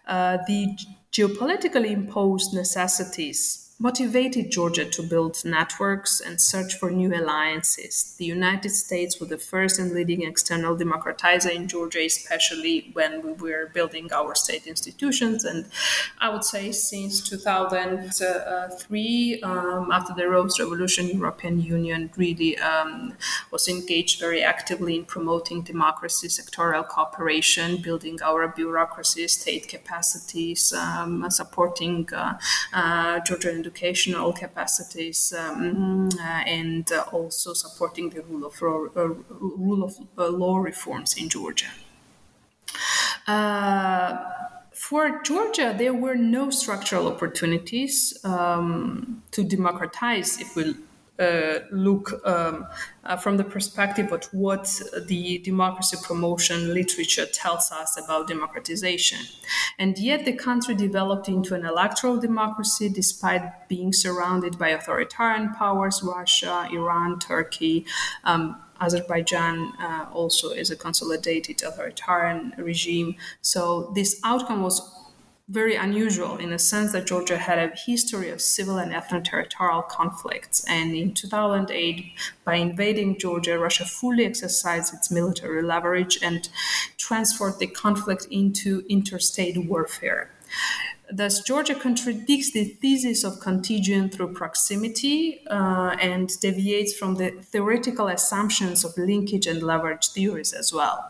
uh, 0.07 0.37
the 0.47 0.77
geopolitically 1.11 1.91
imposed 1.91 2.53
necessities 2.53 3.68
motivated 3.81 4.51
Georgia 4.51 4.83
to 4.83 5.01
build 5.01 5.37
networks 5.45 6.19
and 6.19 6.41
search 6.41 6.77
for 6.77 6.91
new 6.91 7.15
alliances. 7.15 8.13
The 8.17 8.25
United 8.25 8.71
States 8.71 9.21
was 9.21 9.29
the 9.29 9.37
first 9.37 9.79
and 9.79 9.93
leading 9.93 10.23
external 10.23 10.75
democratizer 10.75 11.55
in 11.55 11.69
Georgia, 11.69 12.01
especially 12.01 12.89
when 12.91 13.21
we 13.21 13.31
were 13.31 13.71
building 13.73 14.11
our 14.11 14.35
state 14.35 14.67
institutions. 14.67 15.45
And 15.45 15.65
I 16.19 16.27
would 16.27 16.43
say 16.43 16.73
since 16.73 17.21
2003, 17.29 19.41
um, 19.43 19.91
after 19.93 20.13
the 20.13 20.27
Rose 20.27 20.59
Revolution, 20.59 21.17
European 21.17 21.61
Union 21.61 22.09
really 22.17 22.59
um, 22.59 23.13
was 23.49 23.69
engaged 23.69 24.19
very 24.19 24.43
actively 24.43 24.97
in 24.97 25.05
promoting 25.05 25.61
democracy, 25.61 26.27
sectoral 26.27 26.85
cooperation, 26.85 27.81
building 27.81 28.19
our 28.21 28.49
bureaucracy, 28.49 29.25
state 29.29 29.69
capacities, 29.69 30.73
um, 30.73 31.31
supporting 31.31 32.09
uh, 32.13 32.37
uh, 32.73 33.21
Georgian 33.21 33.68
educational 33.69 34.33
capacities 34.33 35.33
um, 35.37 36.09
uh, 36.19 36.23
and 36.45 36.91
uh, 36.91 37.03
also 37.11 37.53
supporting 37.53 38.09
the 38.09 38.21
rule 38.23 38.45
of 38.45 38.61
law, 38.61 38.85
uh, 38.95 39.07
rule 39.39 39.83
of 39.83 39.93
law 40.17 40.57
reforms 40.57 41.15
in 41.17 41.29
Georgia. 41.29 41.71
for 44.73 45.21
Georgia, 45.23 45.75
there 45.77 45.93
were 45.93 46.15
no 46.15 46.49
structural 46.49 47.07
opportunities 47.07 48.17
um, 48.23 49.21
to 49.31 49.43
democratize, 49.43 50.39
if 50.41 50.55
we 50.55 50.75
uh, 51.19 51.59
look 51.71 52.25
um, 52.25 52.65
uh, 53.03 53.17
from 53.17 53.37
the 53.37 53.43
perspective 53.43 54.11
of 54.11 54.23
what 54.31 54.81
the 55.07 55.39
democracy 55.39 55.97
promotion 56.01 56.73
literature 56.73 57.25
tells 57.25 57.71
us 57.71 57.99
about 58.01 58.27
democratization. 58.27 59.19
And 59.77 59.97
yet, 59.97 60.25
the 60.25 60.33
country 60.33 60.75
developed 60.75 61.27
into 61.27 61.55
an 61.55 61.65
electoral 61.65 62.17
democracy 62.17 62.89
despite 62.89 63.67
being 63.67 63.91
surrounded 63.91 64.57
by 64.57 64.69
authoritarian 64.69 65.53
powers 65.53 66.01
Russia, 66.03 66.67
Iran, 66.71 67.19
Turkey. 67.19 67.85
Um, 68.23 68.61
Azerbaijan 68.81 69.73
uh, 69.77 70.05
also 70.13 70.51
is 70.51 70.71
a 70.71 70.75
consolidated 70.75 71.61
authoritarian 71.63 72.53
regime. 72.57 73.15
So, 73.41 73.91
this 73.93 74.19
outcome 74.23 74.63
was 74.63 74.79
very 75.49 75.75
unusual 75.75 76.37
in 76.37 76.51
the 76.51 76.59
sense 76.59 76.91
that 76.91 77.07
Georgia 77.07 77.37
had 77.37 77.57
a 77.57 77.75
history 77.75 78.29
of 78.29 78.39
civil 78.39 78.77
and 78.77 78.91
ethno-territorial 78.91 79.81
conflicts. 79.83 80.63
And 80.69 80.95
in 80.95 81.13
2008, 81.13 82.11
by 82.43 82.55
invading 82.55 83.17
Georgia, 83.17 83.57
Russia 83.57 83.85
fully 83.85 84.25
exercised 84.25 84.93
its 84.93 85.09
military 85.09 85.63
leverage 85.63 86.19
and 86.21 86.47
transformed 86.97 87.57
the 87.59 87.67
conflict 87.67 88.27
into 88.29 88.83
interstate 88.89 89.57
warfare. 89.65 90.29
Thus, 91.11 91.41
Georgia 91.41 91.73
contradicts 91.73 92.51
the 92.51 92.65
thesis 92.65 93.23
of 93.23 93.39
contagion 93.39 94.09
through 94.09 94.33
proximity 94.33 95.41
uh, 95.49 95.95
and 95.99 96.29
deviates 96.39 96.93
from 96.93 97.15
the 97.15 97.31
theoretical 97.31 98.07
assumptions 98.07 98.85
of 98.85 98.95
linkage 98.97 99.47
and 99.47 99.63
leverage 99.63 100.09
theories 100.09 100.53
as 100.53 100.71
well. 100.71 101.09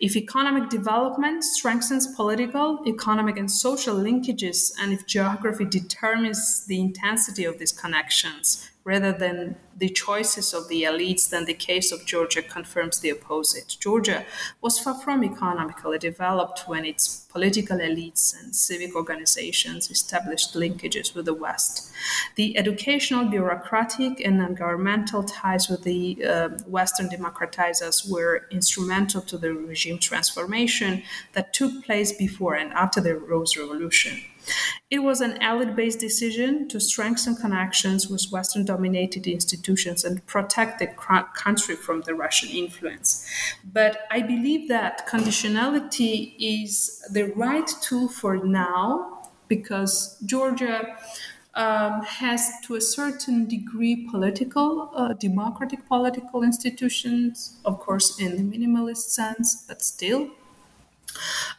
If 0.00 0.16
economic 0.16 0.70
development 0.70 1.44
strengthens 1.44 2.06
political, 2.08 2.82
economic, 2.86 3.36
and 3.36 3.50
social 3.50 3.96
linkages, 3.96 4.72
and 4.80 4.92
if 4.92 5.06
geography 5.06 5.64
determines 5.64 6.66
the 6.66 6.80
intensity 6.80 7.44
of 7.44 7.58
these 7.58 7.72
connections, 7.72 8.68
rather 8.88 9.12
than 9.12 9.54
the 9.76 9.90
choices 9.90 10.54
of 10.54 10.66
the 10.68 10.82
elites, 10.84 11.28
then 11.28 11.44
the 11.44 11.52
case 11.52 11.92
of 11.92 12.06
Georgia 12.06 12.40
confirms 12.40 12.98
the 12.98 13.12
opposite. 13.12 13.76
Georgia 13.78 14.24
was 14.62 14.78
far 14.78 14.94
from 14.94 15.22
economically 15.22 15.98
developed 15.98 16.66
when 16.66 16.86
its 16.86 17.26
political 17.30 17.76
elites 17.76 18.34
and 18.38 18.56
civic 18.56 18.96
organizations 18.96 19.90
established 19.90 20.54
linkages 20.54 21.14
with 21.14 21.26
the 21.26 21.34
West. 21.34 21.92
The 22.36 22.56
educational, 22.56 23.26
bureaucratic, 23.26 24.20
and 24.24 24.38
non 24.38 24.54
governmental 24.54 25.22
ties 25.22 25.68
with 25.68 25.82
the 25.82 26.24
uh, 26.24 26.48
Western 26.66 27.10
democratizers 27.10 28.10
were 28.10 28.46
instrumental 28.50 29.20
to 29.20 29.36
the 29.36 29.52
regime 29.52 29.98
transformation 29.98 31.02
that 31.34 31.52
took 31.52 31.84
place 31.84 32.12
before 32.12 32.54
and 32.54 32.72
after 32.72 33.02
the 33.02 33.14
Rose 33.16 33.54
Revolution. 33.54 34.22
It 34.90 35.00
was 35.00 35.20
an 35.20 35.40
elite 35.42 35.76
based 35.76 36.00
decision 36.00 36.68
to 36.68 36.80
strengthen 36.80 37.36
connections 37.36 38.08
with 38.08 38.24
Western 38.30 38.64
dominated 38.64 39.26
institutions 39.26 40.04
and 40.04 40.24
protect 40.26 40.78
the 40.78 40.86
country 41.34 41.76
from 41.76 42.02
the 42.02 42.14
Russian 42.14 42.48
influence. 42.50 43.26
But 43.64 44.06
I 44.10 44.22
believe 44.22 44.68
that 44.68 45.06
conditionality 45.06 46.34
is 46.38 47.02
the 47.10 47.24
right 47.24 47.68
tool 47.82 48.08
for 48.08 48.36
now 48.44 49.30
because 49.48 50.18
Georgia. 50.24 50.96
Um, 51.54 52.02
has 52.04 52.52
to 52.66 52.76
a 52.76 52.80
certain 52.80 53.46
degree 53.48 54.06
political, 54.08 54.92
uh, 54.94 55.14
democratic 55.14 55.88
political 55.88 56.44
institutions, 56.44 57.58
of 57.64 57.80
course, 57.80 58.20
in 58.20 58.36
the 58.36 58.44
minimalist 58.58 59.10
sense, 59.10 59.64
but 59.66 59.82
still 59.82 60.30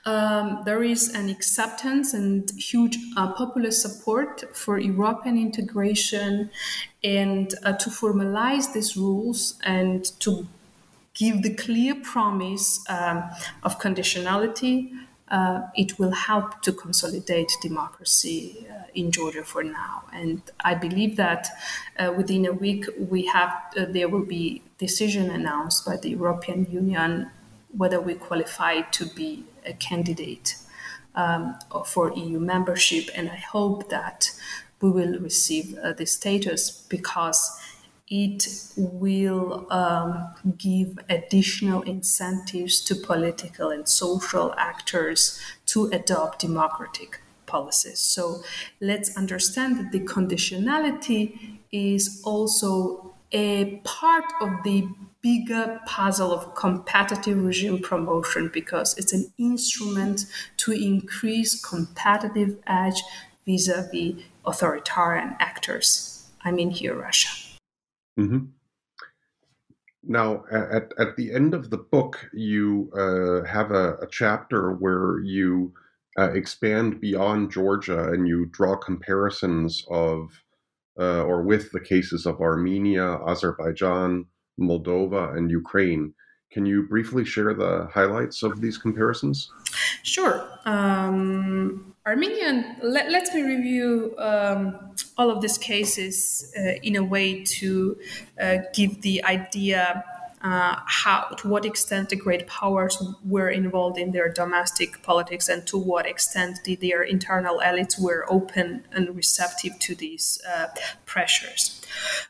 um, 0.05 0.61
there 0.65 0.83
is 0.83 1.09
an 1.13 1.29
acceptance 1.29 2.13
and 2.13 2.49
huge 2.51 2.97
uh, 3.17 3.31
popular 3.33 3.71
support 3.71 4.55
for 4.55 4.77
European 4.79 5.37
integration 5.37 6.49
and 7.03 7.53
uh, 7.63 7.73
to 7.73 7.89
formalize 7.89 8.73
these 8.73 8.97
rules 8.97 9.59
and 9.63 10.05
to 10.19 10.47
give 11.13 11.43
the 11.43 11.53
clear 11.53 11.95
promise 11.95 12.83
um, 12.89 13.23
of 13.63 13.79
conditionality. 13.79 14.91
Uh, 15.29 15.67
it 15.75 15.99
will 15.99 16.11
help 16.11 16.59
to 16.63 16.71
consolidate 16.71 17.51
democracy 17.61 18.65
uh, 18.67 18.85
in 18.95 19.11
Georgia 19.11 19.43
for 19.43 19.63
now, 19.63 20.03
and 20.11 20.41
I 20.61 20.73
believe 20.73 21.17
that 21.17 21.47
uh, 21.99 22.11
within 22.17 22.47
a 22.47 22.51
week 22.51 22.85
we 22.97 23.27
have 23.27 23.53
uh, 23.77 23.85
there 23.87 24.09
will 24.09 24.25
be 24.25 24.63
decision 24.79 25.29
announced 25.29 25.85
by 25.85 25.97
the 25.97 26.09
European 26.09 26.65
Union 26.71 27.29
whether 27.75 27.99
we 27.99 28.15
qualify 28.15 28.81
to 28.81 29.05
be 29.05 29.45
a 29.65 29.73
candidate 29.73 30.55
um, 31.15 31.55
for 31.85 32.13
EU 32.13 32.39
membership. 32.39 33.09
And 33.15 33.29
I 33.29 33.37
hope 33.37 33.89
that 33.89 34.31
we 34.81 34.89
will 34.89 35.19
receive 35.19 35.77
uh, 35.77 35.93
the 35.93 36.05
status 36.05 36.71
because 36.71 37.59
it 38.07 38.47
will 38.75 39.71
um, 39.71 40.33
give 40.57 40.97
additional 41.09 41.83
incentives 41.83 42.81
to 42.81 42.95
political 42.95 43.69
and 43.69 43.87
social 43.87 44.53
actors 44.57 45.39
to 45.67 45.85
adopt 45.91 46.41
democratic 46.41 47.21
policies. 47.45 47.99
So 47.99 48.41
let's 48.79 49.15
understand 49.15 49.77
that 49.77 49.91
the 49.91 49.99
conditionality 49.99 51.59
is 51.71 52.21
also 52.23 53.13
a 53.31 53.79
part 53.83 54.25
of 54.41 54.49
the 54.63 54.87
bigger 55.21 55.79
puzzle 55.85 56.31
of 56.31 56.55
competitive 56.55 57.43
regime 57.43 57.79
promotion 57.79 58.49
because 58.53 58.97
it's 58.97 59.13
an 59.13 59.31
instrument 59.37 60.25
to 60.57 60.71
increase 60.71 61.61
competitive 61.63 62.57
edge 62.67 63.01
vis-a-vis 63.45 64.23
authoritarian 64.45 65.35
actors. 65.39 66.29
I 66.43 66.51
mean 66.51 66.71
here 66.71 66.95
Russia. 66.95 67.29
Mm-hmm. 68.19 68.45
Now, 70.03 70.45
at, 70.51 70.93
at 70.97 71.17
the 71.17 71.33
end 71.33 71.53
of 71.53 71.69
the 71.69 71.77
book, 71.77 72.29
you 72.33 72.89
uh, 72.95 73.45
have 73.47 73.71
a, 73.71 73.95
a, 73.95 74.07
chapter 74.09 74.71
where 74.71 75.19
you 75.19 75.73
uh, 76.17 76.31
expand 76.31 77.01
beyond 77.01 77.51
Georgia 77.51 78.09
and 78.11 78.27
you 78.27 78.45
draw 78.47 78.75
comparisons 78.75 79.85
of 79.89 80.43
uh, 80.99 81.23
or 81.23 81.43
with 81.43 81.71
the 81.71 81.79
cases 81.79 82.25
of 82.25 82.41
Armenia, 82.41 83.19
Azerbaijan, 83.25 84.25
Moldova, 84.59 85.35
and 85.35 85.49
Ukraine. 85.49 86.13
Can 86.51 86.65
you 86.65 86.83
briefly 86.83 87.25
share 87.25 87.53
the 87.53 87.87
highlights 87.93 88.41
of 88.43 88.59
these 88.59 88.77
comparisons? 88.77 89.51
Sure. 90.03 90.47
Um, 90.65 91.93
Armenian, 92.05 92.77
let, 92.81 93.11
let 93.11 93.33
me 93.35 93.43
review 93.43 94.15
um, 94.17 94.95
all 95.17 95.29
of 95.29 95.41
these 95.41 95.57
cases 95.57 96.51
uh, 96.57 96.73
in 96.81 96.95
a 96.95 97.03
way 97.03 97.43
to 97.43 97.97
uh, 98.41 98.57
give 98.73 99.01
the 99.01 99.23
idea 99.25 100.03
uh, 100.41 100.75
how 100.85 101.27
to 101.37 101.47
what 101.47 101.65
extent 101.65 102.09
the 102.09 102.15
great 102.15 102.47
powers 102.47 103.01
were 103.25 103.49
involved 103.49 103.97
in 103.97 104.11
their 104.11 104.31
domestic 104.31 105.01
politics 105.03 105.49
and 105.49 105.67
to 105.67 105.77
what 105.77 106.05
extent 106.05 106.59
the, 106.63 106.75
their 106.77 107.03
internal 107.03 107.59
elites 107.59 107.99
were 107.99 108.25
open 108.29 108.83
and 108.91 109.15
receptive 109.15 109.77
to 109.79 109.93
these 109.95 110.41
uh, 110.49 110.67
pressures. 111.05 111.78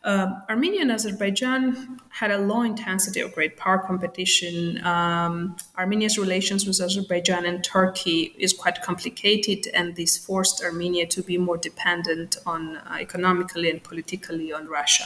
Um, 0.04 0.42
Armenia 0.50 0.82
and 0.82 0.92
Azerbaijan 0.92 2.00
had 2.10 2.32
a 2.32 2.38
low 2.38 2.62
intensity 2.62 3.20
of 3.20 3.34
great 3.34 3.58
power 3.58 3.80
competition. 3.80 4.84
Um, 4.86 5.58
Armenia's 5.78 6.18
relations 6.18 6.66
with 6.66 6.80
Azerbaijan 6.82 7.46
and 7.46 7.64
Turkey 7.64 8.36
is 8.38 8.54
quite 8.54 8.82
complicated, 8.82 9.68
and 9.74 9.96
this 9.96 10.18
forced 10.18 10.64
Armenia 10.64 11.06
to 11.08 11.22
be 11.22 11.38
more 11.38 11.58
dependent 11.58 12.38
on 12.46 12.78
uh, 12.78 12.98
economically 13.00 13.70
and 13.70 13.84
politically 13.84 14.54
on 14.54 14.68
Russia. 14.68 15.04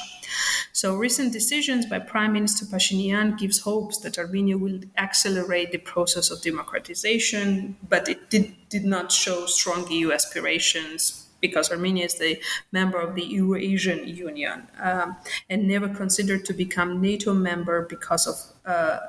So 0.71 0.95
recent 0.95 1.33
decisions 1.33 1.85
by 1.85 1.99
Prime 1.99 2.33
Minister 2.33 2.65
Pashinyan 2.65 3.37
gives 3.37 3.59
hopes 3.59 3.99
that 3.99 4.17
Armenia 4.17 4.57
will 4.57 4.79
accelerate 4.97 5.71
the 5.71 5.77
process 5.77 6.31
of 6.31 6.41
democratization, 6.41 7.77
but 7.87 8.07
it 8.07 8.29
did, 8.29 8.55
did 8.69 8.85
not 8.85 9.11
show 9.11 9.45
strong 9.45 9.89
EU 9.91 10.11
aspirations 10.11 11.22
because 11.43 11.69
Armenia 11.69 12.05
is 12.05 12.15
the 12.15 12.39
member 12.71 12.99
of 12.99 13.15
the 13.15 13.25
Eurasian 13.39 14.07
Union 14.07 14.57
um, 14.81 15.17
and 15.49 15.67
never 15.67 15.89
considered 15.89 16.45
to 16.45 16.53
become 16.53 17.01
NATO 17.01 17.33
member 17.33 17.85
because 17.95 18.25
of 18.31 18.37
uh, 18.65 18.99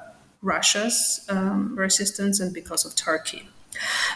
Russia's 0.43 1.25
um, 1.29 1.77
resistance 1.77 2.41
and 2.41 2.53
because 2.53 2.85
of 2.85 2.97
Turkey. 2.97 3.49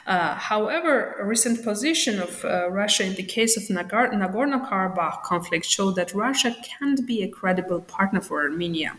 Uh, 0.06 0.34
however, 0.34 1.14
a 1.22 1.24
recent 1.24 1.62
position 1.62 2.20
of 2.20 2.44
uh, 2.44 2.68
Russia 2.70 3.04
in 3.04 3.14
the 3.14 3.22
case 3.22 3.56
of 3.56 3.62
Nagorno 3.64 4.58
Karabakh 4.68 5.22
conflict 5.22 5.64
showed 5.64 5.94
that 5.96 6.12
Russia 6.12 6.54
can't 6.62 7.06
be 7.06 7.22
a 7.22 7.28
credible 7.28 7.80
partner 7.80 8.20
for 8.20 8.42
Armenia. 8.42 8.92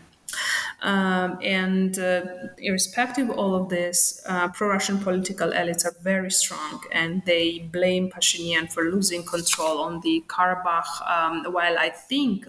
Um, 0.82 1.38
and 1.42 1.98
uh, 1.98 2.22
irrespective 2.58 3.28
of 3.28 3.38
all 3.38 3.54
of 3.54 3.68
this, 3.68 4.22
uh, 4.26 4.48
pro-Russian 4.48 4.98
political 4.98 5.50
elites 5.50 5.84
are 5.84 5.94
very 6.02 6.30
strong, 6.30 6.80
and 6.90 7.22
they 7.26 7.58
blame 7.58 8.10
Pashinyan 8.10 8.72
for 8.72 8.84
losing 8.84 9.24
control 9.24 9.80
on 9.80 10.00
the 10.00 10.24
Karabakh. 10.26 11.10
Um, 11.10 11.52
while 11.52 11.78
I 11.78 11.90
think 11.90 12.46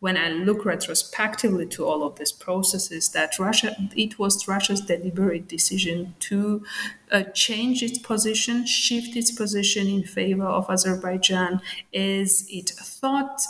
when 0.00 0.16
I 0.16 0.28
look 0.28 0.64
retrospectively 0.64 1.66
to 1.66 1.86
all 1.86 2.02
of 2.04 2.16
these 2.16 2.32
processes, 2.32 3.10
that 3.10 3.38
Russia, 3.38 3.74
it 3.96 4.18
was 4.18 4.46
Russia's 4.46 4.80
deliberate 4.80 5.48
decision 5.48 6.14
to 6.20 6.64
uh, 7.10 7.22
change 7.34 7.82
its 7.82 7.98
position, 7.98 8.66
shift 8.66 9.16
its 9.16 9.30
position 9.30 9.86
in 9.86 10.02
favor 10.02 10.44
of 10.44 10.68
Azerbaijan, 10.68 11.60
as 11.94 12.46
it 12.50 12.70
thought 12.70 13.40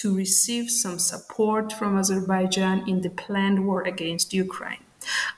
to 0.00 0.14
receive 0.14 0.70
some 0.70 0.98
support 0.98 1.72
from 1.72 1.98
Azerbaijan 1.98 2.88
in 2.88 3.00
the 3.02 3.10
planned 3.10 3.66
war 3.66 3.82
against 3.82 4.32
Ukraine. 4.32 4.85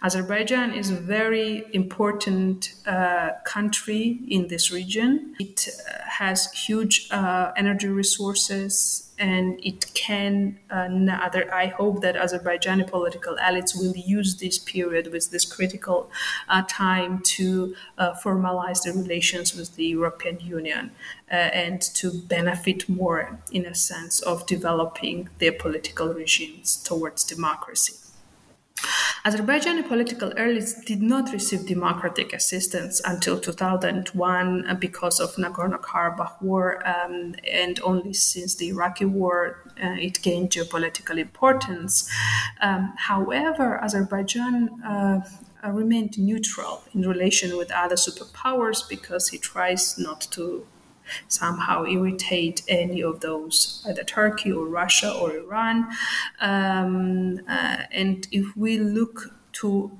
Azerbaijan 0.03 0.73
is 0.73 0.91
a 0.91 0.95
very 0.95 1.64
important 1.73 2.75
uh, 2.87 3.31
country 3.45 4.21
in 4.29 4.49
this 4.49 4.71
region. 4.71 5.35
It 5.39 5.69
uh, 5.69 6.03
has 6.19 6.53
huge 6.53 7.09
uh, 7.11 7.53
energy 7.57 7.89
resources 7.89 9.09
and 9.19 9.59
it 9.64 9.93
can 9.95 10.59
uh, 10.71 10.89
other 11.21 11.53
i 11.53 11.66
hope 11.66 12.01
that 12.01 12.14
azerbaijani 12.14 12.87
political 12.87 13.37
elites 13.37 13.77
will 13.77 13.97
use 13.97 14.37
this 14.37 14.59
period 14.59 15.12
with 15.12 15.31
this 15.31 15.45
critical 15.45 16.11
uh, 16.49 16.62
time 16.69 17.21
to 17.21 17.75
uh, 17.99 18.12
formalize 18.25 18.83
the 18.83 18.93
relations 18.93 19.55
with 19.57 19.75
the 19.77 19.87
european 19.87 20.39
union 20.41 20.91
uh, 21.31 21.35
and 21.35 21.83
to 21.83 22.12
benefit 22.29 22.89
more 22.89 23.39
in 23.51 23.66
a 23.66 23.75
sense 23.75 24.21
of 24.21 24.47
developing 24.47 25.29
their 25.39 25.53
political 25.53 26.14
regimes 26.14 26.77
towards 26.83 27.25
democracy 27.25 28.08
Azerbaijani 29.24 29.87
political 29.87 30.31
elites 30.31 30.85
did 30.85 31.03
not 31.03 31.33
receive 31.33 31.66
democratic 31.66 32.33
assistance 32.33 33.01
until 33.05 33.39
2001 33.39 34.66
uh, 34.66 34.74
because 34.74 35.20
of 35.20 35.35
Nagorno-Karabakh 35.37 36.41
war, 36.41 36.83
um, 36.89 37.35
and 37.51 37.81
only 37.83 38.12
since 38.12 38.55
the 38.55 38.68
Iraqi 38.68 39.05
war 39.05 39.64
uh, 39.83 39.97
it 39.99 40.22
gained 40.22 40.51
geopolitical 40.51 41.18
importance. 41.18 42.09
Um, 42.61 42.95
however, 42.97 43.83
Azerbaijan 43.83 44.83
uh, 44.83 45.20
remained 45.68 46.18
neutral 46.18 46.83
in 46.95 47.03
relation 47.03 47.57
with 47.57 47.70
other 47.72 47.97
superpowers 47.97 48.89
because 48.89 49.29
he 49.29 49.39
tries 49.39 49.99
not 49.99 50.20
to 50.31 50.66
somehow 51.29 51.85
irritate 51.85 52.63
any 52.69 53.03
of 53.03 53.21
those, 53.21 53.85
either 53.89 54.05
Turkey 54.05 54.53
or 54.53 54.67
Russia 54.67 55.13
or 55.13 55.37
Iran. 55.37 55.89
Um, 56.41 57.41
uh, 57.49 57.83
and 57.91 58.27
if 58.31 58.57
we 58.57 58.79
look 58.79 59.35
to 59.53 59.91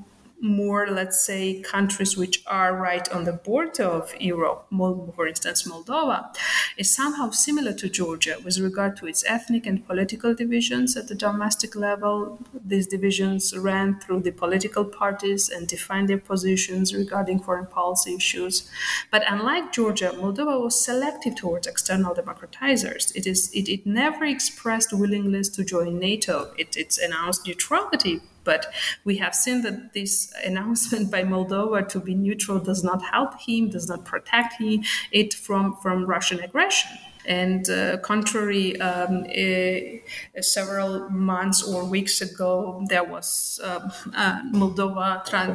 more, 0.41 0.89
let's 0.89 1.21
say, 1.25 1.61
countries 1.61 2.17
which 2.17 2.43
are 2.47 2.77
right 2.77 3.09
on 3.11 3.25
the 3.25 3.33
border 3.33 3.85
of 3.85 4.15
Europe, 4.21 4.67
for 4.71 5.27
instance, 5.27 5.67
Moldova, 5.69 6.35
is 6.77 6.91
somehow 6.91 7.31
similar 7.31 7.73
to 7.73 7.89
Georgia 7.89 8.37
with 8.45 8.59
regard 8.59 8.97
to 8.97 9.07
its 9.07 9.25
ethnic 9.27 9.67
and 9.67 9.87
political 9.87 10.35
divisions 10.35 10.97
at 10.97 11.09
the 11.09 11.15
domestic 11.15 11.75
level. 11.75 12.39
These 12.65 12.87
divisions 12.87 13.57
ran 13.57 14.01
through 14.01 14.21
the 14.21 14.31
political 14.31 14.85
parties 14.85 15.49
and 15.49 15.67
defined 15.67 16.09
their 16.09 16.19
positions 16.19 16.95
regarding 16.95 17.41
foreign 17.41 17.67
policy 17.67 18.15
issues. 18.15 18.71
But 19.11 19.25
unlike 19.29 19.73
Georgia, 19.73 20.13
Moldova 20.15 20.61
was 20.63 20.85
selective 20.85 21.37
towards 21.37 21.67
external 21.67 22.15
democratizers. 22.15 23.15
It, 23.17 23.27
is, 23.27 23.51
it, 23.53 23.69
it 23.69 23.87
never 23.87 24.25
expressed 24.25 24.93
willingness 24.93 25.49
to 25.51 25.65
join 25.65 25.99
NATO. 25.99 26.53
It, 26.57 26.77
it's 26.77 26.99
announced 26.99 27.47
neutrality 27.47 28.21
but 28.49 28.73
we 29.05 29.19
have 29.19 29.35
seen 29.35 29.61
that 29.67 29.93
this 29.93 30.33
announcement 30.43 31.11
by 31.11 31.23
Moldova 31.23 31.87
to 31.93 32.01
be 32.01 32.15
neutral 32.15 32.59
does 32.71 32.83
not 32.83 33.01
help 33.15 33.33
him, 33.47 33.69
does 33.69 33.89
not 33.93 34.07
protect 34.07 34.51
him, 34.63 34.77
it 35.13 35.35
from, 35.35 35.77
from 35.83 36.07
Russian 36.07 36.41
aggression. 36.41 36.93
And 37.27 37.69
uh, 37.69 37.99
contrary, 37.99 38.81
um, 38.81 39.27
uh, 39.45 40.41
several 40.41 41.11
months 41.11 41.63
or 41.63 41.85
weeks 41.85 42.23
ago, 42.23 42.83
there 42.89 43.05
was 43.05 43.61
um, 43.63 43.93
uh, 44.17 44.41
Moldova, 44.61 45.07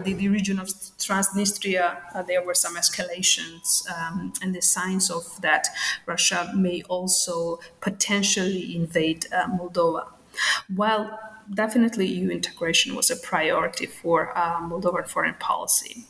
the, 0.04 0.14
the, 0.14 0.30
region 0.30 0.60
of 0.60 0.68
Transnistria, 1.08 1.98
uh, 2.14 2.22
there 2.22 2.44
were 2.46 2.54
some 2.54 2.76
escalations 2.76 3.66
um, 3.89 4.34
and 4.44 4.54
the 4.54 4.62
signs 4.62 5.10
of 5.10 5.26
that 5.41 5.66
Russia 6.06 6.52
may 6.56 6.84
also 6.84 7.60
potentially 7.82 8.76
invade 8.76 9.26
uh, 9.34 9.48
Moldova. 9.48 10.04
While 10.76 11.32
definitely 11.54 12.08
EU 12.08 12.30
integration 12.30 12.96
was 12.96 13.10
a 13.10 13.16
priority 13.16 13.86
for 13.86 14.38
uh, 14.38 14.62
Moldovan 14.62 15.08
foreign 15.08 15.36
policy. 15.36 16.06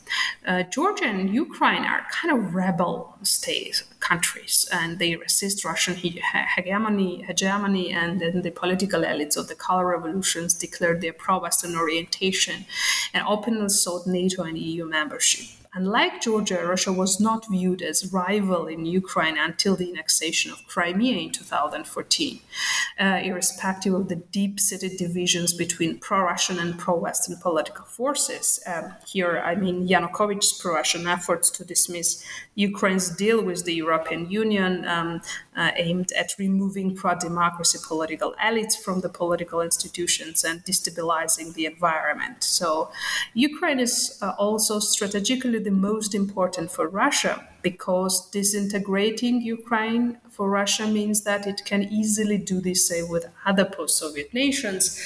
Uh, 0.46 0.64
Georgia 0.64 1.06
and 1.06 1.34
Ukraine 1.34 1.84
are 1.84 2.06
kind 2.12 2.38
of 2.38 2.54
rebel 2.54 3.18
states, 3.24 3.84
countries, 4.00 4.68
and 4.72 5.00
they 5.00 5.16
resist 5.16 5.64
Russian 5.64 5.96
hegemony, 5.96 7.24
hegemony, 7.24 7.92
and 7.92 8.20
then 8.20 8.42
the 8.42 8.52
political 8.52 9.02
elites 9.02 9.38
of 9.38 9.48
the 9.48 9.56
color 9.56 9.88
revolutions 9.88 10.54
declared 10.54 11.02
their 11.02 11.14
pro-Western 11.14 11.76
orientation 11.76 12.66
and 13.14 13.26
openly 13.28 13.70
sought 13.70 14.06
NATO 14.08 14.44
and 14.44 14.58
EU 14.58 14.86
membership. 14.86 15.63
Unlike 15.74 16.22
Georgia, 16.22 16.66
Russia 16.66 16.94
was 16.94 17.20
not 17.20 17.46
viewed 17.50 17.82
as 17.82 18.12
rival 18.14 18.68
in 18.68 18.86
Ukraine 18.86 19.38
until 19.38 19.76
the 19.76 19.90
annexation 19.92 20.52
of 20.52 20.66
Crimea 20.68 21.18
in 21.18 21.32
2014, 21.32 22.40
uh, 23.00 23.04
irrespective 23.24 23.94
of 23.94 24.10
the 24.10 24.16
deep-seated 24.16 24.98
divisions 24.98 25.54
between 25.54 26.00
pro-Russian 26.00 26.60
and 26.60 26.78
pro-Western 26.78 27.38
political 27.38 27.86
forces. 27.86 28.60
Um, 28.68 28.94
here, 29.08 29.42
I 29.44 29.56
mean 29.56 29.88
Yanukovych's 29.88 30.54
pro-Russian 30.54 31.08
efforts 31.08 31.50
to 31.52 31.66
dismiss 31.66 32.24
Ukraine's 32.56 33.10
deal 33.10 33.44
with 33.44 33.66
the 33.66 33.74
European 33.74 34.30
Union, 34.30 34.86
um, 34.86 35.22
uh, 35.56 35.72
aimed 35.76 36.12
at 36.14 36.34
removing 36.38 36.96
pro-democracy 36.96 37.80
political 37.88 38.34
elites 38.44 38.76
from 38.76 39.02
the 39.02 39.10
political 39.10 39.62
institutions 39.62 40.44
and 40.44 40.64
destabilizing 40.66 41.54
the 41.54 41.66
environment. 41.66 42.44
So, 42.44 42.92
Ukraine 43.34 43.80
is 43.80 44.18
uh, 44.22 44.34
also 44.38 44.80
strategically 44.80 45.60
the 45.60 45.72
most 45.72 46.16
important 46.16 46.72
for 46.72 46.88
Russia 46.88 47.48
because 47.62 48.30
disintegrating 48.30 49.42
Ukraine 49.42 50.18
for 50.30 50.50
Russia 50.50 50.86
means 50.86 51.22
that 51.22 51.48
it 51.48 51.64
can 51.66 51.84
easily 51.84 52.38
do 52.38 52.60
the 52.60 52.76
same 52.76 53.08
with 53.10 53.26
other 53.46 53.66
post 53.66 53.98
Soviet 53.98 54.34
nations 54.34 55.00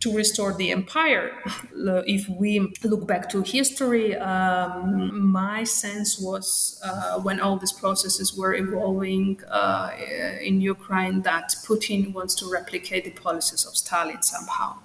to 0.00 0.14
restore 0.14 0.52
the 0.54 0.70
empire. 0.70 1.32
If 2.16 2.28
we 2.28 2.72
look 2.82 3.06
back 3.06 3.28
to 3.30 3.42
history, 3.42 4.16
um, 4.16 5.30
my 5.30 5.64
sense 5.64 6.18
was 6.18 6.80
uh, 6.84 7.20
when 7.20 7.40
all 7.40 7.56
these 7.56 7.72
processes 7.72 8.36
were 8.36 8.54
evolving 8.54 9.40
uh, 9.50 9.90
in 10.40 10.60
Ukraine 10.60 11.22
that 11.22 11.54
Putin 11.66 12.12
wants 12.12 12.34
to 12.36 12.50
replicate 12.50 13.04
the 13.04 13.10
policies 13.10 13.64
of 13.64 13.76
Stalin 13.76 14.22
somehow. 14.22 14.78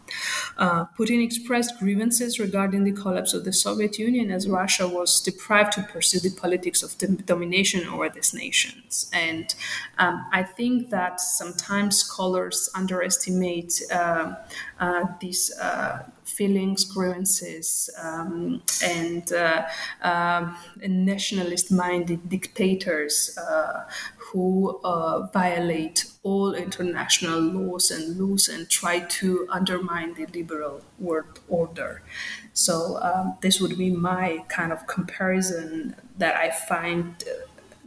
Uh, 0.58 0.86
Putin 0.98 1.24
expressed 1.24 1.78
grievances 1.80 2.40
regarding 2.40 2.84
the 2.84 2.92
collapse 2.92 3.34
of 3.34 3.46
the 3.46 3.54
Soviet 3.54 3.98
Union 3.98 4.32
as 4.32 4.48
Russia 4.48 4.88
was 4.88 5.22
deprived 5.22 5.74
to 5.74 5.84
pursue 5.84 6.20
the 6.20 6.32
politics 6.32 6.84
of 6.84 6.98
domination 7.26 7.88
over 7.88 8.10
these 8.10 8.34
nations. 8.34 9.10
And 9.14 9.54
um, 9.98 10.26
I 10.32 10.44
think 10.44 10.90
that 10.90 11.22
sometimes 11.22 11.98
scholars 11.98 12.70
underestimate 12.76 13.82
uh, 13.92 14.36
uh, 14.80 15.04
these 15.20 15.52
uh, 15.60 16.04
feelings, 16.24 16.86
grievances, 16.86 17.90
um, 18.02 18.62
and 18.84 19.34
uh, 19.34 19.66
um, 20.02 20.56
nationalist 20.88 21.72
minded 21.72 22.30
dictators 22.30 23.38
uh, 23.38 23.84
who 24.18 24.80
violate 25.34 26.06
all 26.24 26.54
international 26.54 27.40
laws 27.42 27.92
and 27.92 28.18
laws 28.20 28.48
and 28.48 28.70
try 28.70 29.00
to 29.00 29.48
undermine 29.52 30.14
the 30.14 30.26
liberal 30.28 30.82
world 31.00 31.40
order. 31.50 32.02
So, 32.54 33.00
um, 33.02 33.38
this 33.42 33.60
would 33.60 33.78
be 33.78 33.90
my 33.90 34.44
kind 34.50 34.72
of 34.72 34.86
comparison 34.88 35.96
that 36.18 36.36
I 36.36 36.52
find 36.52 37.24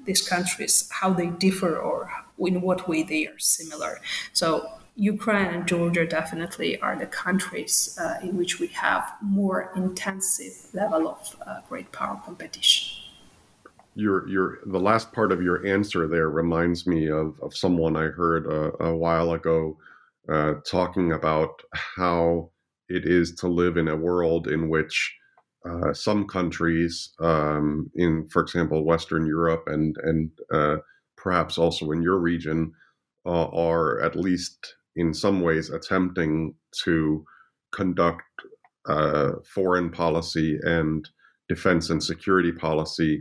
these 0.05 0.26
countries, 0.26 0.88
how 0.90 1.12
they 1.12 1.28
differ 1.28 1.76
or 1.78 2.11
in 2.38 2.61
what 2.61 2.88
way 2.88 3.03
they 3.03 3.26
are 3.26 3.38
similar. 3.38 4.01
So, 4.32 4.68
Ukraine 4.95 5.55
and 5.55 5.66
Georgia 5.66 6.07
definitely 6.07 6.78
are 6.80 6.99
the 6.99 7.07
countries 7.07 7.99
uh, 8.01 8.16
in 8.22 8.36
which 8.36 8.61
we 8.61 8.66
have 8.68 9.11
more 9.22 9.72
intensive 9.74 10.68
level 10.74 11.09
of 11.09 11.36
uh, 11.47 11.61
great 11.68 11.90
power 11.93 12.20
competition. 12.24 12.99
Your 13.95 14.28
your 14.28 14.59
the 14.66 14.80
last 14.80 15.12
part 15.12 15.32
of 15.32 15.43
your 15.43 15.66
answer 15.66 16.07
there 16.07 16.30
reminds 16.30 16.86
me 16.86 17.09
of, 17.09 17.38
of 17.43 17.57
someone 17.57 17.97
I 17.97 18.07
heard 18.09 18.47
a, 18.47 18.84
a 18.84 18.97
while 18.97 19.32
ago 19.32 19.78
uh, 20.28 20.55
talking 20.66 21.12
about 21.12 21.62
how 21.97 22.51
it 22.88 23.07
is 23.07 23.34
to 23.36 23.49
live 23.49 23.76
in 23.76 23.88
a 23.88 23.97
world 23.97 24.49
in 24.49 24.68
which 24.68 25.14
uh, 25.68 25.93
some 25.93 26.26
countries, 26.26 27.11
um, 27.20 27.90
in 27.95 28.28
for 28.28 28.43
example 28.43 28.84
Western 28.84 29.26
Europe 29.26 29.64
and 29.66 29.97
and 30.03 30.30
uh, 30.53 30.76
perhaps 31.16 31.57
also 31.57 31.93
in 31.93 32.03
your 32.03 32.18
region, 32.18 32.72
uh, 33.24 33.47
are 33.47 34.01
at 34.01 34.16
least 34.16 34.74
in 34.97 35.14
some 35.14 35.40
ways 35.40 35.70
attempting 35.70 36.55
to 36.84 37.24
conduct 37.72 38.22
uh, 38.86 39.32
foreign 39.55 39.90
policy 39.90 40.59
and 40.62 41.09
defense 41.49 41.90
and 41.90 42.03
security 42.03 42.53
policy 42.53 43.20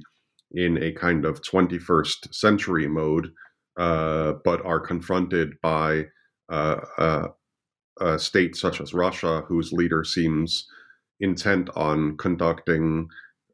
in 0.52 0.82
a 0.84 0.92
kind 0.92 1.26
of 1.26 1.42
21st 1.42 2.34
century 2.34 2.88
mode, 2.88 3.32
uh, 3.78 4.34
but 4.44 4.64
are 4.66 4.80
confronted 4.80 5.54
by 5.62 6.06
uh, 6.52 6.78
uh, 6.98 7.28
a 8.02 8.20
state 8.20 8.56
such 8.56 8.82
as 8.82 8.94
Russia, 8.94 9.44
whose 9.48 9.72
leader 9.72 10.04
seems 10.04 10.68
intent 11.20 11.70
on 11.76 12.18
conducting 12.18 13.08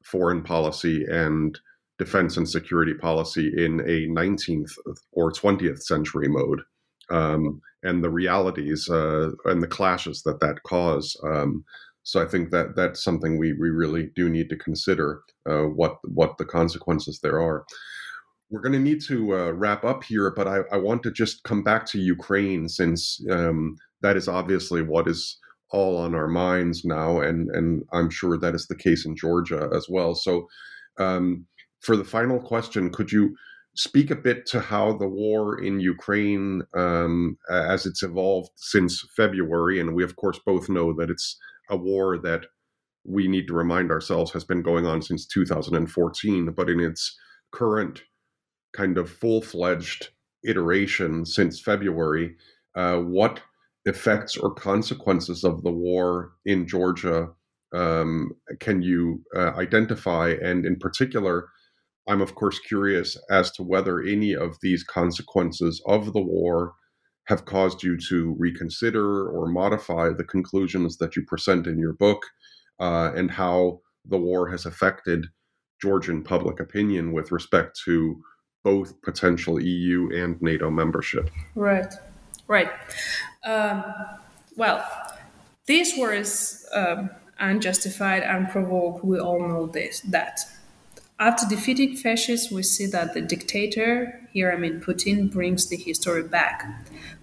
foreign 0.04 0.42
policy 0.42 1.06
and 1.06 1.60
defense 2.00 2.38
and 2.38 2.48
security 2.48 2.94
policy 2.94 3.52
in 3.58 3.82
a 3.82 4.08
19th 4.08 4.72
or 5.12 5.32
20th 5.32 5.82
century 5.82 6.28
mode 6.28 6.62
um, 7.10 7.62
and 7.84 8.04
the 8.04 8.10
realities 8.10 8.90
uh, 8.90 9.32
and 9.46 9.62
the 9.62 9.68
clashes 9.68 10.24
that 10.24 10.40
that 10.40 10.64
cause. 10.64 11.16
Um, 11.24 11.64
so 12.04 12.22
I 12.22 12.26
think 12.26 12.52
that 12.52 12.76
that's 12.76 13.04
something 13.04 13.38
we, 13.38 13.54
we 13.54 13.70
really 13.70 14.12
do 14.16 14.30
need 14.30 14.50
to 14.50 14.56
consider 14.56 15.22
uh, 15.50 15.64
what 15.64 15.98
what 16.04 16.38
the 16.38 16.46
consequences 16.46 17.20
there 17.22 17.42
are. 17.42 17.66
We're 18.50 18.62
going 18.62 18.74
to 18.74 18.80
need 18.80 19.02
to 19.08 19.36
uh, 19.36 19.52
wrap 19.52 19.84
up 19.84 20.06
here, 20.06 20.32
but 20.34 20.48
I, 20.48 20.60
I, 20.72 20.78
want 20.78 21.04
to 21.04 21.12
just 21.12 21.44
come 21.44 21.64
back 21.64 21.86
to 21.88 22.00
Ukraine 22.00 22.70
since 22.70 23.22
um, 23.30 23.76
that 24.02 24.16
is 24.16 24.30
obviously 24.30 24.82
what 24.82 25.10
is 25.10 25.38
all 25.72 25.98
on 25.98 26.16
our 26.16 26.30
minds 26.30 26.86
now, 26.86 27.20
and 27.20 27.50
and 27.50 27.84
I'm 27.92 28.10
sure 28.10 28.38
that 28.38 28.56
is 28.56 28.68
the 28.68 28.76
case 28.76 29.06
in 29.06 29.18
Georgia 29.18 29.70
as 29.76 29.88
well. 29.90 30.16
So, 30.16 30.48
um, 30.98 31.46
for 31.82 31.98
the 31.98 32.06
final 32.06 32.40
question, 32.40 32.90
could 32.90 33.12
you 33.12 33.36
speak 33.78 34.10
a 34.10 34.16
bit 34.16 34.46
to 34.48 34.60
how 34.60 34.94
the 34.94 35.08
war 35.08 35.62
in 35.62 35.80
Ukraine, 35.80 36.64
um, 36.74 37.38
as 37.50 37.86
it's 37.86 38.04
evolved 38.04 38.50
since 38.56 39.06
February, 39.16 39.80
and 39.80 39.96
we 39.96 40.04
of 40.04 40.16
course 40.16 40.40
both 40.46 40.68
know 40.68 40.94
that 40.94 41.10
it's 41.10 41.38
a 41.70 41.78
war 41.78 42.18
that 42.18 42.46
we 43.06 43.28
need 43.28 43.48
to 43.48 43.54
remind 43.54 43.92
ourselves 43.92 44.32
has 44.32 44.44
been 44.44 44.62
going 44.62 44.86
on 44.86 45.02
since 45.02 45.26
2014, 45.28 46.52
but 46.52 46.70
in 46.70 46.80
its 46.80 47.18
current 47.52 48.04
kind 48.74 48.98
of 48.98 49.10
full 49.10 49.42
fledged 49.42 50.10
iteration 50.44 51.26
since 51.26 51.60
February, 51.60 52.36
uh, 52.76 52.98
what 52.98 53.42
effects 53.86 54.36
or 54.36 54.54
consequences 54.54 55.44
of 55.44 55.64
the 55.64 55.72
war 55.72 56.32
in 56.46 56.68
Georgia 56.68 57.30
um, 57.74 58.32
can 58.60 58.82
you 58.82 59.22
uh, 59.36 59.52
identify? 59.56 60.36
And 60.42 60.66
in 60.66 60.78
particular, 60.78 61.50
I'm 62.08 62.22
of 62.22 62.36
course 62.36 62.60
curious 62.60 63.18
as 63.30 63.52
to 63.52 63.64
whether 63.64 64.02
any 64.02 64.34
of 64.34 64.58
these 64.62 64.84
consequences 64.84 65.82
of 65.86 66.14
the 66.14 66.22
war 66.22 66.74
have 67.26 67.46
caused 67.46 67.84
you 67.84 67.98
to 68.10 68.36
reconsider 68.40 69.28
or 69.28 69.48
modify 69.48 70.10
the 70.10 70.24
conclusions 70.24 70.98
that 70.98 71.16
you 71.16 71.26
present 71.26 71.68
in 71.68 71.78
your 71.78 71.94
book, 71.94 72.24
uh, 72.80 73.12
and 73.16 73.30
how 73.30 73.82
the 74.06 74.18
war 74.18 74.50
has 74.50 74.66
affected 74.66 75.26
Georgian 75.82 76.24
public 76.24 76.60
opinion 76.60 77.12
with 77.12 77.32
respect 77.32 77.80
to 77.86 78.22
both 78.64 79.00
potential 79.02 79.62
EU 79.62 80.10
and 80.14 80.42
NATO 80.42 80.72
membership. 80.72 81.30
Right, 81.56 81.94
right. 82.48 82.70
Um, 83.46 83.84
well, 84.56 84.86
this 85.68 85.96
war 85.98 86.14
is 86.14 86.66
um, 86.74 87.10
unjustified, 87.40 88.24
unprovoked. 88.24 89.04
We 89.04 89.20
all 89.20 89.40
know 89.40 89.68
this. 89.68 90.00
That 90.02 90.40
after 91.20 91.48
defeating 91.48 91.96
fascists, 91.96 92.52
we 92.52 92.62
see 92.62 92.86
that 92.86 93.16
the 93.16 93.22
dictator, 93.22 94.22
here 94.32 94.52
I 94.52 94.58
mean 94.58 94.80
Putin, 94.80 95.32
brings 95.32 95.68
the 95.68 95.76
history 95.76 96.22
back. 96.22 96.64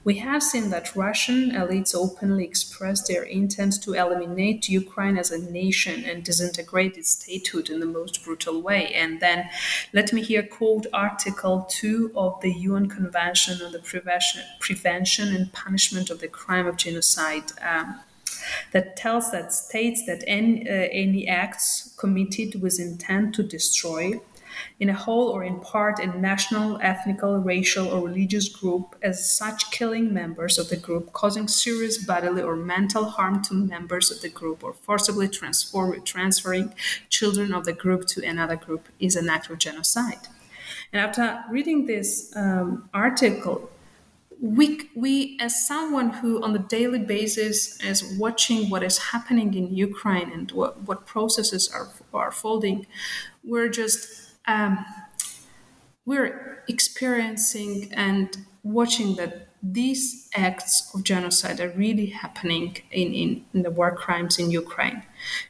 We 0.03 0.17
have 0.17 0.43
seen 0.43 0.71
that 0.71 0.97
Russian 0.97 1.53
elites 1.53 1.95
openly 1.95 2.45
express 2.45 3.07
their 3.07 3.23
intent 3.23 3.81
to 3.83 3.95
eliminate 3.95 4.69
Ukraine 4.69 5.17
as 5.17 5.31
a 5.31 5.39
nation 5.39 6.05
and 6.05 6.25
disintegrate 6.25 6.97
its 6.97 7.11
statehood 7.11 7.71
in 7.71 7.79
the 7.79 7.87
most 7.87 8.25
brutal 8.25 8.61
way. 8.61 8.93
And 8.93 9.21
then 9.21 9.49
let 9.93 10.13
me 10.13 10.23
here 10.23 10.43
quote 10.43 10.87
Article 10.93 11.67
2 11.71 12.13
of 12.17 12.41
the 12.41 12.53
UN 12.53 12.89
Convention 12.89 13.63
on 13.65 13.71
the 13.71 13.79
Prevention, 13.79 14.43
Prevention 14.59 15.35
and 15.35 15.53
Punishment 15.53 16.11
of 16.11 16.19
the 16.19 16.29
Crime 16.29 16.67
of 16.67 16.77
Genocide. 16.77 17.53
Um, 17.63 18.01
that 18.73 18.97
tells 18.97 19.31
that 19.31 19.53
states 19.53 20.05
that 20.07 20.23
any, 20.27 20.69
uh, 20.69 20.89
any 20.93 21.29
acts 21.29 21.95
committed 21.99 22.61
with 22.61 22.79
intent 22.81 23.35
to 23.37 23.43
destroy 23.43 24.21
in 24.81 24.89
a 24.89 24.95
whole 24.95 25.29
or 25.29 25.45
in 25.45 25.61
part 25.61 25.99
a 25.99 26.07
national, 26.07 26.79
ethnical, 26.81 27.39
racial, 27.39 27.89
or 27.89 28.07
religious 28.07 28.49
group, 28.49 28.97
as 29.03 29.33
such 29.33 29.71
killing 29.71 30.13
members 30.13 30.59
of 30.59 30.69
the 30.69 30.77
group, 30.77 31.13
causing 31.13 31.49
serious 31.49 32.05
bodily 32.05 32.43
or 32.43 32.57
mental 32.57 33.05
harm 33.05 33.43
to 33.43 33.55
members 33.55 34.11
of 34.11 34.21
the 34.21 34.29
group, 34.29 34.63
or 34.63 34.73
forcibly 34.73 35.29
transferring 35.29 36.75
children 37.09 37.53
of 37.53 37.65
the 37.65 37.73
group 37.73 38.07
to 38.07 38.25
another 38.25 38.57
group 38.57 38.89
is 38.99 39.17
an 39.17 39.29
act 39.29 39.51
of 39.51 39.59
genocide. 39.59 40.29
And 40.93 41.01
after 41.01 41.43
reading 41.51 41.87
this 41.87 42.33
um, 42.37 42.89
article, 42.95 43.71
we, 44.45 44.91
we, 44.95 45.39
as 45.41 45.67
someone 45.67 46.11
who 46.11 46.43
on 46.45 46.55
a 46.55 46.59
daily 46.59 46.99
basis 46.99 47.81
is 47.83 48.15
watching 48.19 48.69
what 48.69 48.83
is 48.83 48.99
happening 48.99 49.55
in 49.55 49.75
Ukraine 49.75 50.31
and 50.31 50.53
what, 50.53 50.83
what 50.83 51.07
processes 51.07 51.73
are, 51.73 51.89
are 52.13 52.31
folding, 52.31 52.87
we're 53.43 53.71
just 53.71 54.07
um, 54.47 54.85
we're 56.05 56.63
experiencing 56.69 57.91
and 57.95 58.37
watching 58.65 59.15
that 59.17 59.49
these 59.62 60.29
acts 60.35 60.91
of 60.95 61.05
genocide 61.05 61.61
are 61.61 61.71
really 61.71 62.07
happening 62.07 62.77
in, 62.91 63.15
in, 63.15 63.45
in, 63.55 63.62
the 63.62 63.71
war 63.71 63.95
crimes 63.95 64.39
in 64.39 64.51
Ukraine. 64.51 65.03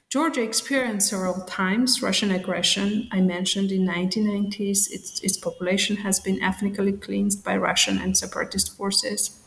Georgia 0.09 0.43
experienced 0.43 1.11
several 1.11 1.41
times 1.43 2.03
Russian 2.03 2.31
aggression. 2.31 3.09
I 3.11 3.21
mentioned 3.21 3.73
in 3.73 3.87
1990s, 3.87 4.91
its, 4.91 5.21
its 5.23 5.37
population 5.37 5.97
has 5.99 6.21
been 6.21 6.43
ethnically 6.43 6.93
cleansed 6.93 7.43
by 7.45 7.57
Russian 7.57 7.99
and 7.99 8.17
separatist 8.17 8.77
forces. 8.77 9.41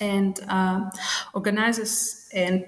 And 0.00 0.40
uh, 0.48 0.90
organizers 1.34 2.28
and 2.34 2.66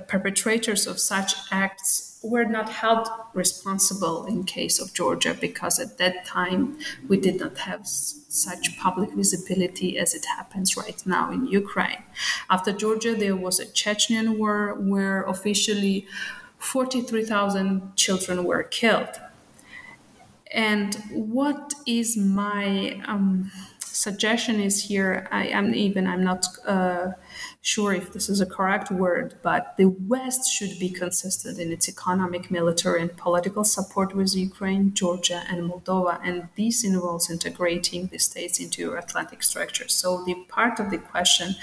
perpetrators 0.00 0.86
of 0.86 0.98
such 0.98 1.34
acts 1.50 2.15
were 2.28 2.44
not 2.44 2.68
held 2.68 3.08
responsible 3.34 4.26
in 4.26 4.44
case 4.44 4.78
of 4.80 4.92
Georgia 4.94 5.34
because 5.34 5.78
at 5.78 5.98
that 5.98 6.24
time 6.24 6.78
we 7.08 7.16
did 7.18 7.40
not 7.40 7.58
have 7.58 7.80
s- 7.80 8.24
such 8.28 8.78
public 8.78 9.10
visibility 9.12 9.98
as 9.98 10.14
it 10.14 10.24
happens 10.36 10.76
right 10.76 11.02
now 11.06 11.30
in 11.32 11.46
Ukraine. 11.46 12.02
After 12.50 12.72
Georgia, 12.72 13.14
there 13.14 13.36
was 13.36 13.58
a 13.60 13.66
Chechen 13.66 14.38
war 14.38 14.74
where 14.74 15.22
officially 15.22 16.06
43,000 16.58 17.94
children 17.96 18.44
were 18.44 18.62
killed. 18.62 19.14
And 20.52 20.94
what 21.10 21.74
is 21.86 22.16
my 22.16 23.00
um, 23.06 23.50
suggestion 23.80 24.60
is 24.60 24.84
here? 24.84 25.28
I 25.32 25.46
am 25.48 25.74
even 25.74 26.06
I'm 26.06 26.22
not. 26.24 26.46
Uh, 26.64 27.12
sure 27.66 27.92
if 27.92 28.12
this 28.12 28.28
is 28.28 28.40
a 28.40 28.46
correct 28.46 28.92
word, 28.92 29.34
but 29.42 29.74
the 29.76 29.86
West 29.86 30.48
should 30.52 30.78
be 30.78 30.88
consistent 30.88 31.58
in 31.58 31.72
its 31.72 31.88
economic, 31.88 32.48
military, 32.48 33.02
and 33.02 33.16
political 33.16 33.64
support 33.64 34.14
with 34.14 34.36
Ukraine, 34.36 34.94
Georgia, 34.94 35.42
and 35.50 35.68
Moldova. 35.68 36.20
And 36.22 36.48
this 36.56 36.84
involves 36.84 37.28
integrating 37.28 38.06
the 38.06 38.18
states 38.18 38.60
into 38.60 38.82
Euro-Atlantic 38.82 39.42
structure. 39.42 39.88
So 39.88 40.22
the 40.24 40.36
part 40.48 40.78
of 40.78 40.90
the 40.92 40.98
question, 40.98 41.56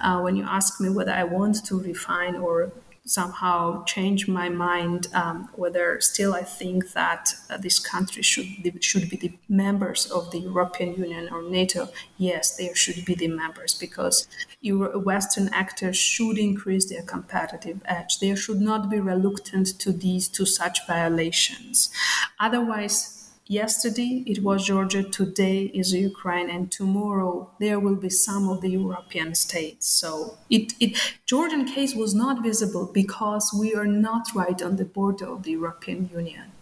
uh, 0.00 0.18
when 0.22 0.34
you 0.34 0.42
ask 0.42 0.80
me 0.80 0.88
whether 0.88 1.12
I 1.12 1.22
want 1.22 1.64
to 1.66 1.80
refine 1.80 2.34
or 2.34 2.72
somehow 3.06 3.84
change 3.84 4.26
my 4.26 4.48
mind 4.48 5.08
um, 5.12 5.48
whether 5.54 6.00
still 6.00 6.32
I 6.34 6.42
think 6.42 6.92
that 6.92 7.34
uh, 7.50 7.58
this 7.58 7.78
country 7.78 8.22
should 8.22 8.46
should 8.82 9.10
be 9.10 9.16
the 9.16 9.32
members 9.48 10.10
of 10.10 10.30
the 10.30 10.38
European 10.38 10.94
Union 10.94 11.28
or 11.30 11.42
NATO. 11.42 11.88
Yes, 12.16 12.56
they 12.56 12.72
should 12.74 13.04
be 13.04 13.14
the 13.14 13.28
members 13.28 13.74
because 13.74 14.26
Euro- 14.62 14.98
Western 14.98 15.48
actors 15.52 15.96
should 15.96 16.38
increase 16.38 16.88
their 16.88 17.02
competitive 17.02 17.82
edge. 17.84 18.20
They 18.20 18.34
should 18.34 18.60
not 18.60 18.88
be 18.90 19.00
reluctant 19.00 19.78
to 19.80 19.92
these 19.92 20.28
to 20.28 20.46
such 20.46 20.86
violations. 20.86 21.90
Otherwise, 22.40 23.23
Yesterday 23.46 24.22
it 24.26 24.42
was 24.42 24.66
Georgia, 24.66 25.02
today 25.02 25.64
is 25.74 25.92
Ukraine, 25.92 26.48
and 26.48 26.72
tomorrow 26.72 27.50
there 27.60 27.78
will 27.78 27.96
be 27.96 28.08
some 28.08 28.48
of 28.48 28.62
the 28.62 28.70
European 28.70 29.34
states. 29.34 29.86
So 29.86 30.38
it, 30.48 30.72
it 30.80 30.96
Georgian 31.26 31.66
case 31.66 31.94
was 31.94 32.14
not 32.14 32.42
visible 32.42 32.86
because 32.86 33.52
we 33.52 33.74
are 33.74 33.86
not 33.86 34.28
right 34.34 34.60
on 34.62 34.76
the 34.76 34.86
border 34.86 35.26
of 35.28 35.42
the 35.42 35.50
European 35.52 36.08
Union. 36.10 36.52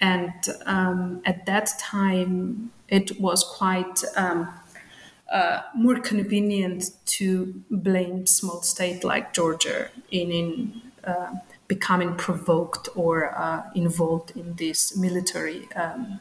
And 0.00 0.34
um, 0.66 1.22
at 1.24 1.46
that 1.46 1.70
time, 1.80 2.72
it 2.88 3.18
was 3.18 3.42
quite 3.42 4.04
um, 4.14 4.48
uh, 5.32 5.62
more 5.74 5.98
convenient 5.98 6.90
to 7.06 7.62
blame 7.70 8.26
small 8.26 8.60
state 8.60 9.02
like 9.02 9.32
Georgia 9.32 9.88
in 10.10 10.30
in 10.30 10.82
uh, 11.04 11.32
becoming 11.68 12.14
provoked 12.14 12.88
or 12.96 13.38
uh, 13.38 13.62
involved 13.74 14.34
in 14.34 14.54
this 14.56 14.96
military 14.96 15.68
um, 15.76 16.18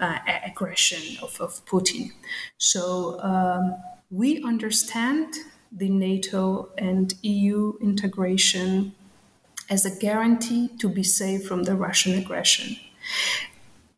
uh, 0.00 0.18
aggression 0.44 1.22
of, 1.22 1.38
of, 1.40 1.64
Putin. 1.66 2.12
So 2.56 3.20
um, 3.20 3.76
we 4.10 4.42
understand 4.42 5.34
the 5.70 5.90
NATO 5.90 6.70
and 6.78 7.14
EU 7.22 7.74
integration 7.82 8.94
as 9.68 9.84
a 9.84 9.94
guarantee 9.94 10.68
to 10.78 10.88
be 10.88 11.02
safe 11.02 11.46
from 11.46 11.64
the 11.64 11.74
Russian 11.74 12.16
aggression. 12.18 12.76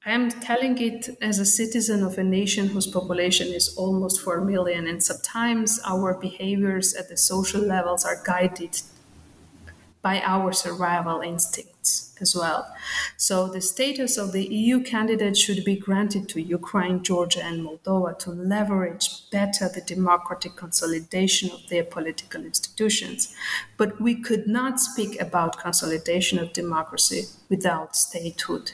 I 0.04 0.12
am 0.12 0.30
telling 0.30 0.78
it 0.78 1.10
as 1.20 1.38
a 1.38 1.44
citizen 1.44 2.02
of 2.02 2.18
a 2.18 2.24
nation 2.24 2.68
whose 2.68 2.86
population 2.86 3.48
is 3.48 3.76
almost 3.76 4.20
4 4.22 4.40
million, 4.40 4.86
and 4.86 5.02
sometimes 5.02 5.78
our 5.84 6.14
behaviors 6.14 6.94
at 6.94 7.08
the 7.08 7.16
social 7.16 7.60
levels 7.60 8.04
are 8.04 8.22
guided 8.24 8.80
by 10.08 10.22
our 10.34 10.50
survival 10.54 11.20
instincts 11.20 12.14
as 12.18 12.34
well. 12.40 12.60
So 13.18 13.36
the 13.46 13.60
status 13.60 14.16
of 14.16 14.32
the 14.32 14.46
EU 14.62 14.76
candidate 14.92 15.36
should 15.36 15.62
be 15.70 15.76
granted 15.86 16.24
to 16.30 16.48
Ukraine, 16.58 16.98
Georgia, 17.10 17.42
and 17.48 17.58
Moldova 17.66 18.12
to 18.20 18.30
leverage 18.54 19.06
better 19.36 19.66
the 19.68 19.84
democratic 19.94 20.54
consolidation 20.64 21.50
of 21.56 21.60
their 21.68 21.86
political 21.96 22.42
institutions. 22.52 23.20
But 23.80 24.00
we 24.06 24.14
could 24.26 24.46
not 24.58 24.80
speak 24.88 25.12
about 25.20 25.62
consolidation 25.68 26.36
of 26.38 26.58
democracy 26.62 27.22
without 27.52 27.94
statehood, 28.06 28.66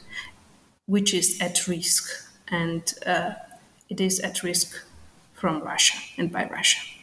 which 0.94 1.10
is 1.20 1.28
at 1.46 1.66
risk, 1.66 2.04
and 2.62 2.82
uh, 3.12 3.32
it 3.92 4.00
is 4.08 4.20
at 4.28 4.44
risk 4.50 4.68
from 5.40 5.54
Russia 5.72 5.98
and 6.16 6.30
by 6.36 6.44
Russia 6.58 6.93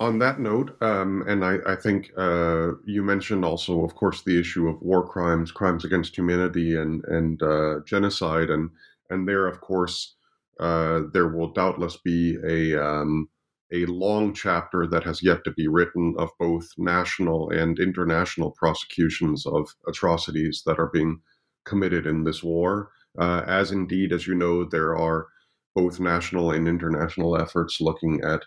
on 0.00 0.18
that 0.20 0.40
note, 0.40 0.80
um, 0.82 1.24
and 1.26 1.44
I, 1.44 1.58
I 1.66 1.76
think 1.76 2.10
uh, 2.16 2.72
you 2.84 3.02
mentioned 3.02 3.44
also, 3.44 3.84
of 3.84 3.94
course, 3.94 4.22
the 4.22 4.38
issue 4.38 4.68
of 4.68 4.80
war 4.80 5.06
crimes, 5.06 5.50
crimes 5.50 5.84
against 5.84 6.16
humanity, 6.16 6.76
and 6.76 7.04
and 7.06 7.42
uh, 7.42 7.80
genocide, 7.86 8.50
and 8.50 8.70
and 9.10 9.28
there, 9.28 9.46
of 9.46 9.60
course, 9.60 10.16
uh, 10.60 11.02
there 11.12 11.28
will 11.28 11.52
doubtless 11.52 11.96
be 11.96 12.36
a 12.44 12.80
um, 12.82 13.28
a 13.72 13.86
long 13.86 14.32
chapter 14.32 14.86
that 14.86 15.04
has 15.04 15.22
yet 15.22 15.44
to 15.44 15.52
be 15.52 15.68
written 15.68 16.14
of 16.18 16.30
both 16.38 16.66
national 16.78 17.50
and 17.50 17.78
international 17.78 18.52
prosecutions 18.52 19.46
of 19.46 19.68
atrocities 19.86 20.62
that 20.64 20.78
are 20.78 20.90
being 20.92 21.20
committed 21.64 22.06
in 22.06 22.24
this 22.24 22.42
war. 22.42 22.90
Uh, 23.18 23.42
as 23.46 23.72
indeed, 23.72 24.12
as 24.12 24.26
you 24.26 24.34
know, 24.34 24.64
there 24.64 24.96
are 24.96 25.26
both 25.74 26.00
national 26.00 26.50
and 26.52 26.66
international 26.66 27.36
efforts 27.36 27.80
looking 27.80 28.20
at 28.22 28.42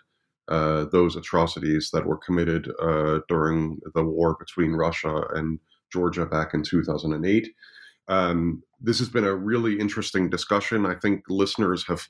uh, 0.48 0.86
those 0.86 1.16
atrocities 1.16 1.90
that 1.92 2.06
were 2.06 2.18
committed 2.18 2.70
uh, 2.80 3.20
during 3.28 3.78
the 3.94 4.04
war 4.04 4.36
between 4.38 4.72
Russia 4.72 5.24
and 5.34 5.58
Georgia 5.92 6.26
back 6.26 6.54
in 6.54 6.62
2008. 6.62 7.48
Um, 8.08 8.62
this 8.80 8.98
has 8.98 9.08
been 9.08 9.24
a 9.24 9.34
really 9.34 9.78
interesting 9.78 10.28
discussion. 10.28 10.86
I 10.86 10.94
think 10.94 11.22
listeners 11.28 11.86
have 11.86 12.08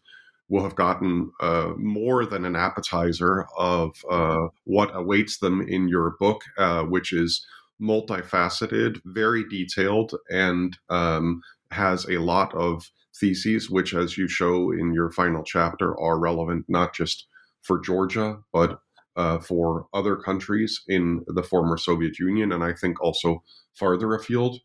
will 0.48 0.62
have 0.62 0.76
gotten 0.76 1.30
uh, 1.40 1.72
more 1.78 2.26
than 2.26 2.44
an 2.44 2.56
appetizer 2.56 3.46
of 3.56 3.96
uh, 4.10 4.48
what 4.64 4.90
awaits 4.94 5.38
them 5.38 5.62
in 5.66 5.88
your 5.88 6.14
book, 6.20 6.42
uh, 6.58 6.82
which 6.82 7.12
is 7.12 7.46
multifaceted, 7.80 9.00
very 9.04 9.48
detailed, 9.48 10.14
and 10.30 10.76
um, 10.90 11.40
has 11.70 12.04
a 12.06 12.18
lot 12.18 12.54
of 12.54 12.90
theses, 13.18 13.70
which, 13.70 13.94
as 13.94 14.18
you 14.18 14.28
show 14.28 14.70
in 14.72 14.92
your 14.92 15.10
final 15.10 15.42
chapter, 15.42 15.98
are 15.98 16.18
relevant 16.18 16.64
not 16.68 16.94
just 16.94 17.26
for 17.62 17.80
Georgia, 17.80 18.38
but 18.52 18.80
uh, 19.16 19.38
for 19.38 19.86
other 19.92 20.16
countries 20.16 20.80
in 20.88 21.24
the 21.26 21.42
former 21.42 21.76
Soviet 21.76 22.18
Union, 22.18 22.52
and 22.52 22.64
I 22.64 22.72
think 22.72 23.00
also 23.00 23.42
farther 23.74 24.14
afield. 24.14 24.58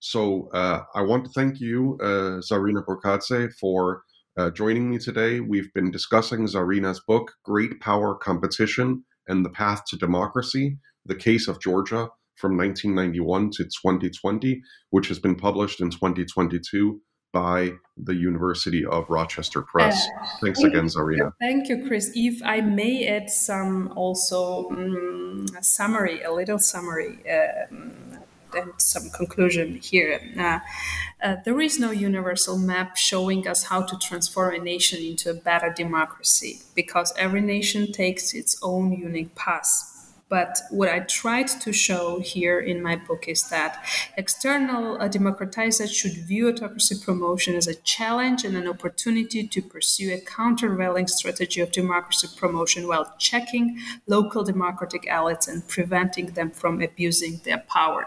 So 0.00 0.48
uh, 0.52 0.82
I 0.94 1.02
want 1.02 1.24
to 1.24 1.30
thank 1.32 1.60
you, 1.60 1.98
uh, 2.00 2.40
Zarina 2.40 2.84
Burkadze, 2.84 3.52
for 3.54 4.02
uh, 4.36 4.50
joining 4.50 4.88
me 4.88 4.98
today. 4.98 5.40
We've 5.40 5.72
been 5.74 5.90
discussing 5.90 6.46
Zarina's 6.46 7.00
book, 7.00 7.32
Great 7.44 7.80
Power 7.80 8.14
Competition 8.14 9.04
and 9.26 9.44
the 9.44 9.50
Path 9.50 9.84
to 9.88 9.96
Democracy 9.96 10.78
The 11.04 11.16
Case 11.16 11.48
of 11.48 11.60
Georgia 11.60 12.08
from 12.36 12.56
1991 12.56 13.50
to 13.50 13.64
2020, 13.64 14.62
which 14.90 15.08
has 15.08 15.18
been 15.18 15.34
published 15.34 15.80
in 15.80 15.90
2022 15.90 17.00
by 17.32 17.72
the 17.96 18.14
University 18.14 18.84
of 18.84 19.08
Rochester 19.10 19.62
Press. 19.62 20.06
Uh, 20.20 20.26
Thanks 20.40 20.62
again, 20.62 20.86
Zarina. 20.86 21.32
Thank 21.40 21.68
you, 21.68 21.86
Chris. 21.86 22.10
If 22.14 22.42
I 22.44 22.60
may 22.60 23.06
add 23.06 23.30
some 23.30 23.92
also 23.96 24.70
um, 24.70 25.46
a 25.56 25.62
summary, 25.62 26.22
a 26.22 26.32
little 26.32 26.58
summary. 26.58 27.18
Um, 27.30 28.18
and 28.54 28.72
some 28.78 29.10
conclusion 29.10 29.76
here. 29.76 30.20
Uh, 30.38 30.60
uh, 31.22 31.36
there 31.44 31.60
is 31.60 31.78
no 31.78 31.90
universal 31.90 32.56
map 32.56 32.96
showing 32.96 33.46
us 33.46 33.64
how 33.64 33.82
to 33.82 33.98
transform 33.98 34.54
a 34.54 34.58
nation 34.58 35.02
into 35.02 35.30
a 35.30 35.34
better 35.34 35.70
democracy 35.70 36.62
because 36.74 37.12
every 37.18 37.42
nation 37.42 37.92
takes 37.92 38.32
its 38.32 38.58
own 38.62 38.92
unique 38.92 39.34
path 39.34 39.97
But 40.28 40.58
what 40.70 40.90
I 40.90 41.00
tried 41.00 41.48
to 41.48 41.72
show 41.72 42.20
here 42.20 42.60
in 42.60 42.82
my 42.82 42.96
book 42.96 43.28
is 43.28 43.48
that 43.48 43.82
external 44.16 45.00
uh, 45.00 45.08
democratizers 45.08 45.94
should 45.94 46.12
view 46.12 46.48
autocracy 46.48 46.96
promotion 47.02 47.54
as 47.54 47.66
a 47.66 47.74
challenge 47.74 48.44
and 48.44 48.54
an 48.56 48.68
opportunity 48.68 49.46
to 49.46 49.62
pursue 49.62 50.12
a 50.12 50.20
countervailing 50.20 51.08
strategy 51.08 51.60
of 51.62 51.72
democracy 51.72 52.28
promotion 52.36 52.86
while 52.86 53.14
checking 53.18 53.78
local 54.06 54.44
democratic 54.44 55.04
elites 55.04 55.48
and 55.48 55.66
preventing 55.66 56.26
them 56.26 56.50
from 56.50 56.82
abusing 56.82 57.40
their 57.44 57.58
power. 57.58 58.06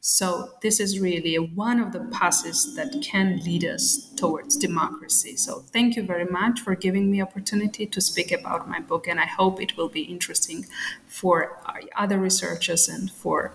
So, 0.00 0.50
this 0.62 0.80
is 0.80 0.98
really 0.98 1.36
one 1.36 1.78
of 1.78 1.92
the 1.92 2.00
passes 2.00 2.74
that 2.74 3.00
can 3.02 3.38
lead 3.44 3.64
us 3.64 4.10
towards 4.16 4.56
democracy. 4.56 5.36
So, 5.36 5.60
thank 5.72 5.96
you 5.96 6.02
very 6.02 6.24
much 6.24 6.60
for 6.60 6.74
giving 6.74 7.10
me 7.10 7.22
opportunity 7.22 7.86
to 7.86 8.00
speak 8.00 8.32
about 8.32 8.68
my 8.68 8.80
book, 8.80 9.06
and 9.06 9.20
I 9.20 9.26
hope 9.26 9.60
it 9.60 9.76
will 9.76 9.88
be 9.88 10.02
interesting 10.02 10.66
for 11.10 11.58
other 11.96 12.18
researchers 12.18 12.88
and 12.88 13.10
for 13.10 13.52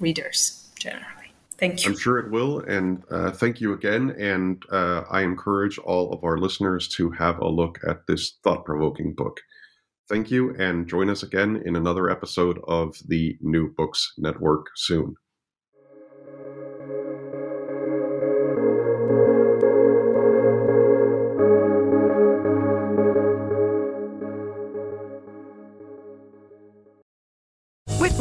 readers 0.00 0.68
generally. 0.78 1.32
Thank 1.58 1.84
you. 1.84 1.92
I'm 1.92 1.98
sure 1.98 2.18
it 2.18 2.30
will. 2.30 2.60
And 2.60 3.02
uh, 3.10 3.30
thank 3.30 3.60
you 3.60 3.72
again. 3.72 4.10
And 4.18 4.62
uh, 4.70 5.02
I 5.10 5.22
encourage 5.22 5.78
all 5.78 6.12
of 6.12 6.24
our 6.24 6.38
listeners 6.38 6.88
to 6.88 7.10
have 7.12 7.38
a 7.38 7.48
look 7.48 7.78
at 7.86 8.06
this 8.06 8.38
thought 8.42 8.64
provoking 8.64 9.14
book. 9.14 9.40
Thank 10.08 10.30
you. 10.30 10.54
And 10.56 10.86
join 10.86 11.10
us 11.10 11.22
again 11.22 11.62
in 11.64 11.76
another 11.76 12.10
episode 12.10 12.60
of 12.68 12.96
the 13.06 13.36
New 13.40 13.74
Books 13.74 14.12
Network 14.18 14.66
soon. 14.74 15.16